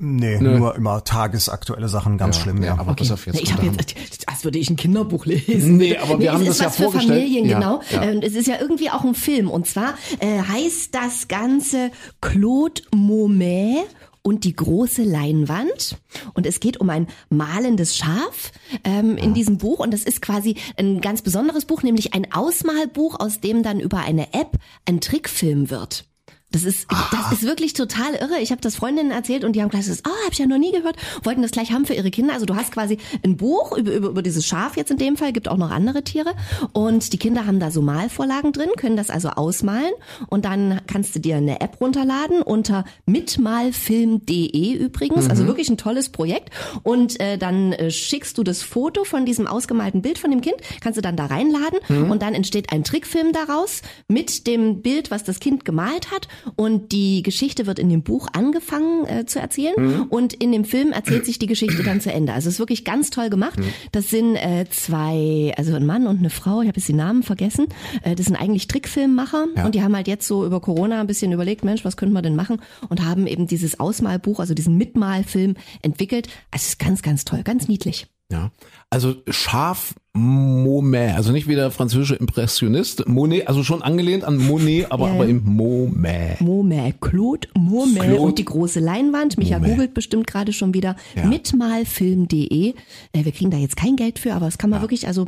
Nee, 0.00 0.38
nur 0.38 0.76
immer 0.76 1.02
tagesaktuelle 1.02 1.88
Sachen, 1.88 2.18
ganz 2.18 2.38
schlimm, 2.38 2.62
ja. 2.62 2.78
aber 2.78 2.94
pass 2.94 3.10
auf 3.10 3.26
jetzt. 3.26 3.34
Nee, 3.34 3.42
ich 3.42 3.52
habe 3.52 3.66
jetzt, 3.66 4.28
als 4.28 4.44
würde 4.44 4.58
ich 4.58 4.70
ein 4.70 4.76
Kinderbuch 4.76 5.26
lesen. 5.26 5.76
Nee, 5.76 5.96
aber 5.96 6.20
wir 6.20 6.32
haben 6.32 6.42
es 6.42 6.46
das 6.46 6.56
ist 6.56 6.62
ja 6.62 6.66
was 6.68 6.76
für 6.76 6.82
vorgestellt. 6.84 7.20
Familien, 7.20 7.46
Ja, 7.48 7.58
genau. 7.58 7.82
ja. 7.90 8.04
Äh, 8.04 8.14
Und 8.14 8.22
es 8.22 8.34
ist 8.36 8.46
ja 8.46 8.54
irgendwie 8.60 8.90
auch 8.90 9.04
ein 9.04 9.16
Film. 9.16 9.50
Und 9.50 9.66
zwar 9.66 9.94
äh, 10.20 10.40
heißt 10.40 10.94
das 10.94 11.26
Ganze 11.26 11.90
Claude 12.20 12.80
Monet 12.94 13.86
und 14.28 14.44
die 14.44 14.54
große 14.54 15.04
Leinwand. 15.04 15.96
Und 16.34 16.44
es 16.44 16.60
geht 16.60 16.78
um 16.78 16.90
ein 16.90 17.06
malendes 17.30 17.96
Schaf 17.96 18.52
ähm, 18.84 19.16
in 19.16 19.32
diesem 19.32 19.56
Buch. 19.56 19.78
Und 19.78 19.92
das 19.92 20.02
ist 20.02 20.20
quasi 20.20 20.56
ein 20.76 21.00
ganz 21.00 21.22
besonderes 21.22 21.64
Buch, 21.64 21.82
nämlich 21.82 22.12
ein 22.12 22.30
Ausmalbuch, 22.30 23.18
aus 23.18 23.40
dem 23.40 23.62
dann 23.62 23.80
über 23.80 24.00
eine 24.00 24.34
App 24.34 24.58
ein 24.84 25.00
Trickfilm 25.00 25.70
wird. 25.70 26.04
Das 26.50 26.64
ist, 26.64 26.86
das 27.10 27.32
ist 27.32 27.42
wirklich 27.42 27.74
total 27.74 28.14
irre. 28.14 28.40
Ich 28.40 28.52
habe 28.52 28.62
das 28.62 28.74
Freundinnen 28.74 29.10
erzählt 29.10 29.44
und 29.44 29.54
die 29.54 29.60
haben 29.60 29.68
gleich 29.68 29.84
gesagt, 29.84 30.08
oh, 30.08 30.24
habe 30.24 30.32
ich 30.32 30.38
ja 30.38 30.46
noch 30.46 30.56
nie 30.56 30.72
gehört, 30.72 30.96
wollten 31.22 31.42
das 31.42 31.50
gleich 31.50 31.72
haben 31.72 31.84
für 31.84 31.92
ihre 31.92 32.10
Kinder. 32.10 32.32
Also 32.32 32.46
du 32.46 32.56
hast 32.56 32.72
quasi 32.72 32.96
ein 33.22 33.36
Buch 33.36 33.76
über, 33.76 33.92
über, 33.92 34.08
über 34.08 34.22
dieses 34.22 34.46
Schaf 34.46 34.78
jetzt 34.78 34.90
in 34.90 34.96
dem 34.96 35.18
Fall, 35.18 35.34
gibt 35.34 35.46
auch 35.46 35.58
noch 35.58 35.70
andere 35.70 36.04
Tiere. 36.04 36.32
Und 36.72 37.12
die 37.12 37.18
Kinder 37.18 37.44
haben 37.44 37.60
da 37.60 37.70
so 37.70 37.82
Malvorlagen 37.82 38.52
drin, 38.52 38.70
können 38.78 38.96
das 38.96 39.10
also 39.10 39.28
ausmalen. 39.28 39.92
Und 40.28 40.46
dann 40.46 40.80
kannst 40.86 41.14
du 41.14 41.20
dir 41.20 41.36
eine 41.36 41.60
App 41.60 41.82
runterladen 41.82 42.40
unter 42.40 42.86
mitmalfilm.de 43.04 44.72
übrigens, 44.72 45.28
also 45.28 45.46
wirklich 45.46 45.68
ein 45.68 45.76
tolles 45.76 46.08
Projekt. 46.08 46.48
Und 46.82 47.20
äh, 47.20 47.36
dann 47.36 47.74
äh, 47.74 47.90
schickst 47.90 48.38
du 48.38 48.42
das 48.42 48.62
Foto 48.62 49.04
von 49.04 49.26
diesem 49.26 49.46
ausgemalten 49.46 50.00
Bild 50.00 50.18
von 50.18 50.30
dem 50.30 50.40
Kind, 50.40 50.56
kannst 50.80 50.96
du 50.96 51.02
dann 51.02 51.16
da 51.16 51.26
reinladen. 51.26 51.78
Und 52.10 52.22
dann 52.22 52.32
entsteht 52.32 52.72
ein 52.72 52.84
Trickfilm 52.84 53.32
daraus 53.32 53.82
mit 54.08 54.46
dem 54.46 54.80
Bild, 54.80 55.10
was 55.10 55.24
das 55.24 55.40
Kind 55.40 55.66
gemalt 55.66 56.10
hat 56.10 56.26
und 56.56 56.92
die 56.92 57.22
Geschichte 57.22 57.66
wird 57.66 57.78
in 57.78 57.88
dem 57.88 58.02
Buch 58.02 58.28
angefangen 58.32 59.06
äh, 59.06 59.26
zu 59.26 59.38
erzählen 59.40 60.02
und 60.08 60.34
in 60.34 60.52
dem 60.52 60.64
Film 60.64 60.92
erzählt 60.92 61.24
sich 61.26 61.38
die 61.38 61.46
Geschichte 61.46 61.82
dann 61.82 62.00
zu 62.00 62.12
Ende. 62.12 62.32
Also 62.32 62.48
es 62.48 62.54
ist 62.54 62.58
wirklich 62.58 62.84
ganz 62.84 63.10
toll 63.10 63.30
gemacht. 63.30 63.58
Das 63.92 64.10
sind 64.10 64.36
äh, 64.36 64.66
zwei, 64.70 65.52
also 65.56 65.74
ein 65.74 65.86
Mann 65.86 66.06
und 66.06 66.18
eine 66.18 66.30
Frau, 66.30 66.60
ich 66.62 66.68
habe 66.68 66.78
jetzt 66.78 66.88
die 66.88 66.92
Namen 66.94 67.22
vergessen. 67.22 67.66
Äh, 68.02 68.14
das 68.14 68.26
sind 68.26 68.36
eigentlich 68.36 68.66
Trickfilmmacher 68.68 69.46
Ja. 69.56 69.64
und 69.66 69.74
die 69.74 69.82
haben 69.82 69.94
halt 69.94 70.08
jetzt 70.08 70.26
so 70.26 70.44
über 70.46 70.60
Corona 70.60 71.00
ein 71.00 71.06
bisschen 71.06 71.32
überlegt, 71.32 71.64
Mensch, 71.64 71.84
was 71.84 71.96
könnten 71.96 72.14
wir 72.14 72.22
denn 72.22 72.36
machen 72.36 72.60
und 72.88 73.04
haben 73.04 73.26
eben 73.26 73.46
dieses 73.46 73.78
Ausmalbuch, 73.80 74.40
also 74.40 74.54
diesen 74.54 74.76
Mitmalfilm 74.76 75.54
entwickelt. 75.82 76.28
Also 76.50 76.62
es 76.62 76.68
ist 76.70 76.78
ganz, 76.78 77.02
ganz 77.02 77.24
toll, 77.24 77.42
ganz 77.44 77.68
niedlich. 77.68 78.06
Ja, 78.30 78.50
also 78.90 79.14
scharf 79.30 79.94
Monet, 80.12 81.14
also 81.16 81.32
nicht 81.32 81.48
wie 81.48 81.54
der 81.54 81.70
französische 81.70 82.14
Impressionist, 82.16 83.08
Monet, 83.08 83.48
also 83.48 83.62
schon 83.64 83.82
angelehnt 83.82 84.22
an 84.24 84.36
Monet, 84.36 84.92
aber 84.92 85.06
Ja, 85.08 85.14
aber 85.14 85.24
ja. 85.24 85.30
im 85.30 85.44
Monet. 85.44 86.40
Momet, 86.42 87.00
Claude 87.00 87.48
Momet 87.56 88.02
Claude 88.02 88.20
und 88.20 88.38
die 88.38 88.44
große 88.44 88.80
Leinwand. 88.80 89.38
Micha 89.38 89.58
Momet. 89.58 89.70
googelt 89.70 89.94
bestimmt 89.94 90.26
gerade 90.26 90.52
schon 90.52 90.74
wieder 90.74 90.96
Ja. 91.16 91.24
mitmalfilm.de. 91.26 92.74
Äh, 93.12 93.24
wir 93.24 93.32
kriegen 93.32 93.50
da 93.50 93.56
jetzt 93.56 93.76
kein 93.76 93.96
Geld 93.96 94.18
für, 94.18 94.34
aber 94.34 94.46
es 94.46 94.58
kann 94.58 94.68
man 94.70 94.82
wirklich, 94.82 95.06
also 95.06 95.26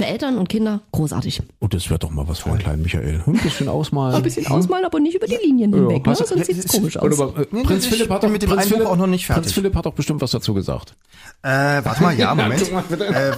für 0.00 0.06
Eltern 0.06 0.38
und 0.38 0.48
Kinder 0.48 0.80
großartig. 0.92 1.42
Oh, 1.60 1.68
das 1.68 1.90
wäre 1.90 1.98
doch 1.98 2.10
mal 2.10 2.26
was 2.26 2.38
für 2.40 2.50
einen 2.50 2.58
kleinen 2.58 2.82
Michael. 2.82 3.22
Ein 3.26 3.32
bisschen 3.34 3.68
ausmalen. 3.68 4.14
Ein 4.16 4.22
bisschen 4.22 4.46
ausmalen, 4.46 4.84
aber 4.86 4.98
nicht 5.00 5.14
über 5.14 5.26
die 5.26 5.36
Linien 5.36 5.72
hinweg, 5.74 6.04
ne? 6.06 6.10
hast 6.12 6.20
du- 6.22 6.26
sonst 6.26 6.46
sieht's 6.46 6.68
komisch 6.72 6.96
Oder 6.96 7.12
aus. 7.14 7.20
aber, 7.20 7.40
äh, 7.42 7.46
Nee, 7.50 7.62
Prinz 7.64 7.84
ich 7.84 7.90
Philipp 7.92 8.10
hat 8.10 8.20
bin 8.22 8.28
doch 8.28 8.32
mit 8.32 8.42
dem 8.42 8.50
Prinz 8.50 8.66
Philipp, 8.66 8.86
auch 8.86 8.96
noch 8.96 9.06
nicht 9.06 9.26
fertig. 9.26 9.42
Prinz 9.44 9.52
Philipp 9.54 9.74
hat 9.76 9.86
doch 9.86 9.92
bestimmt 9.94 10.20
was 10.22 10.30
dazu 10.30 10.54
gesagt. 10.54 10.96
Äh, 11.42 11.48
warte 11.84 12.02
mal, 12.02 12.18
ja, 12.18 12.34
Moment. 12.34 12.62
äh, 12.70 13.32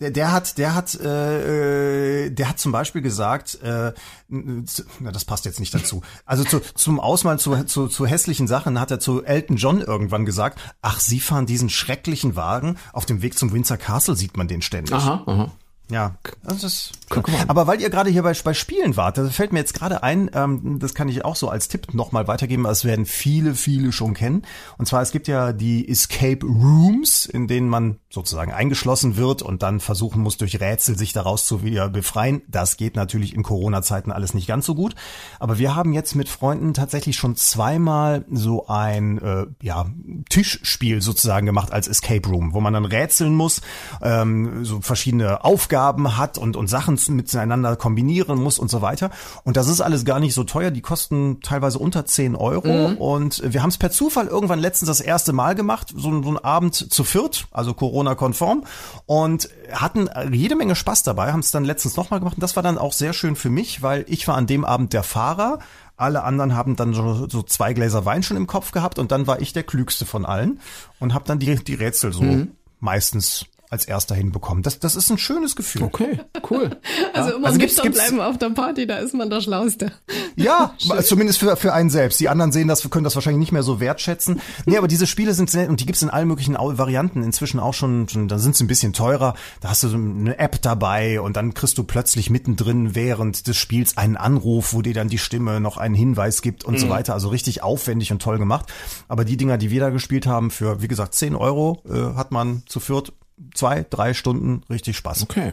der, 0.00 0.10
der 0.10 0.32
hat, 0.32 0.58
der 0.58 0.74
hat, 0.74 0.94
äh, 1.00 2.26
äh, 2.26 2.30
der 2.30 2.48
hat 2.48 2.58
zum 2.58 2.72
Beispiel 2.72 3.02
gesagt, 3.02 3.58
äh, 3.62 3.92
na, 4.28 5.10
das 5.12 5.24
passt 5.24 5.44
jetzt 5.44 5.60
nicht 5.60 5.74
dazu. 5.74 6.02
Also 6.26 6.44
zu, 6.44 6.60
zum 6.74 7.00
Ausmalen 7.00 7.38
zu, 7.38 7.64
zu, 7.64 7.88
zu 7.88 8.06
hässlichen 8.06 8.46
Sachen 8.48 8.78
hat 8.80 8.90
er 8.90 9.00
zu 9.00 9.24
Elton 9.24 9.56
John 9.56 9.80
irgendwann 9.80 10.24
gesagt, 10.24 10.58
ach, 10.82 11.00
Sie 11.00 11.20
fahren 11.20 11.46
diesen 11.46 11.68
schrecklichen 11.68 12.36
Wagen, 12.36 12.76
auf 12.92 13.06
dem 13.06 13.22
Weg 13.22 13.38
zum 13.38 13.52
Windsor 13.52 13.76
Castle 13.76 14.16
sieht 14.16 14.36
man 14.36 14.48
den 14.48 14.62
ständig. 14.62 14.94
Aha, 14.94 15.22
aha. 15.26 15.52
Ja, 15.90 16.14
das 16.44 16.62
ist. 16.62 16.92
Guck 17.08 17.28
mal. 17.28 17.44
Aber 17.48 17.66
weil 17.66 17.80
ihr 17.80 17.90
gerade 17.90 18.10
hier 18.10 18.22
bei, 18.22 18.32
bei 18.44 18.54
Spielen 18.54 18.96
wart, 18.96 19.18
da 19.18 19.28
fällt 19.28 19.52
mir 19.52 19.58
jetzt 19.58 19.74
gerade 19.74 20.02
ein, 20.04 20.30
ähm, 20.34 20.78
das 20.78 20.94
kann 20.94 21.08
ich 21.08 21.24
auch 21.24 21.34
so 21.34 21.48
als 21.48 21.66
Tipp 21.66 21.92
nochmal 21.92 22.28
weitergeben, 22.28 22.62
das 22.62 22.84
werden 22.84 23.06
viele, 23.06 23.54
viele 23.56 23.90
schon 23.90 24.14
kennen. 24.14 24.42
Und 24.78 24.86
zwar, 24.86 25.02
es 25.02 25.10
gibt 25.10 25.26
ja 25.26 25.52
die 25.52 25.88
Escape 25.88 26.46
Rooms, 26.46 27.26
in 27.26 27.48
denen 27.48 27.68
man 27.68 27.98
sozusagen 28.08 28.52
eingeschlossen 28.52 29.16
wird 29.16 29.42
und 29.42 29.62
dann 29.62 29.80
versuchen 29.80 30.22
muss, 30.22 30.36
durch 30.36 30.60
Rätsel 30.60 30.96
sich 30.96 31.12
daraus 31.12 31.44
zu 31.44 31.64
wieder 31.64 31.88
befreien. 31.88 32.42
Das 32.46 32.76
geht 32.76 32.94
natürlich 32.94 33.34
in 33.34 33.42
Corona-Zeiten 33.42 34.12
alles 34.12 34.32
nicht 34.32 34.46
ganz 34.46 34.66
so 34.66 34.76
gut. 34.76 34.94
Aber 35.40 35.58
wir 35.58 35.74
haben 35.74 35.92
jetzt 35.92 36.14
mit 36.14 36.28
Freunden 36.28 36.72
tatsächlich 36.74 37.16
schon 37.16 37.34
zweimal 37.34 38.24
so 38.30 38.68
ein 38.68 39.18
äh, 39.18 39.46
ja, 39.62 39.86
Tischspiel 40.28 41.02
sozusagen 41.02 41.46
gemacht 41.46 41.72
als 41.72 41.88
Escape 41.88 42.28
Room, 42.28 42.54
wo 42.54 42.60
man 42.60 42.74
dann 42.74 42.84
rätseln 42.84 43.34
muss, 43.34 43.60
ähm, 44.02 44.64
so 44.64 44.80
verschiedene 44.80 45.44
Aufgaben 45.44 45.79
Aufgaben 45.80 46.18
hat 46.18 46.36
und, 46.36 46.56
und 46.56 46.68
Sachen 46.68 46.98
miteinander 47.08 47.74
kombinieren 47.74 48.38
muss 48.38 48.58
und 48.58 48.70
so 48.70 48.82
weiter. 48.82 49.10
Und 49.44 49.56
das 49.56 49.66
ist 49.66 49.80
alles 49.80 50.04
gar 50.04 50.20
nicht 50.20 50.34
so 50.34 50.44
teuer. 50.44 50.70
Die 50.70 50.82
kosten 50.82 51.40
teilweise 51.42 51.78
unter 51.78 52.04
10 52.04 52.36
Euro. 52.36 52.90
Mhm. 52.90 52.96
Und 52.98 53.42
wir 53.44 53.62
haben 53.62 53.70
es 53.70 53.78
per 53.78 53.90
Zufall 53.90 54.26
irgendwann 54.26 54.58
letztens 54.58 54.88
das 54.88 55.00
erste 55.00 55.32
Mal 55.32 55.54
gemacht, 55.54 55.88
so, 55.96 56.22
so 56.22 56.28
einen 56.28 56.38
Abend 56.38 56.74
zu 56.74 57.02
viert, 57.02 57.46
also 57.50 57.72
Corona-konform. 57.72 58.64
Und 59.06 59.48
hatten 59.72 60.10
jede 60.30 60.54
Menge 60.54 60.76
Spaß 60.76 61.02
dabei, 61.02 61.32
haben 61.32 61.40
es 61.40 61.50
dann 61.50 61.64
letztens 61.64 61.96
nochmal 61.96 62.20
gemacht. 62.20 62.36
Und 62.36 62.42
das 62.42 62.56
war 62.56 62.62
dann 62.62 62.76
auch 62.76 62.92
sehr 62.92 63.14
schön 63.14 63.34
für 63.34 63.50
mich, 63.50 63.82
weil 63.82 64.04
ich 64.06 64.28
war 64.28 64.36
an 64.36 64.46
dem 64.46 64.66
Abend 64.66 64.92
der 64.92 65.02
Fahrer. 65.02 65.60
Alle 65.96 66.24
anderen 66.24 66.54
haben 66.54 66.76
dann 66.76 66.92
so, 66.92 67.26
so 67.28 67.42
zwei 67.42 67.72
Gläser 67.72 68.04
Wein 68.04 68.22
schon 68.22 68.36
im 68.36 68.46
Kopf 68.46 68.72
gehabt 68.72 68.98
und 68.98 69.12
dann 69.12 69.26
war 69.26 69.40
ich 69.40 69.52
der 69.52 69.64
klügste 69.64 70.06
von 70.06 70.24
allen 70.24 70.60
und 70.98 71.12
habe 71.12 71.26
dann 71.26 71.38
die, 71.38 71.56
die 71.56 71.74
Rätsel 71.74 72.12
so 72.12 72.22
mhm. 72.22 72.52
meistens 72.80 73.46
als 73.70 73.84
erster 73.84 74.16
hinbekommen. 74.16 74.64
Das, 74.64 74.80
das 74.80 74.96
ist 74.96 75.10
ein 75.10 75.18
schönes 75.18 75.54
Gefühl. 75.54 75.84
Okay, 75.84 76.18
cool. 76.50 76.70
also 77.14 77.36
immer 77.36 77.46
also 77.46 77.58
gibt's, 77.58 77.80
gibt's, 77.80 77.98
bleiben 77.98 78.20
auf 78.20 78.36
der 78.36 78.50
Party, 78.50 78.84
da 78.84 78.98
ist 78.98 79.14
man 79.14 79.30
der 79.30 79.40
Schlauste. 79.40 79.92
Ja, 80.36 80.74
zumindest 81.02 81.38
für, 81.38 81.56
für 81.56 81.72
einen 81.72 81.90
selbst. 81.90 82.18
Die 82.20 82.28
anderen 82.28 82.52
sehen 82.52 82.68
das, 82.68 82.88
können 82.88 83.04
das 83.04 83.14
wahrscheinlich 83.14 83.40
nicht 83.40 83.52
mehr 83.52 83.62
so 83.62 83.78
wertschätzen. 83.78 84.40
Nee, 84.64 84.78
aber 84.78 84.88
diese 84.88 85.06
Spiele 85.06 85.34
sind 85.34 85.50
sehr, 85.50 85.68
und 85.68 85.80
die 85.80 85.86
gibt's 85.86 86.02
in 86.02 86.08
allen 86.08 86.28
möglichen 86.28 86.54
Varianten 86.54 87.22
inzwischen 87.22 87.60
auch 87.60 87.74
schon, 87.74 88.08
schon 88.08 88.28
da 88.28 88.38
sind 88.38 88.56
sie 88.56 88.64
ein 88.64 88.68
bisschen 88.68 88.92
teurer. 88.92 89.34
Da 89.60 89.70
hast 89.70 89.82
du 89.82 89.88
so 89.88 89.96
eine 89.96 90.38
App 90.38 90.62
dabei 90.62 91.20
und 91.20 91.36
dann 91.36 91.52
kriegst 91.52 91.76
du 91.76 91.84
plötzlich 91.84 92.30
mittendrin 92.30 92.94
während 92.94 93.48
des 93.48 93.56
Spiels 93.56 93.98
einen 93.98 94.16
Anruf, 94.16 94.72
wo 94.72 94.82
dir 94.82 94.94
dann 94.94 95.08
die 95.08 95.18
Stimme 95.18 95.60
noch 95.60 95.76
einen 95.76 95.94
Hinweis 95.94 96.42
gibt 96.42 96.64
und 96.64 96.74
mhm. 96.74 96.78
so 96.78 96.88
weiter. 96.88 97.12
Also 97.12 97.28
richtig 97.28 97.62
aufwendig 97.62 98.12
und 98.12 98.22
toll 98.22 98.38
gemacht. 98.38 98.66
Aber 99.08 99.24
die 99.24 99.36
Dinger, 99.36 99.58
die 99.58 99.70
wir 99.70 99.80
da 99.80 99.90
gespielt 99.90 100.26
haben, 100.26 100.50
für, 100.50 100.80
wie 100.80 100.88
gesagt, 100.88 101.14
10 101.14 101.34
Euro 101.34 101.82
äh, 101.88 102.16
hat 102.16 102.30
man 102.30 102.62
zu 102.66 102.80
viert 102.80 103.12
zwei, 103.54 103.84
drei 103.88 104.14
Stunden 104.14 104.62
richtig 104.70 104.96
Spaß. 104.96 105.22
Okay. 105.22 105.52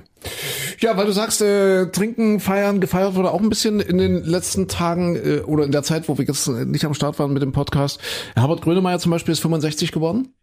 Ja, 0.79 0.97
weil 0.97 1.05
du 1.05 1.11
sagst, 1.11 1.41
äh, 1.41 1.87
trinken, 1.87 2.39
feiern, 2.39 2.81
gefeiert 2.81 3.15
wurde 3.15 3.31
auch 3.31 3.41
ein 3.41 3.49
bisschen 3.49 3.79
in 3.79 3.97
den 3.97 4.23
letzten 4.23 4.67
Tagen 4.67 5.15
äh, 5.15 5.39
oder 5.41 5.63
in 5.65 5.71
der 5.71 5.83
Zeit, 5.83 6.07
wo 6.07 6.17
wir 6.17 6.25
jetzt 6.25 6.47
nicht 6.47 6.85
am 6.85 6.93
Start 6.93 7.19
waren 7.19 7.33
mit 7.33 7.41
dem 7.41 7.51
Podcast. 7.51 7.99
Herbert 8.35 8.61
Grönemeyer 8.61 8.99
zum 8.99 9.11
Beispiel 9.11 9.33
ist 9.33 9.39
65 9.39 9.91
geworden. 9.91 10.33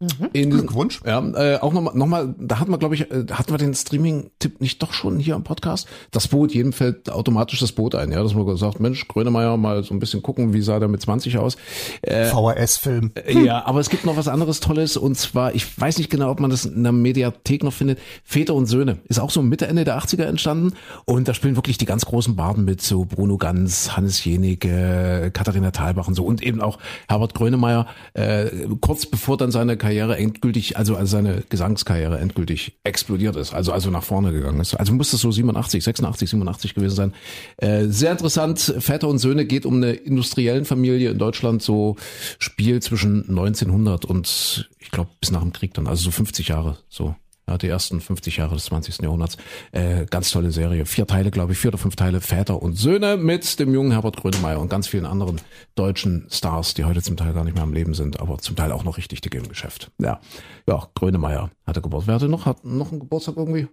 Mhm. 0.00 0.28
In, 0.32 0.50
Glückwunsch. 0.50 1.00
Ja, 1.04 1.18
äh, 1.34 1.58
auch 1.58 1.72
nochmal, 1.72 1.96
noch 1.96 2.06
mal, 2.06 2.32
da 2.38 2.60
hatten 2.60 2.70
wir, 2.70 2.78
glaube 2.78 2.94
ich, 2.94 3.10
äh, 3.10 3.24
hatten 3.32 3.50
wir 3.50 3.58
den 3.58 3.74
Streaming-Tipp 3.74 4.60
nicht 4.60 4.80
doch 4.80 4.92
schon 4.92 5.18
hier 5.18 5.34
am 5.34 5.42
Podcast? 5.42 5.88
Das 6.12 6.28
Boot, 6.28 6.54
jedem 6.54 6.72
fällt 6.72 7.10
automatisch 7.10 7.58
das 7.58 7.72
Boot 7.72 7.96
ein, 7.96 8.12
ja, 8.12 8.22
dass 8.22 8.32
man 8.32 8.46
gesagt, 8.46 8.78
Mensch, 8.78 9.08
Grönemeyer 9.08 9.56
mal 9.56 9.82
so 9.82 9.92
ein 9.92 9.98
bisschen 9.98 10.22
gucken, 10.22 10.54
wie 10.54 10.62
sah 10.62 10.78
der 10.78 10.86
mit 10.86 11.02
20 11.02 11.38
aus. 11.38 11.56
Äh, 12.02 12.26
VHS-Film. 12.26 13.10
Äh, 13.16 13.42
ja, 13.44 13.66
aber 13.66 13.80
es 13.80 13.90
gibt 13.90 14.04
noch 14.04 14.16
was 14.16 14.28
anderes 14.28 14.60
Tolles 14.60 14.96
und 14.96 15.16
zwar, 15.16 15.56
ich 15.56 15.80
weiß 15.80 15.98
nicht 15.98 16.10
genau, 16.10 16.30
ob 16.30 16.38
man 16.38 16.50
das 16.50 16.64
in 16.64 16.84
der 16.84 16.92
Mediathek 16.92 17.64
noch 17.64 17.72
findet, 17.72 17.98
Väter 18.22 18.54
und 18.54 18.66
Söhne. 18.66 18.98
Ist 19.08 19.18
auch 19.18 19.30
so 19.30 19.42
Mitte, 19.42 19.66
Ende 19.66 19.84
der 19.84 19.98
80er 19.98 20.26
entstanden 20.26 20.74
und 21.06 21.26
da 21.26 21.34
spielen 21.34 21.56
wirklich 21.56 21.76
die 21.76 21.86
ganz 21.86 22.06
großen 22.06 22.36
Barden 22.36 22.64
mit, 22.64 22.82
so 22.82 23.04
Bruno 23.04 23.36
Ganz, 23.36 23.96
Hannes 23.96 24.24
Jenige, 24.24 25.32
Katharina 25.32 25.72
Thalbach 25.72 26.06
und 26.06 26.14
so 26.14 26.24
und 26.24 26.40
eben 26.40 26.60
auch 26.60 26.78
Herbert 27.08 27.34
Grönemeyer, 27.34 27.88
äh, 28.14 28.46
kurz 28.80 29.04
bevor 29.04 29.36
dann 29.36 29.50
seine 29.50 29.76
Karriere 29.88 30.18
endgültig, 30.18 30.76
also 30.76 30.96
als 30.96 31.10
seine 31.10 31.44
Gesangskarriere 31.48 32.18
endgültig 32.18 32.78
explodiert 32.84 33.36
ist, 33.36 33.54
also 33.54 33.72
also 33.72 33.90
nach 33.90 34.02
vorne 34.02 34.32
gegangen 34.32 34.60
ist. 34.60 34.74
Also 34.74 34.92
muss 34.92 35.12
das 35.12 35.22
so 35.22 35.30
87, 35.30 35.82
86, 35.82 36.28
87 36.28 36.74
gewesen 36.74 36.94
sein. 36.94 37.14
Äh, 37.56 37.86
sehr 37.86 38.12
interessant. 38.12 38.74
Väter 38.80 39.08
und 39.08 39.18
Söhne 39.18 39.46
geht 39.46 39.64
um 39.64 39.76
eine 39.76 39.92
industriellen 39.92 40.66
Familie 40.66 41.10
in 41.10 41.18
Deutschland, 41.18 41.62
so 41.62 41.96
Spiel 42.38 42.82
zwischen 42.82 43.30
1900 43.30 44.04
und 44.04 44.68
ich 44.78 44.90
glaube 44.90 45.08
bis 45.20 45.30
nach 45.30 45.40
dem 45.40 45.54
Krieg 45.54 45.72
dann, 45.72 45.86
also 45.86 46.04
so 46.04 46.10
50 46.10 46.48
Jahre 46.48 46.76
so 46.90 47.14
die 47.56 47.68
ersten 47.68 48.00
50 48.00 48.36
Jahre 48.36 48.54
des 48.54 48.66
20. 48.66 48.98
Jahrhunderts. 48.98 49.38
Äh, 49.72 50.04
ganz 50.06 50.30
tolle 50.30 50.50
Serie. 50.50 50.84
Vier 50.84 51.06
Teile, 51.06 51.30
glaube 51.30 51.52
ich, 51.52 51.58
vier 51.58 51.68
oder 51.68 51.78
fünf 51.78 51.96
Teile 51.96 52.20
Väter 52.20 52.60
und 52.60 52.74
Söhne 52.74 53.16
mit 53.16 53.58
dem 53.58 53.72
jungen 53.72 53.92
Herbert 53.92 54.18
Grönemeyer 54.18 54.60
und 54.60 54.68
ganz 54.68 54.88
vielen 54.88 55.06
anderen 55.06 55.40
deutschen 55.74 56.26
Stars, 56.30 56.74
die 56.74 56.84
heute 56.84 57.00
zum 57.00 57.16
Teil 57.16 57.32
gar 57.32 57.44
nicht 57.44 57.54
mehr 57.54 57.62
am 57.62 57.72
Leben 57.72 57.94
sind, 57.94 58.20
aber 58.20 58.38
zum 58.38 58.56
Teil 58.56 58.72
auch 58.72 58.84
noch 58.84 58.98
richtig 58.98 59.20
dicke 59.22 59.38
im 59.38 59.48
Geschäft. 59.48 59.90
Ja, 59.98 60.20
ja, 60.66 60.88
Grönemeyer 60.94 61.50
hatte 61.66 61.80
Geburtstag. 61.80 62.08
Wer 62.08 62.14
hatte 62.16 62.28
noch? 62.28 62.44
Hat 62.44 62.64
noch 62.64 62.90
einen 62.90 63.00
Geburtstag 63.00 63.36
irgendwie? 63.36 63.68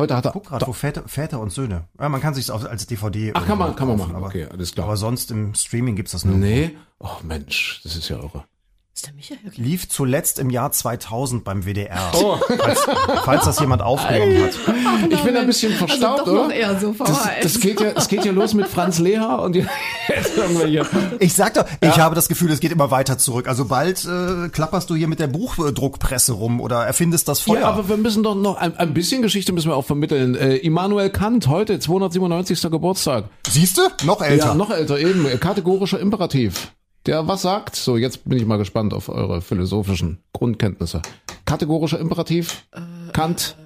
Heute 0.00 0.16
hat 0.16 0.26
er. 0.26 0.32
Guck 0.32 0.46
grad, 0.46 0.66
wo 0.66 0.72
Väter, 0.72 1.08
Väter 1.08 1.40
und 1.40 1.50
Söhne. 1.50 1.88
Ja, 1.98 2.08
man 2.08 2.20
kann 2.20 2.32
sich 2.32 2.52
als 2.52 2.86
DVD. 2.86 3.32
Ach, 3.34 3.44
kann 3.44 3.58
man, 3.58 3.74
kann 3.74 3.88
man 3.88 3.98
machen. 3.98 4.14
Aber, 4.14 4.26
okay, 4.26 4.46
alles 4.46 4.72
klar. 4.72 4.86
Aber 4.86 4.96
sonst 4.96 5.32
im 5.32 5.54
Streaming 5.54 5.96
gibt's 5.96 6.12
das 6.12 6.24
nur. 6.24 6.36
Nee. 6.36 6.70
Oh 7.00 7.16
Mensch, 7.24 7.80
das 7.82 7.96
ist 7.96 8.08
ja 8.08 8.16
irre. 8.16 8.44
Ist 8.98 9.06
der 9.06 9.14
Michael 9.14 9.38
wirklich? 9.44 9.64
Lief 9.64 9.88
zuletzt 9.88 10.40
im 10.40 10.50
Jahr 10.50 10.72
2000 10.72 11.44
beim 11.44 11.64
WDR. 11.64 12.10
Oh. 12.14 12.36
Falls, 12.58 12.80
falls 13.24 13.44
das 13.44 13.60
jemand 13.60 13.80
aufgenommen 13.80 14.42
hat. 14.42 14.50
Ach, 14.66 15.06
ich 15.08 15.20
bin 15.20 15.36
ein 15.36 15.46
bisschen 15.46 15.70
also 15.70 15.86
verstaubt, 15.86 16.20
also 16.22 16.46
oder? 16.46 16.52
Eher 16.52 16.80
so 16.80 16.92
das, 16.98 17.28
das, 17.40 17.60
geht 17.60 17.80
ja, 17.80 17.92
es 17.94 18.08
geht 18.08 18.24
ja 18.24 18.32
los 18.32 18.54
mit 18.54 18.66
Franz 18.66 18.98
Leher 18.98 19.38
und 19.40 19.54
jetzt 20.08 20.36
irgendwelche. 20.36 20.84
Ich 21.20 21.32
sag 21.32 21.54
doch, 21.54 21.64
ja. 21.80 21.90
ich 21.90 22.00
habe 22.00 22.16
das 22.16 22.26
Gefühl, 22.26 22.50
es 22.50 22.58
geht 22.58 22.72
immer 22.72 22.90
weiter 22.90 23.18
zurück. 23.18 23.46
Also 23.46 23.66
bald 23.66 24.04
äh, 24.04 24.48
klapperst 24.48 24.90
du 24.90 24.96
hier 24.96 25.06
mit 25.06 25.20
der 25.20 25.28
Buchdruckpresse 25.28 26.32
rum 26.32 26.60
oder 26.60 26.84
erfindest 26.84 27.28
das 27.28 27.38
Feuer. 27.38 27.60
Ja, 27.60 27.68
aber 27.68 27.88
wir 27.88 27.98
müssen 27.98 28.24
doch 28.24 28.34
noch 28.34 28.56
ein, 28.56 28.76
ein 28.78 28.94
bisschen 28.94 29.22
Geschichte 29.22 29.52
müssen 29.52 29.68
wir 29.68 29.76
auch 29.76 29.86
vermitteln. 29.86 30.34
Äh, 30.34 30.56
Immanuel 30.56 31.10
Kant, 31.10 31.46
heute 31.46 31.78
297. 31.78 32.68
Geburtstag. 32.68 33.26
Siehst 33.48 33.78
du? 33.78 33.82
Noch 34.04 34.20
älter. 34.22 34.46
Ja, 34.46 34.54
noch 34.54 34.70
älter 34.70 34.98
eben. 34.98 35.24
Kategorischer 35.38 36.00
Imperativ 36.00 36.72
der 37.08 37.26
was 37.26 37.42
sagt. 37.42 37.74
So, 37.74 37.96
jetzt 37.96 38.28
bin 38.28 38.38
ich 38.38 38.46
mal 38.46 38.58
gespannt 38.58 38.92
auf 38.92 39.08
eure 39.08 39.40
philosophischen 39.40 40.18
Grundkenntnisse. 40.32 41.02
Kategorischer 41.46 41.98
Imperativ, 41.98 42.64
Kant, 43.12 43.56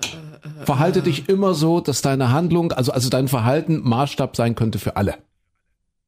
verhalte 0.65 1.03
dich 1.03 1.29
immer 1.29 1.53
so, 1.55 1.81
dass 1.81 2.03
deine 2.03 2.31
Handlung, 2.31 2.73
also, 2.73 2.93
also 2.93 3.11
dein 3.11 3.29
Verhalten 3.29 3.81
Maßstab 3.83 4.37
sein 4.37 4.55
könnte 4.55 4.79
für 4.79 4.97
alle. 4.97 5.17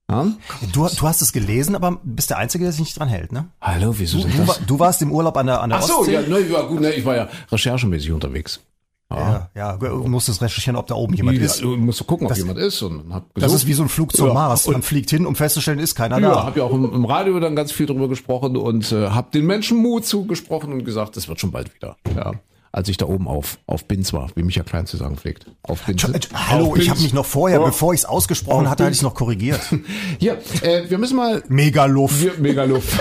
Ja? 0.09 0.29
Du, 0.73 0.87
du 0.87 1.09
hast 1.09 1.23
es 1.23 1.33
gelesen, 1.33 1.75
aber 1.75 1.99
bist 2.05 2.31
der 2.31 2.39
Einzige, 2.39 2.65
der 2.65 2.73
sich 2.73 2.83
nicht 2.83 2.99
dran 2.99 3.09
hält, 3.09 3.33
ne? 3.33 3.49
Hallo, 3.61 3.95
wieso 3.99 4.19
du, 4.19 4.29
du, 4.29 4.53
du 4.67 4.79
warst 4.79 5.03
im 5.03 5.11
Urlaub 5.11 5.37
an 5.37 5.47
der, 5.47 5.61
an 5.61 5.71
der 5.71 5.79
Ach 5.81 5.83
so, 5.83 5.99
Ostsee? 6.01 6.13
ja, 6.13 6.21
ne, 6.21 6.41
ja, 6.41 6.63
gut, 6.63 6.81
ne, 6.81 6.93
ich 6.93 7.05
war 7.05 7.17
ja 7.17 7.29
recherchemäßig 7.51 8.13
unterwegs. 8.13 8.61
Ja, 9.19 9.51
ja, 9.55 9.77
du 9.77 10.09
musstest 10.09 10.43
recherchieren, 10.43 10.77
ob 10.77 10.87
da 10.87 10.95
oben 10.95 11.15
jemand 11.15 11.39
ja, 11.39 11.45
ist. 11.45 11.63
Du 11.63 11.77
musst 11.77 12.07
gucken, 12.07 12.27
ob 12.27 12.31
das, 12.31 12.39
jemand 12.39 12.59
ist. 12.59 12.83
Und 12.83 13.13
hab 13.13 13.35
gesucht. 13.35 13.53
das 13.53 13.53
ist 13.53 13.67
wie 13.67 13.73
so 13.75 13.83
ein 13.83 13.89
Flug 13.89 14.17
zum 14.17 14.29
ja, 14.29 14.35
Mars. 14.35 14.67
Man 14.69 14.83
fliegt 14.83 15.11
hin, 15.11 15.27
um 15.27 15.37
festzustellen, 15.37 15.79
ist 15.79 15.95
keiner 15.95 16.19
ja, 16.21 16.29
da. 16.29 16.35
Ja, 16.37 16.45
habe 16.45 16.59
ja 16.61 16.65
auch 16.65 16.73
im, 16.73 16.93
im, 16.93 17.05
Radio 17.05 17.39
dann 17.41 17.57
ganz 17.57 17.73
viel 17.73 17.87
drüber 17.87 18.09
gesprochen 18.09 18.57
und 18.57 18.93
äh, 18.93 19.09
habe 19.09 19.29
den 19.33 19.47
Menschen 19.47 19.79
Mut 19.79 20.05
zugesprochen 20.07 20.73
und 20.73 20.85
gesagt, 20.85 21.17
das 21.17 21.29
wird 21.29 21.41
schon 21.41 21.51
bald 21.51 21.75
wieder. 21.75 21.97
Ja 22.17 22.33
als 22.75 22.89
ich 22.89 22.97
da 22.97 23.07
oben 23.07 23.29
auf, 23.29 23.59
auf 23.67 23.85
Binz 23.85 24.13
war, 24.13 24.31
wie 24.35 24.43
Micha 24.43 24.65
Klein 24.65 24.87
zu 24.87 24.97
sagen 24.97 25.17
pflegt. 25.17 25.47
Auf 25.63 25.85
Binz. 25.85 26.05
Hallo, 26.35 26.73
auf 26.73 26.79
ich 26.79 26.91
habe 26.91 27.01
mich 27.01 27.15
noch 27.15 27.25
vorher, 27.25 27.63
oh. 27.63 27.67
bevor 27.67 27.95
ich 27.95 28.01
es 28.01 28.05
ausgesprochen 28.05 28.67
auf 28.67 28.73
hatte, 28.73 28.85
hatte 28.85 28.95
ich 28.95 29.03
noch 29.03 29.15
korrigiert. 29.15 29.61
Hier, 30.19 30.39
äh, 30.63 30.91
wir 30.91 30.99
müssen 30.99 31.17
mal. 31.17 31.45
Mega 31.49 31.85
Luft. 31.85 32.21
Wir, 32.21 32.33
mega 32.39 32.65
Luft. 32.65 32.93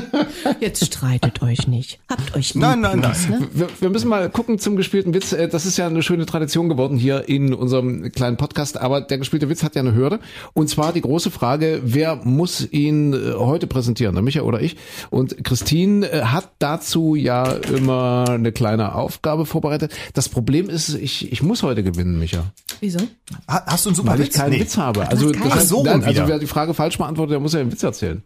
Jetzt 0.60 0.84
streitet 0.86 1.40
euch 1.40 1.68
nicht. 1.68 2.00
Habt 2.10 2.34
euch 2.34 2.54
lieb. 2.54 2.62
Nein, 2.62 2.80
nein, 2.80 2.98
nein. 2.98 3.16
Ne? 3.30 3.48
Wir, 3.52 3.68
wir, 3.78 3.90
müssen 3.90 4.08
mal 4.08 4.28
gucken 4.28 4.58
zum 4.58 4.74
gespielten 4.74 5.14
Witz. 5.14 5.32
Äh, 5.32 5.46
das 5.46 5.66
ist 5.66 5.76
ja 5.76 5.86
eine 5.86 6.02
schöne 6.02 6.26
Tradition 6.26 6.68
geworden 6.68 6.98
hier 6.98 7.28
in 7.28 7.54
unserem 7.54 8.10
kleinen 8.10 8.36
Podcast. 8.36 8.76
Aber 8.76 9.02
der 9.02 9.18
gespielte 9.18 9.48
Witz 9.48 9.62
hat 9.62 9.76
ja 9.76 9.82
eine 9.82 9.94
Hürde. 9.94 10.18
Und 10.52 10.68
zwar 10.68 10.92
die 10.92 11.00
große 11.00 11.30
Frage, 11.30 11.80
wer 11.84 12.16
muss 12.16 12.68
ihn 12.72 13.12
äh, 13.12 13.34
heute 13.34 13.68
präsentieren? 13.68 14.16
Der 14.16 14.22
Micha 14.24 14.40
oder 14.40 14.60
ich? 14.60 14.76
Und 15.10 15.44
Christine 15.44 16.10
äh, 16.10 16.22
hat 16.22 16.50
dazu 16.58 17.14
ja 17.14 17.44
immer 17.52 18.24
eine 18.28 18.50
kleine 18.50 18.96
Aufgabe 18.96 19.11
Aufgabe 19.12 19.44
vorbereitet. 19.46 19.92
Das 20.14 20.28
Problem 20.28 20.70
ist, 20.70 20.94
ich, 20.94 21.30
ich 21.30 21.42
muss 21.42 21.62
heute 21.62 21.82
gewinnen, 21.82 22.18
Micha. 22.18 22.44
Wieso? 22.80 22.98
Hast 23.46 23.84
du 23.84 23.90
einen 23.90 23.96
super 23.96 24.12
Weil 24.12 24.22
ich 24.22 24.32
keinen 24.32 24.52
nee. 24.52 24.60
Witz 24.60 24.76
habe. 24.76 25.06
Also, 25.06 25.30
das 25.30 25.54
heißt, 25.54 25.68
so 25.68 25.84
nein, 25.84 26.02
also 26.02 26.26
wer 26.26 26.38
die 26.38 26.46
Frage 26.46 26.72
falsch 26.72 26.96
beantwortet, 26.98 27.32
der 27.32 27.40
muss 27.40 27.52
ja 27.52 27.60
einen 27.60 27.70
Witz 27.70 27.82
erzählen. 27.82 28.22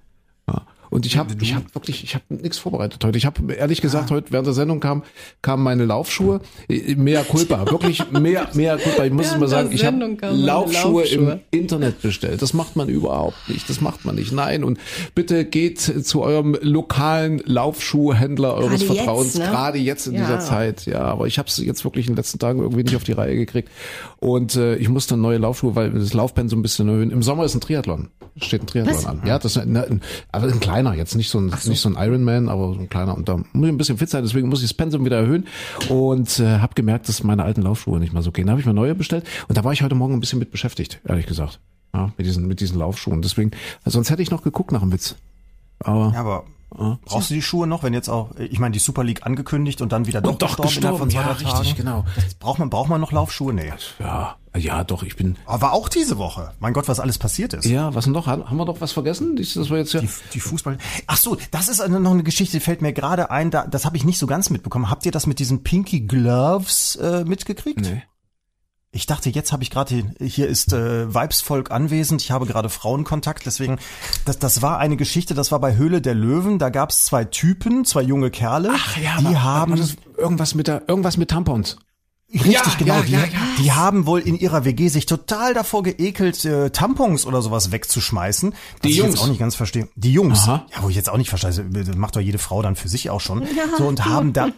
Und 0.96 1.04
ich 1.04 1.18
habe 1.18 1.34
ich 1.42 1.54
hab 1.54 1.74
wirklich, 1.74 2.02
ich 2.04 2.14
habe 2.14 2.24
nichts 2.30 2.56
vorbereitet 2.56 3.04
heute. 3.04 3.18
Ich 3.18 3.26
habe 3.26 3.52
ehrlich 3.52 3.82
gesagt, 3.82 4.10
heute 4.10 4.32
während 4.32 4.46
der 4.46 4.54
Sendung 4.54 4.80
kam, 4.80 5.02
kamen 5.42 5.62
meine 5.62 5.84
Laufschuhe. 5.84 6.40
Mehr 6.70 7.22
Culpa, 7.22 7.70
wirklich 7.70 8.10
mehr, 8.12 8.48
mehr 8.54 8.78
Culpa. 8.78 9.04
Ich 9.04 9.12
muss 9.12 9.26
es 9.26 9.36
mal 9.36 9.46
sagen, 9.46 9.72
ich 9.72 9.84
habe 9.84 9.98
Laufschuhe, 10.22 11.02
Laufschuhe 11.02 11.04
im 11.04 11.40
Internet 11.50 12.00
bestellt. 12.00 12.40
Das 12.40 12.54
macht 12.54 12.76
man 12.76 12.88
überhaupt 12.88 13.36
nicht. 13.46 13.68
Das 13.68 13.82
macht 13.82 14.06
man 14.06 14.14
nicht. 14.14 14.32
Nein. 14.32 14.64
Und 14.64 14.78
bitte 15.14 15.44
geht 15.44 15.80
zu 15.80 16.22
eurem 16.22 16.56
lokalen 16.62 17.42
Laufschuhhändler 17.44 18.54
eures 18.54 18.80
gerade 18.80 18.94
Vertrauens, 18.94 19.34
jetzt, 19.34 19.38
ne? 19.38 19.50
gerade 19.50 19.78
jetzt 19.78 20.06
in 20.06 20.14
ja. 20.14 20.20
dieser 20.20 20.40
Zeit. 20.40 20.86
Ja, 20.86 21.00
aber 21.02 21.26
ich 21.26 21.38
habe 21.38 21.48
es 21.50 21.58
jetzt 21.58 21.84
wirklich 21.84 22.06
in 22.06 22.14
den 22.14 22.16
letzten 22.16 22.38
Tagen 22.38 22.60
irgendwie 22.60 22.84
nicht 22.84 22.96
auf 22.96 23.04
die 23.04 23.12
Reihe 23.12 23.36
gekriegt. 23.36 23.68
Und 24.18 24.56
äh, 24.56 24.76
ich 24.76 24.88
muss 24.88 25.06
dann 25.06 25.20
neue 25.20 25.36
Laufschuhe, 25.36 25.76
weil 25.76 25.90
das 25.90 26.14
Laufpensum 26.14 26.60
ein 26.60 26.62
bisschen 26.62 26.88
erhöhen. 26.88 27.10
Im 27.10 27.22
Sommer 27.22 27.44
ist 27.44 27.54
ein 27.54 27.60
Triathlon. 27.60 28.08
Steht 28.38 28.62
ein 28.62 28.66
Triathlon 28.66 28.96
Was? 28.96 29.06
an. 29.06 29.22
Ja, 29.26 29.38
das 29.38 29.56
ist 29.56 29.58
ein, 29.58 30.02
aber 30.32 30.46
ein 30.46 30.60
kleiner, 30.60 30.85
jetzt 30.94 31.14
nicht 31.14 31.30
so 31.30 31.38
ein, 31.38 31.50
so. 31.50 31.70
nicht 31.70 31.80
so 31.80 31.88
ein 31.88 31.96
Ironman, 31.98 32.48
aber 32.48 32.74
so 32.74 32.80
ein 32.80 32.88
kleiner. 32.88 33.16
Und 33.16 33.28
da 33.28 33.36
muss 33.36 33.46
ich 33.66 33.68
ein 33.68 33.78
bisschen 33.78 33.98
fit 33.98 34.10
sein, 34.10 34.22
deswegen 34.22 34.48
muss 34.48 34.60
ich 34.60 34.68
das 34.68 34.74
Pensum 34.74 35.04
wieder 35.04 35.18
erhöhen. 35.18 35.46
Und 35.88 36.38
äh, 36.40 36.58
habe 36.58 36.74
gemerkt, 36.74 37.08
dass 37.08 37.22
meine 37.22 37.44
alten 37.44 37.62
Laufschuhe 37.62 37.98
nicht 37.98 38.12
mal 38.12 38.22
so 38.22 38.32
gehen. 38.32 38.46
Da 38.46 38.52
habe 38.52 38.60
ich 38.60 38.66
mir 38.66 38.74
neue 38.74 38.94
bestellt. 38.94 39.26
Und 39.48 39.56
da 39.56 39.64
war 39.64 39.72
ich 39.72 39.82
heute 39.82 39.94
Morgen 39.94 40.14
ein 40.14 40.20
bisschen 40.20 40.38
mit 40.38 40.50
beschäftigt, 40.50 41.00
ehrlich 41.06 41.26
gesagt. 41.26 41.60
Ja, 41.94 42.12
mit 42.16 42.26
diesen, 42.26 42.46
mit 42.46 42.60
diesen 42.60 42.78
Laufschuhen. 42.78 43.22
Deswegen, 43.22 43.52
sonst 43.84 44.10
hätte 44.10 44.22
ich 44.22 44.30
noch 44.30 44.42
geguckt 44.42 44.72
nach 44.72 44.80
dem 44.80 44.92
Witz. 44.92 45.16
Aber, 45.78 46.12
ja, 46.12 46.20
aber 46.20 46.44
Brauchst 46.70 47.30
du 47.30 47.34
die 47.34 47.42
Schuhe 47.42 47.66
noch, 47.66 47.82
wenn 47.82 47.94
jetzt 47.94 48.08
auch, 48.08 48.30
ich 48.36 48.58
meine, 48.58 48.72
die 48.72 48.78
Super 48.78 49.04
League 49.04 49.24
angekündigt 49.24 49.80
und 49.80 49.92
dann 49.92 50.06
wieder 50.06 50.20
doch, 50.20 50.32
Und 50.32 50.42
doch 50.42 50.60
gestorben 50.60 51.08
gestorben, 51.08 51.10
ja, 51.10 51.52
richtig, 51.52 51.76
genau. 51.76 52.04
Das 52.16 52.34
braucht 52.34 52.58
man, 52.58 52.70
braucht 52.70 52.88
man 52.88 53.00
noch 53.00 53.12
Laufschuhe? 53.12 53.54
Nee. 53.54 53.72
Ja, 53.98 54.36
ja, 54.56 54.84
doch, 54.84 55.02
ich 55.02 55.16
bin. 55.16 55.36
Aber 55.46 55.72
auch 55.72 55.88
diese 55.88 56.18
Woche. 56.18 56.52
Mein 56.60 56.72
Gott, 56.72 56.88
was 56.88 57.00
alles 57.00 57.18
passiert 57.18 57.52
ist. 57.52 57.66
Ja, 57.66 57.94
was 57.94 58.04
denn 58.04 58.12
noch? 58.12 58.26
Haben 58.26 58.56
wir 58.56 58.64
doch 58.64 58.80
was 58.80 58.92
vergessen? 58.92 59.36
Das 59.36 59.70
war 59.70 59.78
jetzt 59.78 59.92
ja. 59.92 60.00
Die, 60.00 60.08
die 60.34 60.40
Fußball. 60.40 60.78
Ach 61.06 61.16
so, 61.16 61.36
das 61.50 61.68
ist 61.68 61.80
eine, 61.80 62.00
noch 62.00 62.12
eine 62.12 62.22
Geschichte, 62.22 62.56
die 62.56 62.60
fällt 62.60 62.82
mir 62.82 62.92
gerade 62.92 63.30
ein. 63.30 63.50
Da, 63.50 63.66
das 63.66 63.84
habe 63.84 63.96
ich 63.96 64.04
nicht 64.04 64.18
so 64.18 64.26
ganz 64.26 64.50
mitbekommen. 64.50 64.90
Habt 64.90 65.06
ihr 65.06 65.12
das 65.12 65.26
mit 65.26 65.38
diesen 65.38 65.62
Pinky 65.62 66.00
Gloves 66.00 66.96
äh, 66.96 67.24
mitgekriegt? 67.24 67.80
Nee. 67.80 68.02
Ich 68.96 69.04
dachte, 69.04 69.28
jetzt 69.28 69.52
habe 69.52 69.62
ich 69.62 69.70
gerade 69.70 70.04
hier 70.20 70.48
ist 70.48 70.72
äh, 70.72 71.12
Weibsvolk 71.12 71.70
anwesend. 71.70 72.22
Ich 72.22 72.30
habe 72.30 72.46
gerade 72.46 72.70
Frauenkontakt, 72.70 73.44
deswegen 73.44 73.78
das 74.24 74.38
das 74.38 74.62
war 74.62 74.78
eine 74.78 74.96
Geschichte. 74.96 75.34
Das 75.34 75.52
war 75.52 75.60
bei 75.60 75.76
Höhle 75.76 76.00
der 76.00 76.14
Löwen. 76.14 76.58
Da 76.58 76.70
gab 76.70 76.88
es 76.90 77.04
zwei 77.04 77.24
Typen, 77.24 77.84
zwei 77.84 78.00
junge 78.00 78.30
Kerle. 78.30 78.70
Ach 78.74 78.96
ja, 78.96 79.18
die 79.20 79.26
aber- 79.26 79.42
haben 79.44 79.76
das, 79.76 79.96
irgendwas 80.16 80.54
mit 80.54 80.66
der, 80.66 80.88
irgendwas 80.88 81.18
mit 81.18 81.30
Tampons. 81.30 81.76
Richtig, 82.32 82.52
Ja, 82.52 82.62
genau. 82.78 82.94
ja, 82.96 83.02
die, 83.02 83.12
ja, 83.12 83.18
ja. 83.20 83.26
die 83.62 83.72
haben 83.72 84.04
wohl 84.04 84.18
in 84.20 84.36
ihrer 84.36 84.64
WG 84.64 84.88
sich 84.88 85.06
total 85.06 85.54
davor 85.54 85.84
geekelt, 85.84 86.44
äh, 86.44 86.70
Tampons 86.70 87.24
oder 87.24 87.40
sowas 87.40 87.70
wegzuschmeißen. 87.70 88.52
Die 88.82 88.88
ich 88.90 88.96
Jungs. 88.96 89.14
jetzt 89.14 89.22
auch 89.22 89.28
nicht 89.28 89.38
ganz 89.38 89.54
verstehe. 89.54 89.88
Die 89.94 90.12
Jungs. 90.12 90.40
Aha. 90.42 90.66
Ja, 90.74 90.82
wo 90.82 90.88
ich 90.88 90.96
jetzt 90.96 91.08
auch 91.08 91.18
nicht 91.18 91.28
verstehe. 91.28 91.52
Das 91.70 91.96
macht 91.96 92.16
doch 92.16 92.20
jede 92.20 92.38
Frau 92.38 92.62
dann 92.62 92.74
für 92.74 92.88
sich 92.88 93.10
auch 93.10 93.20
schon. 93.20 93.46
so 93.78 93.84
und 93.86 94.04
haben 94.04 94.32
da 94.32 94.48
Äh, 94.48 94.50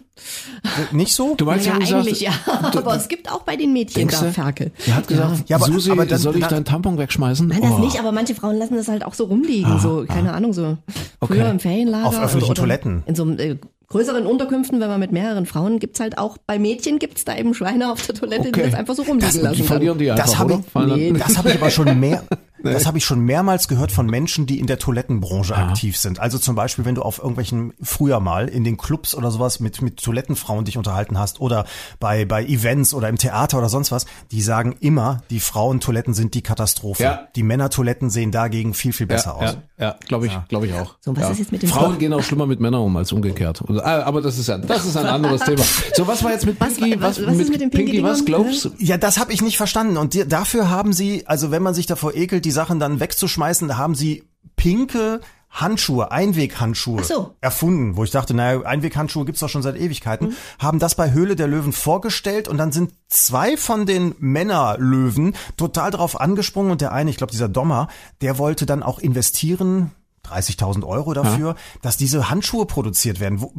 nicht 0.96 1.12
so? 1.14 1.34
Du 1.36 1.44
meinst, 1.44 1.66
ja, 1.66 1.76
gesagt, 1.78 1.94
eigentlich 2.06 2.20
ja. 2.20 2.32
Aber 2.46 2.96
es 2.96 3.06
gibt 3.08 3.30
auch 3.30 3.42
bei 3.42 3.54
den 3.56 3.72
Mädchen 3.74 4.08
da? 4.08 4.32
Ferkel. 4.32 4.72
Er 4.86 4.96
hat 4.96 5.06
gesagt, 5.06 5.48
Ja, 5.48 5.56
aber- 5.58 5.66
Susi, 5.66 5.90
aber 5.92 6.06
dann- 6.06 6.18
soll 6.18 6.34
ich 6.36 6.40
dann- 6.40 6.50
deinen 6.50 6.64
Tampon 6.64 6.96
wegschmeißen? 6.98 7.46
Nein, 7.46 7.60
das 7.62 7.72
Oh. 7.72 7.78
nicht, 7.78 8.00
aber 8.00 8.10
manche 8.12 8.34
Frauen 8.34 8.56
lassen 8.56 8.74
das 8.76 8.88
halt 8.88 9.04
auch 9.04 9.14
so 9.14 9.24
rumliegen, 9.26 9.78
so, 9.78 10.04
keine 10.08 10.32
Ahnung, 10.32 10.52
so 10.54 10.78
früher 11.22 11.42
Okay. 11.42 11.50
im 11.50 11.60
Ferienlager. 11.60 12.06
Auf 12.08 12.18
öffentlichen 12.18 12.50
oder 12.50 12.60
Toiletten. 12.62 13.02
In 13.06 13.14
so 13.14 13.30
äh, 13.30 13.58
größeren 13.88 14.26
Unterkünften, 14.26 14.80
wenn 14.80 14.88
man 14.88 15.00
mit 15.00 15.12
mehreren 15.12 15.46
Frauen, 15.46 15.78
gibt's 15.78 15.98
halt 16.00 16.18
auch, 16.18 16.36
bei 16.46 16.58
Mädchen 16.58 16.98
gibt's 16.98 17.24
da 17.24 17.36
eben 17.36 17.54
Schweine 17.54 17.90
auf 17.90 18.04
der 18.06 18.14
Toilette, 18.14 18.52
die 18.52 18.60
Okay. 18.60 18.64
das 18.70 18.74
einfach 18.74 18.94
so 18.94 19.02
rumliegen 19.02 19.32
Das, 19.32 19.42
lassen. 19.42 19.56
die 19.56 19.62
verlieren 19.62 19.98
die 19.98 20.10
einfach, 20.10 20.24
Das 20.26 20.38
habe 20.38 20.54
oder? 20.74 20.94
ich, 20.96 20.96
Nee, 20.96 21.12
das 21.18 21.38
habe 21.38 21.48
ich 21.50 21.54
aber 21.56 21.70
schon 21.70 21.98
mehr, 21.98 22.22
das 22.62 22.86
habe 22.86 22.98
ich 22.98 23.04
schon 23.04 23.20
mehrmals 23.20 23.68
gehört 23.68 23.92
von 23.92 24.06
Menschen, 24.06 24.46
die 24.46 24.58
in 24.58 24.66
der 24.66 24.78
Toilettenbranche 24.78 25.56
aktiv 25.56 25.96
sind. 25.96 26.18
Also 26.18 26.38
zum 26.38 26.54
Beispiel, 26.54 26.84
wenn 26.84 26.94
du 26.94 27.02
auf 27.02 27.18
irgendwelchen 27.18 27.72
früher 27.82 28.20
mal 28.20 28.48
in 28.48 28.64
den 28.64 28.76
Clubs 28.76 29.14
oder 29.14 29.30
sowas 29.30 29.60
mit 29.60 29.80
mit 29.82 30.02
Toilettenfrauen 30.02 30.64
dich 30.64 30.76
unterhalten 30.76 31.18
hast 31.18 31.40
oder 31.40 31.64
bei 32.00 32.24
bei 32.24 32.44
Events 32.44 32.94
oder 32.94 33.08
im 33.08 33.16
Theater 33.16 33.58
oder 33.58 33.68
sonst 33.68 33.92
was, 33.92 34.06
die 34.30 34.42
sagen 34.42 34.76
immer, 34.80 35.22
die 35.30 35.40
Frauentoiletten 35.40 36.14
sind 36.14 36.34
die 36.34 36.42
Katastrophe. 36.42 37.02
Ja. 37.02 37.28
Die 37.36 37.42
Männertoiletten 37.42 38.10
sehen 38.10 38.32
dagegen 38.32 38.74
viel 38.74 38.92
viel 38.92 39.06
besser 39.06 39.36
ja, 39.40 39.46
aus. 39.48 39.56
Ja, 39.78 39.86
ja 39.86 39.96
glaube 40.06 40.26
ich, 40.26 40.38
glaube 40.48 40.66
ich 40.66 40.74
auch. 40.74 40.96
So, 41.00 41.14
was 41.16 41.22
ja. 41.24 41.30
ist 41.30 41.38
jetzt 41.38 41.52
mit 41.52 41.62
dem 41.62 41.68
Frauen 41.70 41.92
Frau- 41.92 41.98
gehen 41.98 42.12
auch 42.12 42.22
schlimmer 42.22 42.46
mit 42.46 42.60
Männern 42.60 42.80
um 42.82 42.96
als 42.96 43.12
umgekehrt. 43.12 43.60
Und, 43.62 43.80
ah, 43.80 44.02
aber 44.02 44.20
das 44.22 44.38
ist 44.38 44.48
ja, 44.48 44.58
das 44.58 44.84
ist 44.84 44.96
ein 44.96 45.06
anderes 45.18 45.42
Thema. 45.42 45.62
So, 45.94 46.06
was 46.06 46.22
war 46.24 46.32
jetzt 46.32 46.46
mit 46.46 46.60
Was- 46.60 46.74
Pinky? 46.74 47.00
was- 47.00 47.24
was 47.24 47.36
ist 47.38 47.50
mit 47.50 47.60
den 47.60 47.70
Pinky 47.70 48.02
was? 48.02 48.24
Dingern? 48.24 48.42
Globes? 48.42 48.70
Ja, 48.78 48.96
das 48.96 49.18
habe 49.18 49.32
ich 49.32 49.42
nicht 49.42 49.56
verstanden. 49.56 49.96
Und 49.96 50.14
die, 50.14 50.26
dafür 50.26 50.70
haben 50.70 50.92
sie, 50.92 51.26
also 51.26 51.50
wenn 51.50 51.62
man 51.62 51.74
sich 51.74 51.86
davor 51.86 52.14
ekelt, 52.14 52.44
die 52.48 52.52
Sachen 52.52 52.80
dann 52.80 52.98
wegzuschmeißen, 52.98 53.68
da 53.68 53.76
haben 53.76 53.94
sie 53.94 54.24
pinke 54.56 55.20
Handschuhe, 55.50 56.10
Einweghandschuhe 56.10 57.04
so. 57.04 57.34
erfunden, 57.42 57.96
wo 57.96 58.04
ich 58.04 58.10
dachte, 58.10 58.32
naja, 58.32 58.62
Einweghandschuhe 58.62 59.26
gibt's 59.26 59.40
doch 59.40 59.50
schon 59.50 59.62
seit 59.62 59.76
Ewigkeiten, 59.76 60.34
haben 60.58 60.78
das 60.78 60.94
bei 60.94 61.12
Höhle 61.12 61.36
der 61.36 61.46
Löwen 61.46 61.72
vorgestellt 61.72 62.48
und 62.48 62.56
dann 62.56 62.72
sind 62.72 62.92
zwei 63.08 63.58
von 63.58 63.84
den 63.84 64.14
Männerlöwen 64.18 65.34
total 65.58 65.90
drauf 65.90 66.18
angesprungen 66.18 66.72
und 66.72 66.80
der 66.80 66.92
eine, 66.92 67.10
ich 67.10 67.18
glaube 67.18 67.32
dieser 67.32 67.50
Dommer, 67.50 67.88
der 68.22 68.38
wollte 68.38 68.64
dann 68.64 68.82
auch 68.82 68.98
investieren, 68.98 69.92
30.000 70.28 70.84
Euro 70.84 71.14
dafür, 71.14 71.54
dass 71.82 71.96
diese 71.96 72.30
Handschuhe 72.30 72.66
produziert 72.66 73.20
werden. 73.20 73.40
Wo, 73.40 73.52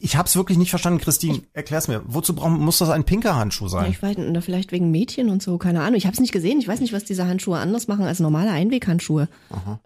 ich 0.00 0.16
habe 0.16 0.26
es 0.28 0.36
wirklich 0.36 0.58
nicht 0.58 0.70
verstanden, 0.70 1.00
Christine, 1.00 1.42
erklär's 1.52 1.88
mir. 1.88 2.02
Wozu 2.06 2.34
brauchen, 2.34 2.58
muss 2.58 2.78
das 2.78 2.90
ein 2.90 3.04
pinker 3.04 3.36
Handschuh 3.36 3.68
sein? 3.68 3.90
Ich 3.90 4.02
weiß 4.02 4.18
oder 4.18 4.42
vielleicht 4.42 4.72
wegen 4.72 4.90
Mädchen 4.90 5.28
und 5.28 5.42
so, 5.42 5.58
keine 5.58 5.82
Ahnung. 5.82 5.96
Ich 5.96 6.06
habe 6.06 6.14
es 6.14 6.20
nicht 6.20 6.32
gesehen. 6.32 6.60
Ich 6.60 6.68
weiß 6.68 6.80
nicht, 6.80 6.92
was 6.92 7.04
diese 7.04 7.26
Handschuhe 7.26 7.58
anders 7.58 7.88
machen 7.88 8.04
als 8.04 8.20
normale 8.20 8.50
Einweghandschuhe. 8.50 9.28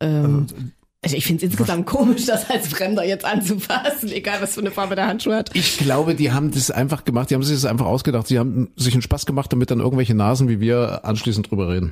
Ähm, 0.00 0.46
also 1.04 1.16
ich 1.16 1.26
finde 1.26 1.44
es 1.44 1.50
insgesamt 1.50 1.86
komisch, 1.86 2.26
das 2.26 2.48
als 2.48 2.68
Fremder 2.68 3.04
jetzt 3.04 3.24
anzufassen, 3.24 4.08
egal 4.12 4.40
was 4.40 4.54
für 4.54 4.60
eine 4.60 4.70
Farbe 4.70 4.94
der 4.94 5.08
Handschuh 5.08 5.32
hat. 5.32 5.50
Ich 5.52 5.78
glaube, 5.78 6.14
die 6.14 6.30
haben 6.30 6.52
das 6.52 6.70
einfach 6.70 7.04
gemacht, 7.04 7.30
die 7.30 7.34
haben 7.34 7.42
sich 7.42 7.56
das 7.56 7.64
einfach 7.64 7.86
ausgedacht. 7.86 8.28
Sie 8.28 8.38
haben 8.38 8.68
sich 8.76 8.94
einen 8.94 9.02
Spaß 9.02 9.26
gemacht, 9.26 9.52
damit 9.52 9.72
dann 9.72 9.80
irgendwelche 9.80 10.14
Nasen 10.14 10.48
wie 10.48 10.60
wir 10.60 11.04
anschließend 11.04 11.50
drüber 11.50 11.68
reden. 11.68 11.90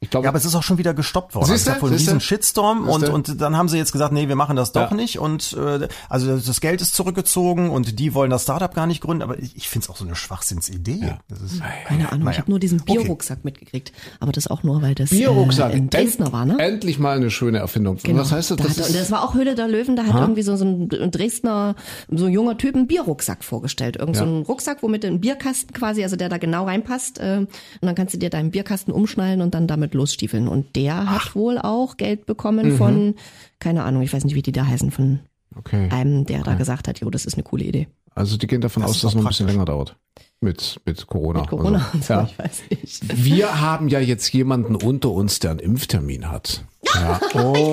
Ich 0.00 0.10
glaube, 0.10 0.24
Ja, 0.24 0.28
aber 0.30 0.38
es 0.38 0.44
ist 0.44 0.54
auch 0.54 0.62
schon 0.62 0.78
wieder 0.78 0.94
gestoppt 0.94 1.34
worden. 1.34 1.46
Siehste? 1.46 1.70
Es 1.70 1.74
gab 1.74 1.82
wohl 1.82 1.88
einen 1.88 1.98
riesen 1.98 2.20
Shitstorm 2.20 2.88
und, 2.88 3.00
Siehste? 3.00 3.12
und 3.14 3.40
dann 3.40 3.56
haben 3.56 3.68
sie 3.68 3.78
jetzt 3.78 3.90
gesagt, 3.90 4.12
nee, 4.12 4.28
wir 4.28 4.36
machen 4.36 4.54
das 4.54 4.70
doch 4.70 4.90
Ja. 4.92 4.96
nicht 4.96 5.18
und 5.18 5.54
äh, 5.54 5.88
also 6.08 6.36
das 6.38 6.60
Geld 6.60 6.80
ist 6.80 6.94
zurückgezogen 6.94 7.70
und 7.70 7.98
die 7.98 8.14
wollen 8.14 8.30
das 8.30 8.44
Startup 8.44 8.72
gar 8.72 8.86
nicht 8.86 9.00
gründen, 9.00 9.22
aber 9.22 9.38
ich, 9.40 9.56
ich 9.56 9.68
finde 9.68 9.84
es 9.84 9.90
auch 9.90 9.96
so 9.96 10.04
eine 10.04 10.14
Schwachsinnsidee. 10.14 11.14
Das 11.28 11.40
ist, 11.42 11.60
Keine 11.88 12.08
Ahnung, 12.12 12.20
Naja. 12.26 12.30
ich 12.32 12.38
habe 12.38 12.50
nur 12.50 12.60
diesen 12.60 12.80
Okay. 12.80 12.98
Bierrucksack 12.98 13.44
mitgekriegt. 13.44 13.92
Aber 14.20 14.30
das 14.30 14.46
auch 14.46 14.62
nur, 14.62 14.82
weil 14.82 14.94
das 14.94 15.10
Bierrucksack. 15.10 15.72
äh, 15.72 15.76
in 15.76 15.90
Dresdner 15.90 16.32
war, 16.32 16.44
ne? 16.44 16.56
Endlich 16.60 16.98
mal 17.00 17.16
eine 17.16 17.30
schöne 17.30 17.58
Erfindung. 17.58 17.98
Genau. 18.02 18.20
Was 18.20 18.30
heißt 18.30 18.52
das? 18.52 18.56
Da 18.56 18.64
das 18.64 18.78
hat, 18.78 18.94
das 18.94 19.10
war 19.10 19.24
auch 19.24 19.34
Höhle 19.34 19.56
der 19.56 19.66
Löwen, 19.66 19.96
da 19.96 20.04
hat 20.04 20.14
irgendwie 20.20 20.42
so, 20.42 20.54
so 20.56 20.64
ein 20.64 20.88
Dresdner, 21.10 21.74
so 22.08 22.26
ein 22.26 22.32
junger 22.32 22.56
Typ 22.56 22.76
einen 22.76 22.86
Bierrucksack 22.86 23.42
vorgestellt. 23.42 23.96
Irgend 23.96 24.16
so 24.16 24.24
Ja. 24.24 24.30
ein 24.30 24.42
Rucksack, 24.42 24.78
womit 24.82 25.04
ein 25.04 25.20
Bierkasten 25.20 25.72
quasi, 25.72 26.04
also 26.04 26.14
der 26.14 26.28
da 26.28 26.38
genau 26.38 26.66
reinpasst. 26.66 27.18
Äh, 27.18 27.38
und 27.38 27.48
dann 27.82 27.94
kannst 27.96 28.14
du 28.14 28.18
dir 28.18 28.30
deinen 28.30 28.52
Bierkasten 28.52 28.92
umschnallen 28.92 29.42
und 29.42 29.54
dann 29.54 29.66
damit 29.66 29.87
losstiefeln. 29.94 30.48
Und 30.48 30.76
der 30.76 31.10
hat 31.10 31.34
wohl 31.34 31.58
auch 31.58 31.96
Geld 31.96 32.26
bekommen 32.26 32.76
von, 32.76 33.14
keine 33.58 33.84
Ahnung, 33.84 34.02
ich 34.02 34.12
weiß 34.12 34.24
nicht, 34.24 34.34
wie 34.34 34.42
die 34.42 34.52
da 34.52 34.66
heißen, 34.66 34.90
von 34.90 35.20
okay. 35.56 35.88
einem, 35.90 36.24
der 36.26 36.42
da 36.42 36.54
gesagt 36.54 36.88
hat, 36.88 37.00
jo, 37.00 37.10
das 37.10 37.26
ist 37.26 37.34
eine 37.34 37.42
coole 37.42 37.64
Idee. 37.64 37.88
Also 38.14 38.36
die 38.36 38.46
gehen 38.48 38.60
davon 38.60 38.82
Das 38.82 38.90
aus, 38.90 39.00
dass 39.00 39.10
es 39.10 39.14
noch 39.14 39.22
ein 39.24 39.28
bisschen 39.28 39.46
länger 39.46 39.64
dauert. 39.64 39.96
Mit, 40.40 40.80
mit 40.84 41.06
Corona. 41.06 41.40
Mit 41.40 41.50
Corona 41.50 41.78
und 41.92 41.94
und 41.94 42.04
so, 42.04 42.14
ja. 42.14 42.28
ich 42.30 42.38
weiß 42.38 42.62
nicht. 42.70 43.24
Wir 43.26 43.60
haben 43.60 43.88
ja 43.88 44.00
jetzt 44.00 44.32
jemanden 44.32 44.74
unter 44.76 45.10
uns, 45.10 45.38
der 45.38 45.52
einen 45.52 45.60
Impftermin 45.60 46.30
hat. 46.30 46.64
Ja. 46.94 47.20
Oh. 47.34 47.72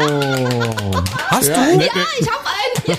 Hast 1.28 1.48
Ja, 1.50 1.56
du? 1.56 1.80
Ja, 1.80 1.88
ich 2.20 2.28
habe 2.28 2.46
einen. 2.46 2.65
Ja. 2.88 2.96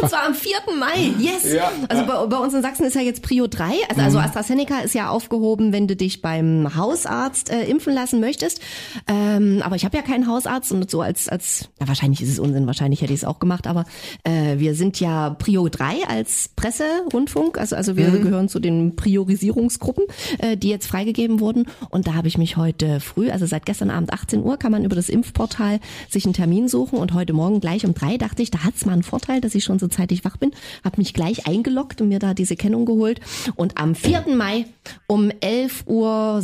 Und 0.00 0.08
zwar 0.08 0.24
am 0.24 0.34
4. 0.34 0.56
Mai. 0.78 1.12
Yes. 1.18 1.52
Ja, 1.52 1.70
also 1.88 2.04
bei, 2.04 2.26
bei 2.26 2.36
uns 2.36 2.52
in 2.52 2.62
Sachsen 2.62 2.84
ist 2.84 2.94
ja 2.94 3.00
jetzt 3.00 3.22
Prio 3.22 3.46
3. 3.46 3.64
Also, 3.88 4.00
also 4.02 4.18
AstraZeneca 4.18 4.80
ist 4.80 4.94
ja 4.94 5.08
aufgehoben, 5.08 5.72
wenn 5.72 5.86
du 5.86 5.94
dich 5.94 6.20
beim 6.20 6.74
Hausarzt 6.74 7.50
äh, 7.50 7.64
impfen 7.64 7.94
lassen 7.94 8.20
möchtest. 8.20 8.60
Ähm, 9.06 9.62
aber 9.64 9.76
ich 9.76 9.84
habe 9.84 9.96
ja 9.96 10.02
keinen 10.02 10.26
Hausarzt 10.26 10.72
und 10.72 10.90
so 10.90 11.00
als, 11.00 11.28
als 11.28 11.68
ja, 11.80 11.86
wahrscheinlich 11.86 12.22
ist 12.22 12.30
es 12.30 12.38
Unsinn, 12.38 12.66
wahrscheinlich 12.66 13.02
hätte 13.02 13.12
ich 13.12 13.20
es 13.20 13.24
auch 13.24 13.38
gemacht, 13.38 13.66
aber 13.66 13.84
äh, 14.24 14.58
wir 14.58 14.74
sind 14.74 14.98
ja 15.00 15.30
Prio 15.30 15.68
3 15.68 16.08
als 16.08 16.50
Presse, 16.56 16.84
Rundfunk. 17.12 17.58
Also, 17.58 17.76
also 17.76 17.96
wir 17.96 18.10
gehören 18.10 18.48
zu 18.48 18.58
den 18.58 18.96
Priorisierungsgruppen, 18.96 20.04
äh, 20.38 20.56
die 20.56 20.70
jetzt 20.70 20.86
freigegeben 20.86 21.40
wurden. 21.40 21.66
Und 21.90 22.06
da 22.06 22.14
habe 22.14 22.28
ich 22.28 22.38
mich 22.38 22.56
heute 22.56 23.00
früh, 23.00 23.30
also 23.30 23.46
seit 23.46 23.66
gestern 23.66 23.90
Abend 23.90 24.12
18 24.12 24.42
Uhr, 24.42 24.56
kann 24.56 24.72
man 24.72 24.84
über 24.84 24.96
das 24.96 25.08
Impfportal 25.08 25.80
sich 26.08 26.24
einen 26.24 26.34
Termin 26.34 26.68
suchen. 26.68 26.98
Und 26.98 27.14
heute 27.14 27.32
Morgen 27.32 27.60
gleich 27.60 27.86
um 27.86 27.94
drei 27.94 28.16
dachte 28.16 28.42
ich, 28.42 28.50
da 28.50 28.64
hat's 28.64 28.84
mal 28.84 28.93
einen 28.94 29.02
Vorteil, 29.02 29.40
dass 29.40 29.54
ich 29.54 29.64
schon 29.64 29.78
so 29.78 29.88
zeitig 29.88 30.24
wach 30.24 30.36
bin. 30.38 30.52
Habe 30.84 30.96
mich 30.98 31.12
gleich 31.12 31.46
eingeloggt 31.46 32.00
und 32.00 32.08
mir 32.08 32.18
da 32.18 32.34
diese 32.34 32.56
Kennung 32.56 32.86
geholt. 32.86 33.20
Und 33.56 33.78
am 33.78 33.94
4. 33.94 34.24
Mai 34.34 34.66
um 35.06 35.28
11.06 35.28 35.86
Uhr 35.86 36.42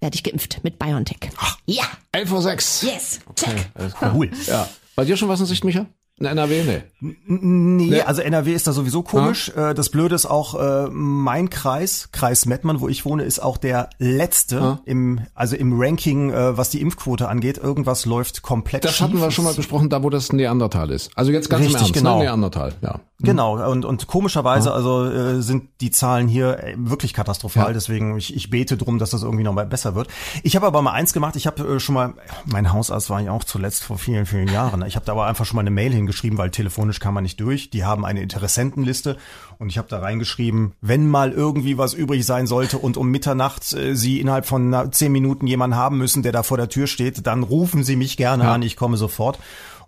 werde 0.00 0.14
ich 0.14 0.22
geimpft 0.22 0.60
mit 0.62 0.78
BioNTech. 0.78 1.30
Ja, 1.66 1.84
11.06 2.12 2.84
Uhr. 2.84 2.92
yes, 2.92 3.20
check. 3.34 3.70
Cool. 4.14 4.30
Ja. 4.46 4.68
Bei 4.94 5.04
dir 5.04 5.16
schon 5.16 5.28
was 5.28 5.40
in 5.40 5.46
Sicht, 5.46 5.64
Micha? 5.64 5.86
In 6.18 6.24
NRW? 6.24 6.62
Nee. 6.64 7.14
Nee, 7.26 8.00
also 8.00 8.22
NRW 8.22 8.54
ist 8.54 8.66
da 8.66 8.72
sowieso 8.72 9.02
komisch. 9.02 9.50
Äh, 9.54 9.74
Das 9.74 9.90
Blöde 9.90 10.14
ist 10.14 10.24
auch, 10.24 10.54
äh, 10.58 10.88
mein 10.90 11.50
Kreis, 11.50 12.08
Kreis 12.10 12.46
Mettmann, 12.46 12.80
wo 12.80 12.88
ich 12.88 13.04
wohne, 13.04 13.22
ist 13.24 13.38
auch 13.38 13.58
der 13.58 13.90
letzte 13.98 14.78
im, 14.86 15.20
also 15.34 15.56
im 15.56 15.78
Ranking, 15.78 16.30
äh, 16.30 16.56
was 16.56 16.70
die 16.70 16.80
Impfquote 16.80 17.28
angeht. 17.28 17.58
Irgendwas 17.58 18.06
läuft 18.06 18.40
komplett 18.40 18.84
Das 18.84 18.92
schief. 18.96 19.02
hatten 19.08 19.20
wir 19.20 19.30
schon 19.30 19.44
mal 19.44 19.52
besprochen, 19.52 19.90
da 19.90 20.02
wo 20.02 20.08
das 20.08 20.32
Neandertal 20.32 20.90
ist. 20.90 21.10
Also 21.16 21.32
jetzt 21.32 21.50
ganz 21.50 21.64
Richtig, 21.66 21.74
im 21.76 21.80
Ernst, 21.82 21.94
genau. 21.94 22.18
ne? 22.18 22.24
Neandertal, 22.24 22.72
ja. 22.80 23.00
Genau, 23.18 23.70
und, 23.70 23.86
und 23.86 24.06
komischerweise 24.06 24.72
also 24.72 25.04
äh, 25.06 25.40
sind 25.40 25.68
die 25.80 25.90
Zahlen 25.90 26.28
hier 26.28 26.62
wirklich 26.76 27.14
katastrophal, 27.14 27.68
Ja. 27.68 27.72
deswegen 27.72 28.16
ich, 28.18 28.34
ich 28.36 28.50
bete 28.50 28.76
drum, 28.76 28.98
dass 28.98 29.08
das 29.10 29.22
irgendwie 29.22 29.42
noch 29.44 29.54
mal 29.54 29.64
besser 29.64 29.94
wird. 29.94 30.08
Ich 30.42 30.54
habe 30.54 30.66
aber 30.66 30.82
mal 30.82 30.92
eins 30.92 31.14
gemacht, 31.14 31.34
ich 31.36 31.46
habe 31.46 31.62
äh, 31.76 31.80
schon 31.80 31.94
mal, 31.94 32.12
mein 32.44 32.72
Hausarzt 32.74 33.08
war 33.10 33.20
ja 33.20 33.32
auch 33.32 33.44
zuletzt 33.44 33.84
vor 33.84 33.96
vielen, 33.98 34.26
vielen 34.26 34.48
Jahren, 34.48 34.84
ich 34.86 34.96
habe 34.96 35.06
da 35.06 35.12
aber 35.12 35.26
einfach 35.26 35.46
schon 35.46 35.56
mal 35.56 35.62
eine 35.62 35.70
Mail 35.70 35.92
hingeschrieben, 35.92 36.05
weil 36.38 36.50
telefonisch 36.50 37.00
kam 37.00 37.14
man 37.14 37.22
nicht 37.22 37.40
durch, 37.40 37.70
die 37.70 37.84
haben 37.84 38.04
eine 38.04 38.20
Interessentenliste 38.22 39.16
und 39.58 39.68
ich 39.70 39.78
habe 39.78 39.88
da 39.88 39.98
reingeschrieben, 39.98 40.72
wenn 40.80 41.08
mal 41.08 41.32
irgendwie 41.32 41.78
was 41.78 41.94
übrig 41.94 42.24
sein 42.26 42.46
sollte 42.46 42.78
und 42.78 42.96
um 42.96 43.08
Mitternacht 43.10 43.72
äh, 43.72 43.94
Sie 43.96 44.20
innerhalb 44.20 44.46
von 44.46 44.88
zehn 44.92 45.12
Minuten 45.12 45.46
jemanden 45.46 45.76
haben 45.76 45.98
müssen, 45.98 46.22
der 46.22 46.32
da 46.32 46.42
vor 46.42 46.56
der 46.56 46.68
Tür 46.68 46.86
steht, 46.86 47.26
dann 47.26 47.42
rufen 47.42 47.84
Sie 47.84 47.96
mich 47.96 48.16
gerne 48.16 48.44
Ja. 48.44 48.54
an, 48.54 48.62
ich 48.62 48.76
komme 48.76 48.96
sofort. 48.96 49.38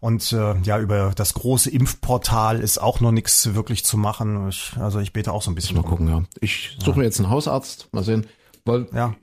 Und 0.00 0.32
äh, 0.32 0.54
ja, 0.62 0.78
über 0.78 1.10
das 1.16 1.34
große 1.34 1.70
Impfportal 1.70 2.60
ist 2.60 2.78
auch 2.78 3.00
noch 3.00 3.10
nichts 3.10 3.54
wirklich 3.54 3.84
zu 3.84 3.96
machen. 3.96 4.48
Ich, 4.48 4.72
also 4.78 5.00
ich 5.00 5.12
bete 5.12 5.32
auch 5.32 5.42
so 5.42 5.50
ein 5.50 5.56
bisschen. 5.56 5.76
Mal 5.76 5.82
gucken, 5.82 6.06
ja. 6.08 6.22
Ich 6.40 6.76
suche 6.78 7.00
mir 7.00 7.04
jetzt 7.04 7.18
einen 7.18 7.30
Hausarzt, 7.30 7.88
mal 7.90 8.04
sehen. 8.04 8.26
Weil 8.68 8.86
Ja. 8.94 9.14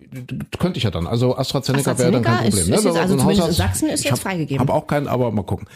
könnte 0.60 0.78
ich 0.78 0.84
ja 0.84 0.92
dann. 0.92 1.08
Also 1.08 1.38
AstraZeneca, 1.38 1.98
wäre 1.98 2.12
dann 2.12 2.24
kein 2.24 2.34
AstraZeneca 2.34 2.50
Problem. 2.58 2.74
ist- 2.76 2.84
ne? 2.84 2.90
ist 2.92 2.98
also 2.98 3.08
So 3.08 3.14
ein 3.14 3.20
zumindest 3.20 3.48
in 3.50 3.54
Sachsen 3.56 3.90
ist 3.90 4.00
ich 4.00 4.06
jetzt 4.06 4.12
hab- 4.14 4.20
freigegeben. 4.20 4.68
Hab 4.68 4.74
auch 4.76 4.88
keinen, 4.88 5.08
aber 5.08 5.32
mal 5.32 5.44
gucken. 5.44 5.68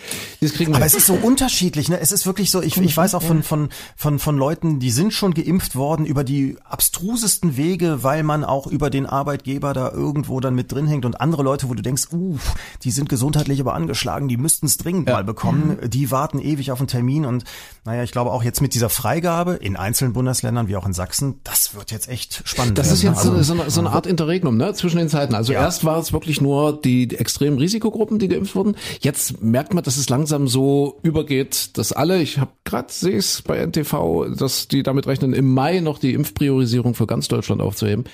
Das 0.42 0.54
kriegen 0.54 0.72
wir. 0.72 0.76
Aber 0.78 0.86
hin. 0.86 0.88
es 0.88 0.96
ist 0.96 1.06
so 1.08 1.14
unterschiedlich, 1.14 1.88
ne? 1.90 2.00
Es 2.00 2.12
ist 2.12 2.26
wirklich 2.26 2.52
so, 2.52 2.62
ich, 2.62 2.76
ich 2.78 2.98
weiß 2.98 3.16
auch 3.16 3.22
von, 3.24 3.44
von, 3.44 3.70
von, 3.96 4.20
von 4.20 4.38
Leuten, 4.38 4.80
die 4.80 4.92
sind 4.92 5.14
schon 5.14 5.34
geimpft 5.34 5.76
worden 5.76 6.06
über 6.06 6.24
die 6.24 6.58
abstrusesten 6.64 7.56
Wege, 7.58 8.04
weil 8.04 8.24
man 8.24 8.44
auch 8.44 8.68
über 8.68 8.90
den 8.90 9.06
Arbeitgeber 9.06 9.74
da 9.74 9.92
irgendwo 9.92 10.40
dann 10.40 10.56
mit 10.56 10.72
drin 10.72 10.88
hängt 10.88 11.06
und 11.06 11.22
andere 11.22 11.44
Leute, 11.44 11.70
wo 11.70 11.74
du 11.74 11.82
denkst, 11.84 12.08
uff, 12.12 12.56
die 12.84 12.92
sind 12.92 13.10
gesundheitlich 13.10 13.60
aber 13.60 13.74
angeschlagen, 13.74 14.28
die 14.28 14.38
müssten 14.38 14.66
es 14.66 14.78
dringend 14.78 15.08
mal 15.08 15.24
bekommen, 15.24 15.78
die 15.88 16.10
warten 16.12 16.40
ewig 16.40 16.72
auf 16.72 16.80
einen 16.80 16.88
Termin 16.88 17.26
und 17.26 17.44
naja, 17.86 18.04
ich 18.04 18.12
glaube 18.12 18.32
auch 18.32 18.44
jetzt 18.44 18.62
mit 18.62 18.74
dieser 18.74 18.90
Freigabe 18.90 19.54
in 19.56 19.76
einzelnen 19.76 20.14
Bundesländern 20.14 20.68
wie 20.68 20.76
auch 20.76 20.86
in 20.86 20.94
Sachsen, 20.94 21.40
das 21.44 21.76
wird 21.76 21.92
jetzt 21.92 22.08
echt 22.10 22.42
spannend. 22.46 22.78
Das 22.78 22.92
ist 22.92 23.04
werden. 23.04 23.16
jetzt 23.16 23.24
so, 23.24 23.32
Also- 23.34 23.56
so, 23.56 23.59
eine, 23.62 23.70
so 23.70 23.80
eine 23.82 23.90
Art 23.92 24.06
Interregnum, 24.08 24.58
ne, 24.58 24.74
zwischen 24.74 24.98
den 24.98 25.10
Zeiten. 25.10 25.36
Also 25.36 25.54
Ja. 25.54 25.62
erst 25.62 25.86
war 25.86 26.00
es 26.00 26.14
wirklich 26.14 26.42
nur 26.42 26.80
die, 26.82 27.08
extremen 27.18 27.58
Risikogruppen, 27.58 28.20
die 28.20 28.28
geimpft 28.28 28.56
wurden. 28.56 28.76
Jetzt 29.02 29.42
merkt 29.42 29.74
man, 29.74 29.84
dass 29.84 29.98
es 29.98 30.10
langsam 30.10 30.48
so 30.48 31.00
übergeht, 31.04 31.78
dass 31.78 31.92
alle, 31.92 32.22
ich 32.22 32.38
habe 32.40 32.52
gerade 32.64 32.88
sehe 32.92 33.18
es 33.18 33.42
bei 33.42 33.58
NTV, 33.58 34.28
dass 34.38 34.68
die 34.68 34.84
damit 34.84 35.08
rechnen, 35.08 35.34
im 35.34 35.54
Mai 35.54 35.80
noch 35.80 35.98
die 36.00 36.14
Impfpriorisierung 36.14 36.94
für 36.96 37.08
ganz 37.08 37.28
Deutschland 37.28 37.62
aufzuheben. 37.62 38.06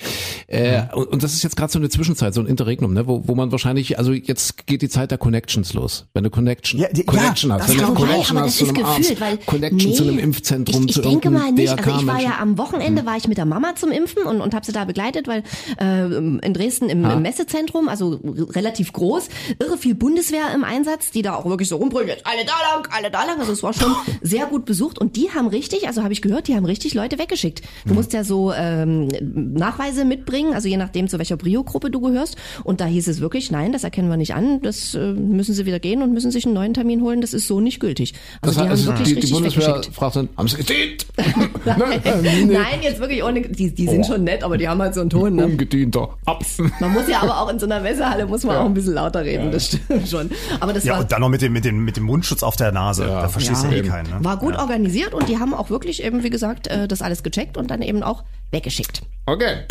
Äh, 0.47 0.83
und, 0.93 1.07
und 1.07 1.23
das 1.23 1.33
ist 1.33 1.43
jetzt 1.43 1.55
gerade 1.57 1.71
so 1.71 1.79
eine 1.79 1.89
Zwischenzeit, 1.89 2.33
so 2.33 2.41
ein 2.41 2.47
Interregnum, 2.47 2.93
ne, 2.93 3.07
wo, 3.07 3.23
wo 3.27 3.35
man 3.35 3.51
wahrscheinlich, 3.51 3.97
also 3.99 4.13
jetzt 4.13 4.65
geht 4.67 4.81
die 4.81 4.89
Zeit 4.89 5.11
der 5.11 5.17
Connections 5.17 5.73
los. 5.73 6.05
Wenn 6.13 6.23
du 6.23 6.29
Connection, 6.29 6.79
Ja, 6.79 6.87
die- 6.91 7.03
Connection 7.03 7.49
ja, 7.49 7.59
hast, 7.59 7.69
wenn 7.69 7.77
du. 7.85 7.93
Connection 7.93 8.39
hast 8.39 8.57
zu 8.57 8.65
einem 8.65 8.73
gefühlt, 8.75 9.21
Arzt, 9.21 9.45
Connection 9.45 9.89
nee, 9.91 9.95
zu 9.95 10.03
einem 10.03 10.19
Impfzentrum, 10.19 10.83
ich, 10.83 10.89
ich 10.89 10.95
zu 10.95 11.01
denke 11.01 11.29
mal 11.29 11.51
nicht. 11.51 11.69
Also 11.69 11.99
ich 12.01 12.07
war 12.07 12.21
ja 12.21 12.37
am 12.41 12.57
Wochenende 12.57 13.05
war 13.05 13.17
ich 13.17 13.27
mit 13.27 13.37
der 13.37 13.45
Mama 13.45 13.75
zum 13.75 13.91
Impfen 13.91 14.23
und, 14.23 14.41
und 14.41 14.53
habe 14.53 14.65
sie 14.65 14.71
da 14.71 14.85
begleitet, 14.85 15.27
weil 15.27 15.34
äh, 15.79 16.05
in 16.17 16.53
Dresden 16.53 16.89
im, 16.89 17.03
im 17.05 17.21
Messezentrum, 17.21 17.87
also 17.89 18.19
relativ 18.51 18.93
groß, 18.93 19.29
irre 19.59 19.77
viel 19.77 19.95
Bundeswehr 19.95 20.53
im 20.53 20.63
Einsatz, 20.63 21.11
die 21.11 21.21
da 21.21 21.35
auch 21.35 21.45
wirklich 21.45 21.69
so 21.69 21.77
rumbrüllen, 21.77 22.07
jetzt 22.09 22.25
alle 22.25 22.45
da 22.45 22.53
lang, 22.73 22.87
alle 22.91 23.11
da 23.11 23.23
lang. 23.25 23.39
Also 23.39 23.51
es 23.51 23.63
war 23.63 23.73
schon 23.73 23.93
sehr 24.21 24.45
gut 24.45 24.65
besucht 24.65 24.99
und 24.99 25.15
die 25.15 25.29
haben 25.31 25.47
richtig, 25.47 25.87
also 25.87 26.03
habe 26.03 26.13
ich 26.13 26.21
gehört, 26.21 26.47
die 26.47 26.55
haben 26.55 26.65
richtig 26.65 26.93
Leute 26.93 27.17
weggeschickt. 27.19 27.61
Du 27.85 27.93
musst 27.93 28.13
ja 28.13 28.23
so 28.23 28.53
ähm, 28.53 29.07
Nachweise 29.53 30.05
mitbringen, 30.05 30.53
also 30.53 30.67
je 30.67 30.77
nachdem 30.77 31.07
zu 31.07 31.17
welcher 31.17 31.37
Brio-Gruppe 31.37 31.89
du 31.91 31.99
gehörst. 32.01 32.35
Und 32.63 32.81
da 32.81 32.85
hieß 32.85 33.07
es 33.07 33.19
wirklich, 33.21 33.51
nein, 33.51 33.71
das 33.71 33.83
erkennen 33.83 34.09
wir 34.09 34.17
nicht 34.17 34.33
an, 34.33 34.61
das 34.61 34.95
äh, 34.95 35.13
müssen 35.13 35.53
sie 35.53 35.65
wieder 35.65 35.79
gehen 35.79 36.01
und 36.01 36.13
müssen 36.13 36.31
sich 36.31 36.45
einen 36.45 36.53
neuen 36.53 36.73
Termin 36.73 37.01
holen. 37.01 37.21
Das 37.21 37.33
ist 37.33 37.47
so 37.47 37.59
nicht 37.59 37.79
gültig. 37.79 38.13
Also 38.41 38.59
Das 38.59 38.63
die 38.65 38.69
heißt, 38.71 38.81
haben 38.87 38.87
wirklich 38.97 39.07
die, 39.07 39.13
die 39.15 39.19
richtig 39.21 39.31
Bundeswehr 39.33 39.67
weggeschickt. 39.67 39.95
fragt 39.95 40.15
dann, 40.15 40.29
haben 40.37 40.47
sie 40.47 40.57
gedient? 40.57 41.05
Nein, 41.65 42.47
nein, 42.47 42.79
jetzt 42.81 42.99
wirklich 42.99 43.23
ohne, 43.23 43.41
die, 43.41 43.73
die 43.73 43.87
sind 43.87 44.01
Oh. 44.01 44.03
schon 44.13 44.23
nett, 44.23 44.43
aber 44.43 44.57
die 44.57 44.67
haben 44.67 44.81
halt 44.81 44.93
so 44.93 45.01
einen 45.01 45.09
Ton. 45.19 45.35
Ne? 45.35 45.45
Ungedienter. 45.45 46.09
Ab. 46.25 46.43
Man 46.79 46.93
muss 46.93 47.07
ja 47.07 47.21
aber 47.21 47.39
auch 47.41 47.49
in 47.49 47.59
so 47.59 47.65
einer 47.65 47.79
Messehalle 47.79 48.25
muss 48.25 48.43
man 48.43 48.57
auch 48.57 48.65
ein 48.65 48.73
bisschen 48.73 48.93
lauter 48.93 49.23
reden, 49.23 49.51
das 49.51 49.67
stimmt 49.67 50.07
schon. 50.07 50.29
Aber 50.59 50.73
das 50.73 50.83
Ja, 50.83 50.93
war 50.93 51.01
und 51.01 51.11
dann 51.11 51.21
noch 51.21 51.29
mit 51.29 51.41
dem, 51.41 51.53
mit 51.53 51.65
dem, 51.65 51.83
mit 51.83 51.97
dem 51.97 52.03
Mundschutz 52.03 52.43
auf 52.43 52.55
der 52.55 52.71
Nase. 52.71 53.05
da 53.05 53.27
verstehst 53.27 53.63
du 53.63 53.67
ja 53.67 53.73
eh 53.73 53.81
keinen. 53.81 54.09
Ne? 54.09 54.17
war 54.23 54.37
gut 54.37 54.55
organisiert 54.57 55.13
und 55.13 55.27
die 55.29 55.39
haben 55.39 55.53
auch 55.53 55.69
wirklich 55.69 56.03
eben, 56.03 56.23
wie 56.23 56.29
gesagt, 56.29 56.67
äh, 56.67 56.87
das 56.87 57.01
alles 57.01 57.23
gecheckt 57.23 57.57
und 57.57 57.71
dann 57.71 57.81
eben 57.81 58.03
auch 58.03 58.23
weggeschickt. 58.51 59.01
Okay. 59.27 59.63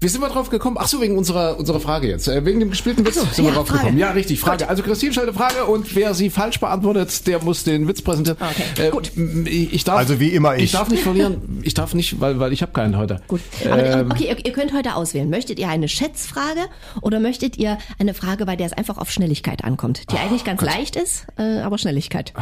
Wie 0.00 0.08
sind 0.08 0.20
wir 0.20 0.28
drauf 0.28 0.50
gekommen? 0.50 0.76
Ach 0.78 0.86
so, 0.86 1.00
wegen 1.00 1.16
unserer, 1.16 1.58
unserer 1.58 1.80
Frage 1.80 2.08
jetzt. 2.08 2.28
Äh, 2.28 2.44
wegen 2.44 2.60
dem 2.60 2.68
gespielten 2.68 3.06
Witz 3.06 3.14
sind 3.14 3.38
wir 3.38 3.44
ja, 3.46 3.52
drauf 3.52 3.66
Frage. 3.66 3.80
gekommen. 3.80 3.98
Ja, 3.98 4.10
richtig, 4.10 4.38
Frage. 4.38 4.68
Also 4.68 4.82
Christine 4.82 5.12
stellt 5.12 5.28
eine 5.28 5.36
Frage 5.36 5.64
und 5.64 5.96
wer 5.96 6.12
sie 6.12 6.28
falsch 6.28 6.60
beantwortet, 6.60 7.26
der 7.26 7.42
muss 7.42 7.64
den 7.64 7.88
Witz 7.88 8.02
präsentieren. 8.02 8.36
Okay, 8.38 8.88
Äh, 8.88 8.90
gut. 8.90 9.10
Ich 9.46 9.82
darf, 9.84 9.96
Also 9.96 10.20
wie 10.20 10.28
immer 10.28 10.56
ich. 10.56 10.64
Ich 10.64 10.72
darf 10.72 10.90
nicht 10.90 11.02
verlieren. 11.02 11.60
Ich 11.62 11.72
darf 11.72 11.94
nicht, 11.94 12.20
weil, 12.20 12.38
weil 12.38 12.52
ich 12.52 12.60
habe 12.60 12.72
keinen 12.72 12.98
heute. 12.98 13.22
Gut. 13.28 13.40
Aber 13.64 13.82
Ähm, 13.82 14.10
okay, 14.10 14.24
ihr, 14.28 14.44
ihr 14.44 14.52
könnt 14.52 14.74
heute 14.74 14.94
auswählen. 14.94 15.30
Möchtet 15.30 15.58
ihr 15.58 15.68
eine 15.70 15.88
Schätzfrage 15.88 16.66
oder 17.00 17.18
möchtet 17.18 17.56
ihr 17.56 17.78
eine 17.98 18.12
Frage, 18.12 18.44
bei 18.44 18.56
der 18.56 18.66
es 18.66 18.72
einfach 18.74 18.98
auf 18.98 19.10
Schnelligkeit 19.10 19.64
ankommt, 19.64 20.02
die 20.12 20.16
eigentlich 20.18 20.44
ganz 20.44 20.60
leicht 20.60 20.96
ist, 20.96 21.26
äh, 21.38 21.60
aber 21.60 21.78
Schnelligkeit. 21.78 22.34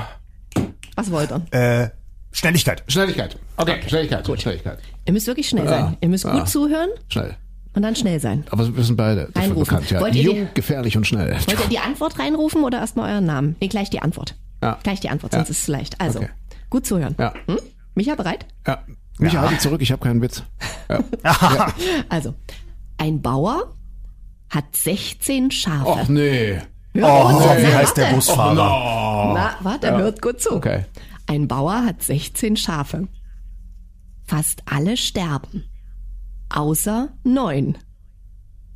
Was 0.96 1.12
wollt 1.12 1.30
ihr? 1.30 1.42
Äh, 1.84 1.90
Schnelligkeit. 2.32 2.82
Schnelligkeit. 2.88 3.36
Okay, 3.56 3.76
Schnelligkeit. 3.86 4.26
Schnelligkeit. 4.40 4.78
Ihr 5.06 5.12
müsst 5.12 5.26
wirklich 5.26 5.48
schnell 5.48 5.66
sein. 5.68 5.96
Ihr 6.00 6.08
müsst 6.08 6.24
gut 6.24 6.34
Ja. 6.34 6.44
zuhören 6.44 6.90
Schnell. 7.08 7.36
und 7.74 7.82
dann 7.82 7.94
schnell 7.96 8.18
sein. 8.20 8.44
Aber 8.50 8.76
wir 8.76 8.82
sind 8.84 8.96
beide 8.96 9.26
dafür 9.26 9.42
Reinrufen. 9.42 9.64
bekannt. 9.76 9.90
Ja. 9.90 10.00
Wollt 10.00 10.14
ihr 10.14 10.22
die- 10.30 10.36
Jung, 10.38 10.48
gefährlich 10.54 10.96
und 10.96 11.06
schnell. 11.06 11.32
Wollt 11.46 11.60
ihr 11.60 11.68
die 11.70 11.78
Antwort 11.78 12.18
reinrufen 12.18 12.64
oder 12.64 12.78
erstmal 12.80 13.12
euren 13.12 13.26
Namen? 13.26 13.56
Nee, 13.60 13.68
gleich 13.68 13.88
die 13.90 14.02
Antwort. 14.02 14.34
Ja. 14.62 14.78
Gleich 14.82 15.00
die 15.00 15.08
Antwort, 15.08 15.32
Ja. 15.32 15.38
sonst 15.40 15.50
ist 15.50 15.60
es 15.62 15.68
leicht. 15.68 16.00
Also, 16.00 16.18
Okay. 16.20 16.28
gut 16.70 16.86
zuhören. 16.86 17.14
Ja. 17.18 17.32
Hm? 17.46 17.58
Micha, 17.94 18.14
bereit? 18.14 18.46
Ja. 18.66 18.82
Micha, 19.18 19.40
halte 19.40 19.58
zurück, 19.58 19.80
ich 19.80 19.92
habe 19.92 20.02
keinen 20.04 20.20
Witz. 20.22 20.42
Ja. 20.88 21.72
Also, 22.08 22.34
ein 22.98 23.20
Bauer 23.22 23.72
hat 24.50 24.64
16 24.76 25.50
Schafe. 25.50 25.88
Och 25.88 26.08
nee. 26.08 26.58
Oh, 26.94 27.28
gut, 27.32 27.42
wie 27.58 27.66
heißt 27.74 27.96
der. 27.96 28.12
Busfahrer? 28.12 29.34
Na, 29.34 29.56
warte, 29.62 29.90
hört 29.96 30.22
gut 30.22 30.40
zu. 30.40 30.52
Okay. 30.52 30.84
Ein 31.26 31.48
Bauer 31.48 31.84
hat 31.84 32.02
16 32.02 32.56
Schafe. 32.56 33.08
Fast 34.26 34.62
alle 34.66 34.96
sterben. 34.96 35.64
Außer 36.48 37.10
neun. 37.22 37.78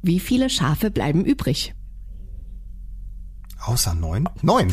Wie 0.03 0.21
viele 0.21 0.49
Schafe 0.49 0.91
bleiben 0.91 1.25
übrig? 1.25 1.75
Außer 3.65 3.95
neun? 3.95 4.29
Neun. 4.43 4.73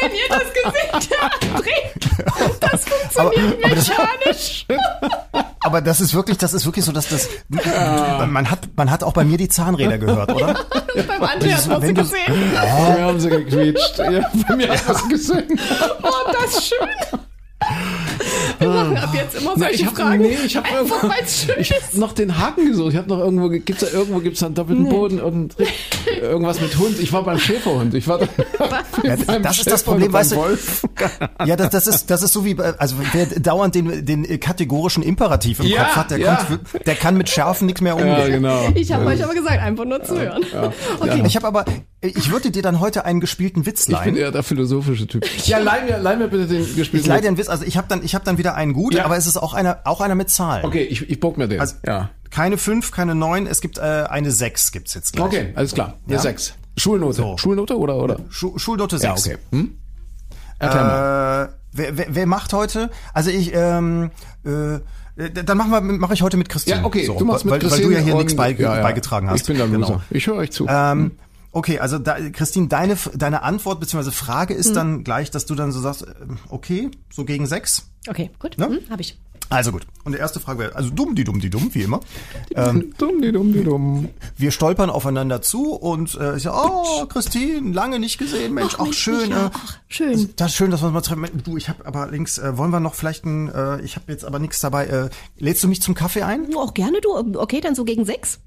Wenn 0.00 0.12
ihr 0.12 0.28
das 0.28 0.52
Gesicht 0.52 1.16
habt, 1.20 2.62
das 2.62 2.84
Aber, 3.16 3.32
funktioniert 3.32 3.64
aber, 3.64 3.74
das, 3.74 3.88
mechanisch. 3.88 4.65
Aber 5.76 5.84
das 5.84 6.00
ist 6.00 6.14
wirklich, 6.14 6.38
das 6.38 6.54
ist 6.54 6.64
wirklich 6.64 6.86
so, 6.86 6.92
dass 6.92 7.08
das, 7.10 7.28
man 7.50 8.50
hat, 8.50 8.60
man 8.76 8.90
hat 8.90 9.04
auch 9.04 9.12
bei 9.12 9.24
mir 9.24 9.36
die 9.36 9.48
Zahnräder 9.48 9.98
gehört, 9.98 10.32
oder? 10.34 10.54
Beim 11.06 11.22
Andreas 11.22 11.68
hast 11.68 11.76
du 11.76 11.82
wenn 11.82 11.94
du- 11.94 12.02
gesehen. 12.02 12.34
Wir 12.52 13.04
haben 13.04 13.20
sie 13.20 13.28
gequietscht. 13.28 13.98
Ja, 13.98 14.30
bei 14.48 14.56
mir 14.56 14.70
hast 14.70 14.88
du 14.88 14.92
es 14.94 15.08
gesehen. 15.08 15.60
Oh, 16.02 16.32
das 16.32 16.56
ist 16.56 16.68
schön. 16.68 17.20
Jetzt 19.32 19.40
immer 19.42 19.52
Na, 19.56 19.64
solche 19.66 19.74
ich 19.74 19.86
hab, 19.86 19.96
Fragen. 19.96 20.22
nee, 20.22 20.36
ich 20.44 20.56
habe 20.56 20.66
ich 21.58 21.70
hab 21.72 21.94
noch 21.94 22.12
den 22.12 22.38
Haken 22.38 22.68
gesucht. 22.68 22.92
Ich 22.92 22.96
habe 22.96 23.08
noch 23.08 23.18
irgendwo, 23.18 23.48
gibt's 23.48 23.80
da 23.80 23.88
irgendwo 23.88 24.20
gibt's 24.20 24.40
da 24.40 24.46
einen 24.46 24.54
doppelten 24.54 24.88
Boden 24.88 25.20
und 25.20 25.56
irgendwas 26.20 26.60
mit 26.60 26.76
Hund. 26.78 26.98
Ich 27.00 27.12
war 27.12 27.22
beim 27.24 27.38
Schäferhund. 27.38 27.94
Ich 27.94 28.06
war 28.08 28.20
Ja, 29.02 29.16
beim 29.26 29.42
das 29.42 29.58
ist 29.58 29.66
das 29.70 29.80
Schäferhund 29.80 29.84
Problem, 29.84 30.12
weißt 30.12 30.32
du. 30.32 30.36
Wolf. 30.36 30.82
Ja, 31.44 31.56
das, 31.56 31.70
das 31.70 31.86
ist, 31.86 32.10
das 32.10 32.22
ist 32.22 32.32
so 32.32 32.44
wie, 32.44 32.54
bei- 32.54 32.74
also 32.78 32.96
wer 33.12 33.26
dauernd 33.26 33.74
den, 33.74 34.04
den 34.04 34.40
kategorischen 34.40 35.02
Imperativ 35.02 35.60
im 35.60 35.66
Ja, 35.66 35.84
Kopf 35.84 35.96
hat, 35.96 36.10
der, 36.10 36.18
ja. 36.18 36.36
kommt, 36.36 36.86
der 36.86 36.94
kann 36.94 37.16
mit 37.16 37.28
Schärfen 37.28 37.66
nichts 37.66 37.80
mehr 37.80 37.94
umgehen. 37.96 38.08
Ja, 38.18 38.28
genau. 38.28 38.68
Ich 38.74 38.92
habe 38.92 39.06
euch 39.06 39.22
aber 39.24 39.34
gesagt, 39.34 39.60
einfach 39.60 39.84
nur 39.84 40.02
zuhören. 40.02 40.44
Okay. 41.00 41.22
Ich 41.26 41.36
habe 41.36 41.46
aber, 41.46 41.64
ich 42.08 42.30
würde 42.30 42.50
dir 42.50 42.62
dann 42.62 42.80
heute 42.80 43.04
einen 43.04 43.20
gespielten 43.20 43.66
Witz 43.66 43.82
Ich 43.82 43.86
bin 43.86 43.94
leihen. 43.96 44.16
eher 44.16 44.30
der 44.32 44.42
philosophische 44.42 45.06
Typ. 45.06 45.24
Ja, 45.46 45.58
leih 45.58 45.84
mir, 45.84 45.98
leih 45.98 46.16
mir 46.16 46.28
bitte 46.28 46.46
den 46.46 46.64
gespielten. 46.64 46.96
Ich 46.98 47.06
leih 47.06 47.20
dir 47.20 47.28
einen 47.28 47.38
Witz, 47.38 47.48
also 47.48 47.64
ich 47.64 47.76
habe 47.76 47.86
dann, 47.88 48.04
ich 48.04 48.14
habe 48.14 48.24
dann 48.24 48.38
wieder 48.38 48.54
einen 48.54 48.72
gut, 48.72 48.94
Ja. 48.94 49.04
aber 49.04 49.16
es 49.16 49.26
ist 49.26 49.36
auch 49.36 49.54
einer, 49.54 49.78
auch 49.84 50.00
einer 50.00 50.14
mit 50.14 50.30
Zahlen. 50.30 50.64
Okay, 50.64 50.82
ich, 50.84 51.08
ich 51.08 51.20
bock 51.20 51.38
mir 51.38 51.48
den. 51.48 51.60
Also, 51.60 51.76
ja. 51.86 52.10
Keine 52.30 52.58
fünf, 52.58 52.90
keine 52.90 53.14
neun, 53.14 53.46
es 53.46 53.60
gibt 53.60 53.78
äh, 53.78 53.80
eine 53.82 54.30
sechs 54.30 54.72
gibt's 54.72 54.94
jetzt 54.94 55.12
gleich. 55.12 55.26
Okay, 55.26 55.52
alles 55.54 55.72
klar. 55.74 55.94
Eine 56.06 56.16
Ja. 56.16 56.20
sechs. 56.20 56.54
Schulnote. 56.76 57.14
So. 57.14 57.36
Schulnote 57.38 57.78
oder 57.78 57.96
oder? 57.96 58.18
Schu 58.28 58.58
Schulnote 58.58 58.96
Ja, 58.96 59.16
sechs. 59.16 59.26
okay. 59.26 59.38
Hm? 59.52 59.78
Erklär 60.58 60.82
mal. 60.84 61.44
Äh, 61.44 61.48
wer, 61.72 61.96
wer, 61.98 62.06
wer 62.10 62.26
macht 62.26 62.52
heute? 62.52 62.90
Also 63.14 63.30
ich, 63.30 63.52
ähm, 63.54 64.10
äh, 64.44 64.80
dann 65.44 65.56
machen 65.56 65.70
wir, 65.70 65.80
mache 65.80 66.12
ich 66.12 66.20
heute 66.20 66.36
mit 66.36 66.48
Christine. 66.50 66.76
Ja, 66.78 66.84
okay, 66.84 67.06
so, 67.06 67.18
du 67.18 67.24
machst 67.24 67.44
mit 67.46 67.52
weil, 67.52 67.62
weil 67.62 67.68
Christine 67.68 67.88
du 67.88 67.94
ja 67.98 68.00
hier 68.04 68.14
nichts 68.16 68.36
beige 68.36 68.62
ja, 68.62 68.76
ja. 68.76 68.82
beigetragen 68.82 69.30
hast. 69.30 69.40
Ich 69.42 69.46
bin 69.46 69.56
der 69.56 69.66
Genau. 69.68 70.02
Ich 70.10 70.26
höre 70.26 70.36
euch 70.36 70.50
zu. 70.50 70.66
Ähm, 70.68 71.12
okay, 71.56 71.78
also 71.78 71.98
da, 71.98 72.16
Christine, 72.30 72.68
deine, 72.68 72.96
deine 73.14 73.42
Antwort 73.42 73.80
bzw. 73.80 74.10
Frage 74.10 74.54
ist 74.54 74.68
Hm. 74.68 74.74
dann 74.74 75.04
gleich, 75.04 75.30
dass 75.30 75.46
du 75.46 75.54
dann 75.54 75.72
so 75.72 75.80
sagst, 75.80 76.02
äh, 76.02 76.14
okay, 76.50 76.90
so 77.10 77.24
gegen 77.24 77.46
sechs. 77.46 77.88
Okay, 78.08 78.30
gut. 78.38 78.58
Ne? 78.58 78.66
Hm, 78.66 78.78
hab 78.90 79.00
ich. 79.00 79.18
Also 79.48 79.70
gut. 79.72 79.86
Und 80.04 80.12
die 80.12 80.18
erste 80.18 80.40
Frage 80.40 80.58
wäre, 80.58 80.74
also 80.74 80.90
dumm, 80.90 81.14
die 81.14 81.22
dumm, 81.24 81.40
die 81.40 81.50
dumm, 81.50 81.70
wie 81.72 81.82
immer. 81.82 82.00
dumm, 82.98 83.22
die 83.22 83.32
dumm, 83.32 83.52
die 83.52 83.62
dumm. 83.62 84.08
Wir 84.36 84.50
stolpern 84.50 84.90
aufeinander 84.90 85.40
zu 85.40 85.72
und 85.72 86.14
äh, 86.16 86.36
ich 86.36 86.42
sage, 86.42 86.56
oh, 86.60 87.06
Christine, 87.06 87.72
lange 87.72 88.00
nicht 88.00 88.18
gesehen, 88.18 88.54
Mensch, 88.54 88.74
Ach, 88.74 88.80
auch 88.80 88.84
Mensch, 88.86 88.98
schön. 88.98 89.30
Äh, 89.30 89.50
ach, 89.52 89.78
schön. 89.88 90.30
Das 90.36 90.50
ist 90.50 90.56
schön, 90.56 90.70
dass 90.72 90.82
wir 90.82 90.86
uns 90.86 90.94
mal 90.94 91.00
treffen. 91.00 91.42
Du, 91.44 91.56
ich 91.56 91.68
habe 91.68 91.86
aber 91.86 92.10
links, 92.10 92.38
äh, 92.38 92.58
wollen 92.58 92.70
wir 92.70 92.80
noch 92.80 92.94
vielleicht 92.94 93.24
ein, 93.24 93.48
äh, 93.48 93.80
ich 93.82 93.94
habe 93.96 94.10
jetzt 94.12 94.24
aber 94.24 94.40
nichts 94.40 94.60
dabei. 94.60 94.86
Äh, 94.86 95.10
lädst 95.38 95.62
du 95.62 95.68
mich 95.68 95.80
zum 95.80 95.94
Kaffee 95.94 96.22
ein? 96.22 96.54
Auch 96.56 96.74
gerne 96.74 97.00
du. 97.00 97.38
Okay, 97.38 97.60
dann 97.60 97.74
so 97.76 97.84
gegen 97.84 98.04
sechs. 98.04 98.40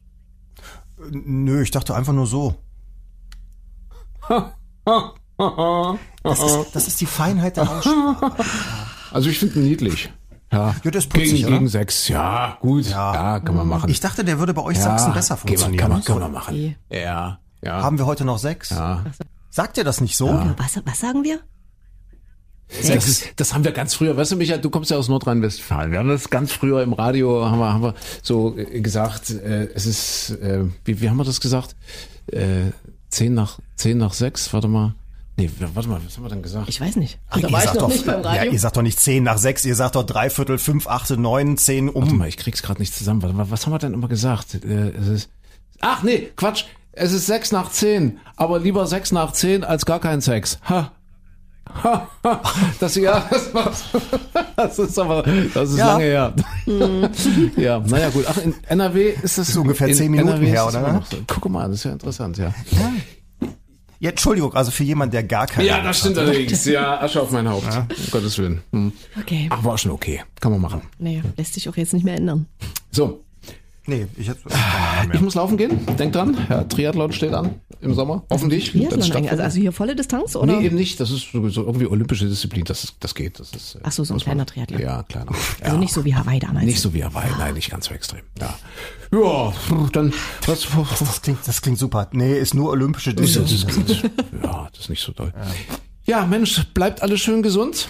Nö, 1.09 1.61
ich 1.63 1.71
dachte 1.71 1.95
einfach 1.95 2.13
nur 2.13 2.27
so. 2.27 2.55
Das 6.23 6.39
ist, 6.39 6.75
das 6.75 6.87
ist 6.87 7.01
die 7.01 7.05
Feinheit 7.05 7.57
der 7.57 7.69
Aussprache. 7.69 8.31
Also 9.11 9.29
ich 9.29 9.39
finde 9.39 9.59
ihn 9.59 9.63
niedlich. 9.63 10.11
Ja, 10.51 10.75
Ja, 10.83 10.91
das 10.91 11.05
ist 11.05 11.09
putzig, 11.13 11.31
gegen, 11.31 11.45
oder? 11.45 11.53
gegen 11.53 11.67
sechs. 11.67 12.07
Ja, 12.07 12.57
gut. 12.61 12.85
Ja, 12.85 13.39
kann 13.39 13.55
man 13.55 13.67
machen. 13.67 13.89
Ich 13.89 13.99
dachte, 13.99 14.23
der 14.23 14.39
würde 14.39 14.53
bei 14.53 14.63
euch 14.63 14.77
ja, 14.77 14.83
Sachsen 14.83 15.13
besser 15.13 15.37
funktionieren. 15.37 15.79
Kann 15.79 15.91
man, 15.91 16.03
kann 16.03 16.19
man 16.19 16.31
machen. 16.31 16.53
Okay. 16.53 16.77
Ja, 16.91 17.39
ja. 17.63 17.81
Haben 17.81 17.97
wir 17.97 18.05
heute 18.05 18.25
noch 18.25 18.37
sechs? 18.37 18.69
ja. 18.71 19.03
Sagt 19.51 19.77
ihr 19.77 19.83
das 19.83 19.99
nicht 19.99 20.15
so? 20.15 20.27
Was, 20.57 20.79
was 20.85 20.99
sagen 20.99 21.23
wir? 21.23 21.39
Das, 22.67 23.07
ist, 23.07 23.33
das 23.37 23.55
haben 23.55 23.63
wir 23.63 23.71
ganz 23.71 23.95
früher, 23.95 24.15
weißt 24.15 24.33
du, 24.33 24.35
Michael, 24.35 24.61
du 24.61 24.69
kommst 24.69 24.91
ja 24.91 24.97
aus 24.97 25.09
Nordrhein-Westfalen. 25.09 25.91
Wir 25.91 25.97
haben 25.97 26.09
das 26.09 26.29
ganz 26.29 26.51
früher 26.51 26.83
im 26.83 26.93
Radio, 26.93 27.43
haben 27.49 27.57
wir, 27.57 27.73
haben 27.73 27.81
wir 27.81 27.95
so 28.21 28.55
äh, 28.55 28.79
gesagt, 28.81 29.31
äh, 29.31 29.69
es 29.73 29.87
ist, 29.87 30.29
äh, 30.41 30.65
wie, 30.85 31.01
wie 31.01 31.09
haben 31.09 31.17
wir 31.17 31.23
das 31.23 31.41
gesagt? 31.41 31.75
Äh, 32.31 32.67
zehn 33.09 33.33
nach, 33.33 33.59
zehn 33.75 33.97
nach 33.97 34.13
sechs, 34.13 34.51
warte 34.53 34.67
mal. 34.67 34.95
Nee, 35.37 35.49
warte 35.73 35.87
mal, 35.87 36.01
was 36.05 36.17
haben 36.17 36.23
wir 36.25 36.29
denn 36.29 36.41
gesagt? 36.41 36.67
Ich 36.67 36.81
weiß 36.81 36.97
nicht. 36.97 37.17
Ach, 37.29 37.39
da 37.39 37.49
war 37.49 37.63
ich 37.63 37.73
noch 37.73 37.87
nicht 37.87 38.05
beim 38.05 38.21
Radio. 38.21 38.43
Ja, 38.43 38.51
ihr 38.51 38.59
sagt 38.59 38.75
doch 38.75 38.81
nicht 38.81 38.99
zehn 38.99 39.23
nach 39.23 39.37
sechs, 39.37 39.63
ihr 39.63 39.75
sagt 39.75 39.95
doch 39.95 40.03
drei 40.03 40.29
Viertel, 40.29 40.57
fünf, 40.57 40.87
achte, 40.87 41.15
neun, 41.15 41.57
zehn 41.57 41.87
um. 41.87 42.03
Warte 42.03 42.15
mal, 42.15 42.27
ich 42.27 42.35
krieg's 42.35 42.61
gerade 42.61 42.81
nicht 42.81 42.93
zusammen. 42.93 43.21
Warte 43.21 43.35
mal, 43.35 43.49
was 43.49 43.65
haben 43.65 43.71
wir 43.71 43.79
denn 43.79 43.93
immer 43.93 44.09
gesagt? 44.09 44.55
Äh, 44.65 44.89
es 44.89 45.07
ist, 45.07 45.29
ach 45.79 46.03
nee, 46.03 46.29
Quatsch. 46.35 46.65
Es 46.91 47.13
ist 47.13 47.27
sechs 47.27 47.53
nach 47.53 47.71
zehn, 47.71 48.19
aber 48.35 48.59
lieber 48.59 48.85
sechs 48.85 49.13
nach 49.13 49.31
zehn 49.31 49.63
als 49.63 49.85
gar 49.85 50.01
kein 50.01 50.19
Sex. 50.19 50.59
Ha. 50.67 50.91
das 52.79 52.95
ja, 52.95 53.27
das, 53.29 53.53
war's. 53.53 53.83
das 54.55 54.79
ist 54.79 54.99
aber, 54.99 55.23
das 55.53 55.71
ist 55.71 55.77
ja. 55.77 55.87
lange 55.93 56.03
her. 56.03 56.33
ja, 57.57 57.79
naja 57.79 58.09
gut. 58.09 58.25
Ach, 58.27 58.37
in 58.37 58.53
NRW 58.67 59.13
ist 59.21 59.37
das, 59.37 59.49
ist 59.49 59.57
ungefähr 59.57 59.91
zehn 59.93 60.11
Minuten 60.11 60.29
NRW 60.29 60.47
her, 60.47 60.67
oder? 60.67 61.03
So. 61.09 61.17
Guck 61.27 61.51
mal, 61.51 61.67
das 61.67 61.79
ist 61.79 61.83
ja 61.85 61.91
interessant, 61.91 62.37
ja. 62.37 62.53
ja. 62.71 62.91
Ja, 64.01 64.11
Entschuldigung, 64.11 64.53
also 64.53 64.71
für 64.71 64.85
jemanden, 64.85 65.11
der 65.11 65.23
gar 65.23 65.45
keine. 65.45 65.67
Ja, 65.67 65.83
das 65.83 65.99
stimmt 65.99 66.15
hat. 66.15 66.23
allerdings. 66.23 66.63
Ja, 66.65 67.01
Asche 67.01 67.21
auf 67.21 67.31
mein 67.31 67.49
Haupt. 67.49 67.65
Ja. 67.65 67.81
Um 67.81 68.11
Gottes 68.11 68.37
Willen. 68.37 68.61
Hm. 68.71 68.93
Okay. 69.19 69.47
Ach, 69.49 69.61
war 69.65 69.77
schon 69.77 69.91
okay. 69.91 70.21
Kann 70.39 70.53
man 70.53 70.61
machen. 70.61 70.83
Nee, 70.99 71.21
lässt 71.35 71.53
sich 71.53 71.67
auch 71.67 71.75
jetzt 71.75 71.93
nicht 71.93 72.05
mehr 72.05 72.15
ändern. 72.15 72.45
So, 72.91 73.25
Nee, 73.89 74.05
ich, 74.17 74.27
jetzt, 74.27 74.41
ich 75.11 75.19
muss 75.19 75.33
laufen 75.33 75.57
gehen. 75.57 75.83
Denk 75.97 76.13
dran, 76.13 76.37
ja, 76.47 76.63
Triathlon 76.63 77.11
steht 77.11 77.33
an 77.33 77.55
im 77.81 77.95
Sommer. 77.95 78.23
Hoffentlich. 78.29 78.71
Triathlon 78.71 79.01
also, 79.27 79.41
also 79.41 79.59
hier 79.59 79.71
volle 79.71 79.95
Distanz, 79.95 80.35
oder? 80.35 80.57
Nee, 80.57 80.67
eben 80.67 80.75
nicht. 80.75 80.99
Das 80.99 81.09
ist 81.09 81.31
so 81.31 81.65
irgendwie 81.65 81.87
olympische 81.87 82.27
Disziplin. 82.27 82.65
Das, 82.65 82.83
ist, 82.83 82.97
das 82.99 83.15
geht. 83.15 83.39
Das 83.39 83.51
ist, 83.51 83.79
Ach 83.81 83.91
so, 83.91 84.03
so 84.03 84.13
ein 84.13 84.19
kleiner 84.19 84.45
Triathlon. 84.45 84.79
Ja, 84.79 85.01
kleiner. 85.01 85.31
Also 85.31 85.73
ja. 85.75 85.77
nicht 85.77 85.91
so 85.91 86.05
wie 86.05 86.13
Hawaii 86.13 86.39
damals. 86.39 86.67
Nicht 86.67 86.79
so 86.79 86.93
wie 86.93 87.03
Hawaii, 87.03 87.31
nein, 87.39 87.55
nicht 87.55 87.71
ganz 87.71 87.87
so 87.87 87.95
extrem. 87.95 88.21
Ja, 88.39 88.53
ja 89.11 89.53
dann... 89.91 90.13
Was, 90.45 90.67
das, 90.69 90.99
das, 90.99 91.21
klingt, 91.23 91.39
das 91.47 91.61
klingt 91.63 91.79
super. 91.79 92.09
Nee, 92.11 92.37
ist 92.37 92.53
nur 92.53 92.69
olympische 92.69 93.15
Disziplin. 93.15 93.85
Das 93.87 94.01
ja, 94.43 94.69
das 94.71 94.81
ist 94.81 94.89
nicht 94.89 95.03
so 95.03 95.13
toll. 95.13 95.33
Ja. 96.05 96.19
ja, 96.19 96.25
Mensch, 96.27 96.63
bleibt 96.75 97.01
alles 97.01 97.21
schön 97.21 97.41
gesund. 97.41 97.89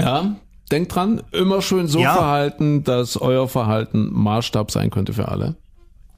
Ja, 0.00 0.36
denkt 0.70 0.94
dran, 0.94 1.22
immer 1.32 1.62
schön 1.62 1.86
so 1.86 2.00
ja. 2.00 2.14
verhalten, 2.14 2.84
dass 2.84 3.16
euer 3.20 3.48
Verhalten 3.48 4.10
Maßstab 4.12 4.70
sein 4.70 4.90
könnte 4.90 5.12
für 5.12 5.28
alle 5.28 5.56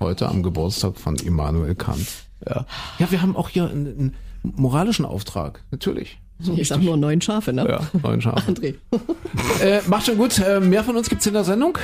heute 0.01 0.28
am 0.28 0.42
Geburtstag 0.42 0.99
von 0.99 1.16
Immanuel 1.16 1.74
Kant. 1.74 2.07
Ja, 2.46 2.66
ja 2.99 3.11
wir 3.11 3.22
haben 3.22 3.36
auch 3.36 3.49
hier 3.49 3.68
einen, 3.68 3.86
einen 3.86 4.16
moralischen 4.42 5.05
Auftrag, 5.05 5.62
natürlich. 5.70 6.18
So 6.40 6.55
ich 6.55 6.68
sag 6.68 6.80
nur 6.80 6.96
neun 6.96 7.20
Schafe, 7.20 7.53
ne? 7.53 7.68
Ja, 7.68 7.80
neun 8.01 8.20
Schafe. 8.20 8.53
André. 8.53 8.74
äh, 9.61 9.80
macht 9.88 10.07
schon 10.07 10.18
gut. 10.18 10.38
Äh, 10.38 10.61
mehr 10.61 10.84
von 10.84 10.96
uns 10.96 11.09
gibt's 11.09 11.26
in 11.26 11.32
der 11.32 11.42
Sendung. 11.42 11.76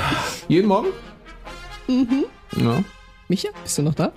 Jeden 0.46 0.68
Morgen. 0.68 0.88
Mhm. 1.88 2.26
Ja. 2.56 2.84
Micha, 3.26 3.48
bist 3.64 3.78
du 3.78 3.82
noch 3.82 3.94
da? 3.94 4.12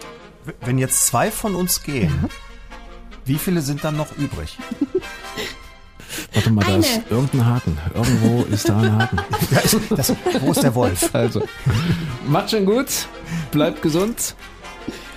Wenn 0.62 0.78
jetzt 0.78 1.08
zwei 1.08 1.32
von 1.32 1.56
uns 1.56 1.82
gehen, 1.82 2.14
ja. 2.22 2.30
wie 3.26 3.36
viele 3.36 3.62
sind 3.62 3.84
dann 3.84 3.98
noch 3.98 4.16
übrig? 4.18 4.58
Warte 6.34 6.50
mal, 6.52 6.64
da 6.66 6.74
Eine. 6.74 6.80
ist 6.80 7.02
irgendein 7.10 7.46
Haken. 7.46 7.78
Irgendwo 7.94 8.44
ist 8.44 8.68
da 8.70 8.78
ein 8.78 8.98
Haken. 8.98 9.20
Das, 9.50 9.78
das, 9.90 10.14
wo 10.42 10.52
ist 10.52 10.64
der 10.64 10.76
Wolf? 10.76 11.10
Also, 11.14 11.44
macht 12.28 12.52
schon 12.52 12.66
gut, 12.66 12.88
bleibt 13.52 13.82
gesund 13.82 14.36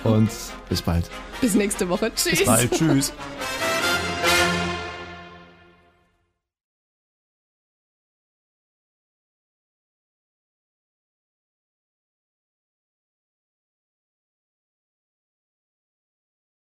und 0.03 0.29
bis 0.69 0.81
bald. 0.81 1.09
Bis 1.41 1.53
nächste 1.55 1.89
Woche. 1.89 2.11
Tschüss. 2.15 2.39
Bis 2.39 2.45
bald. 2.45 2.71
Tschüss. 2.71 3.13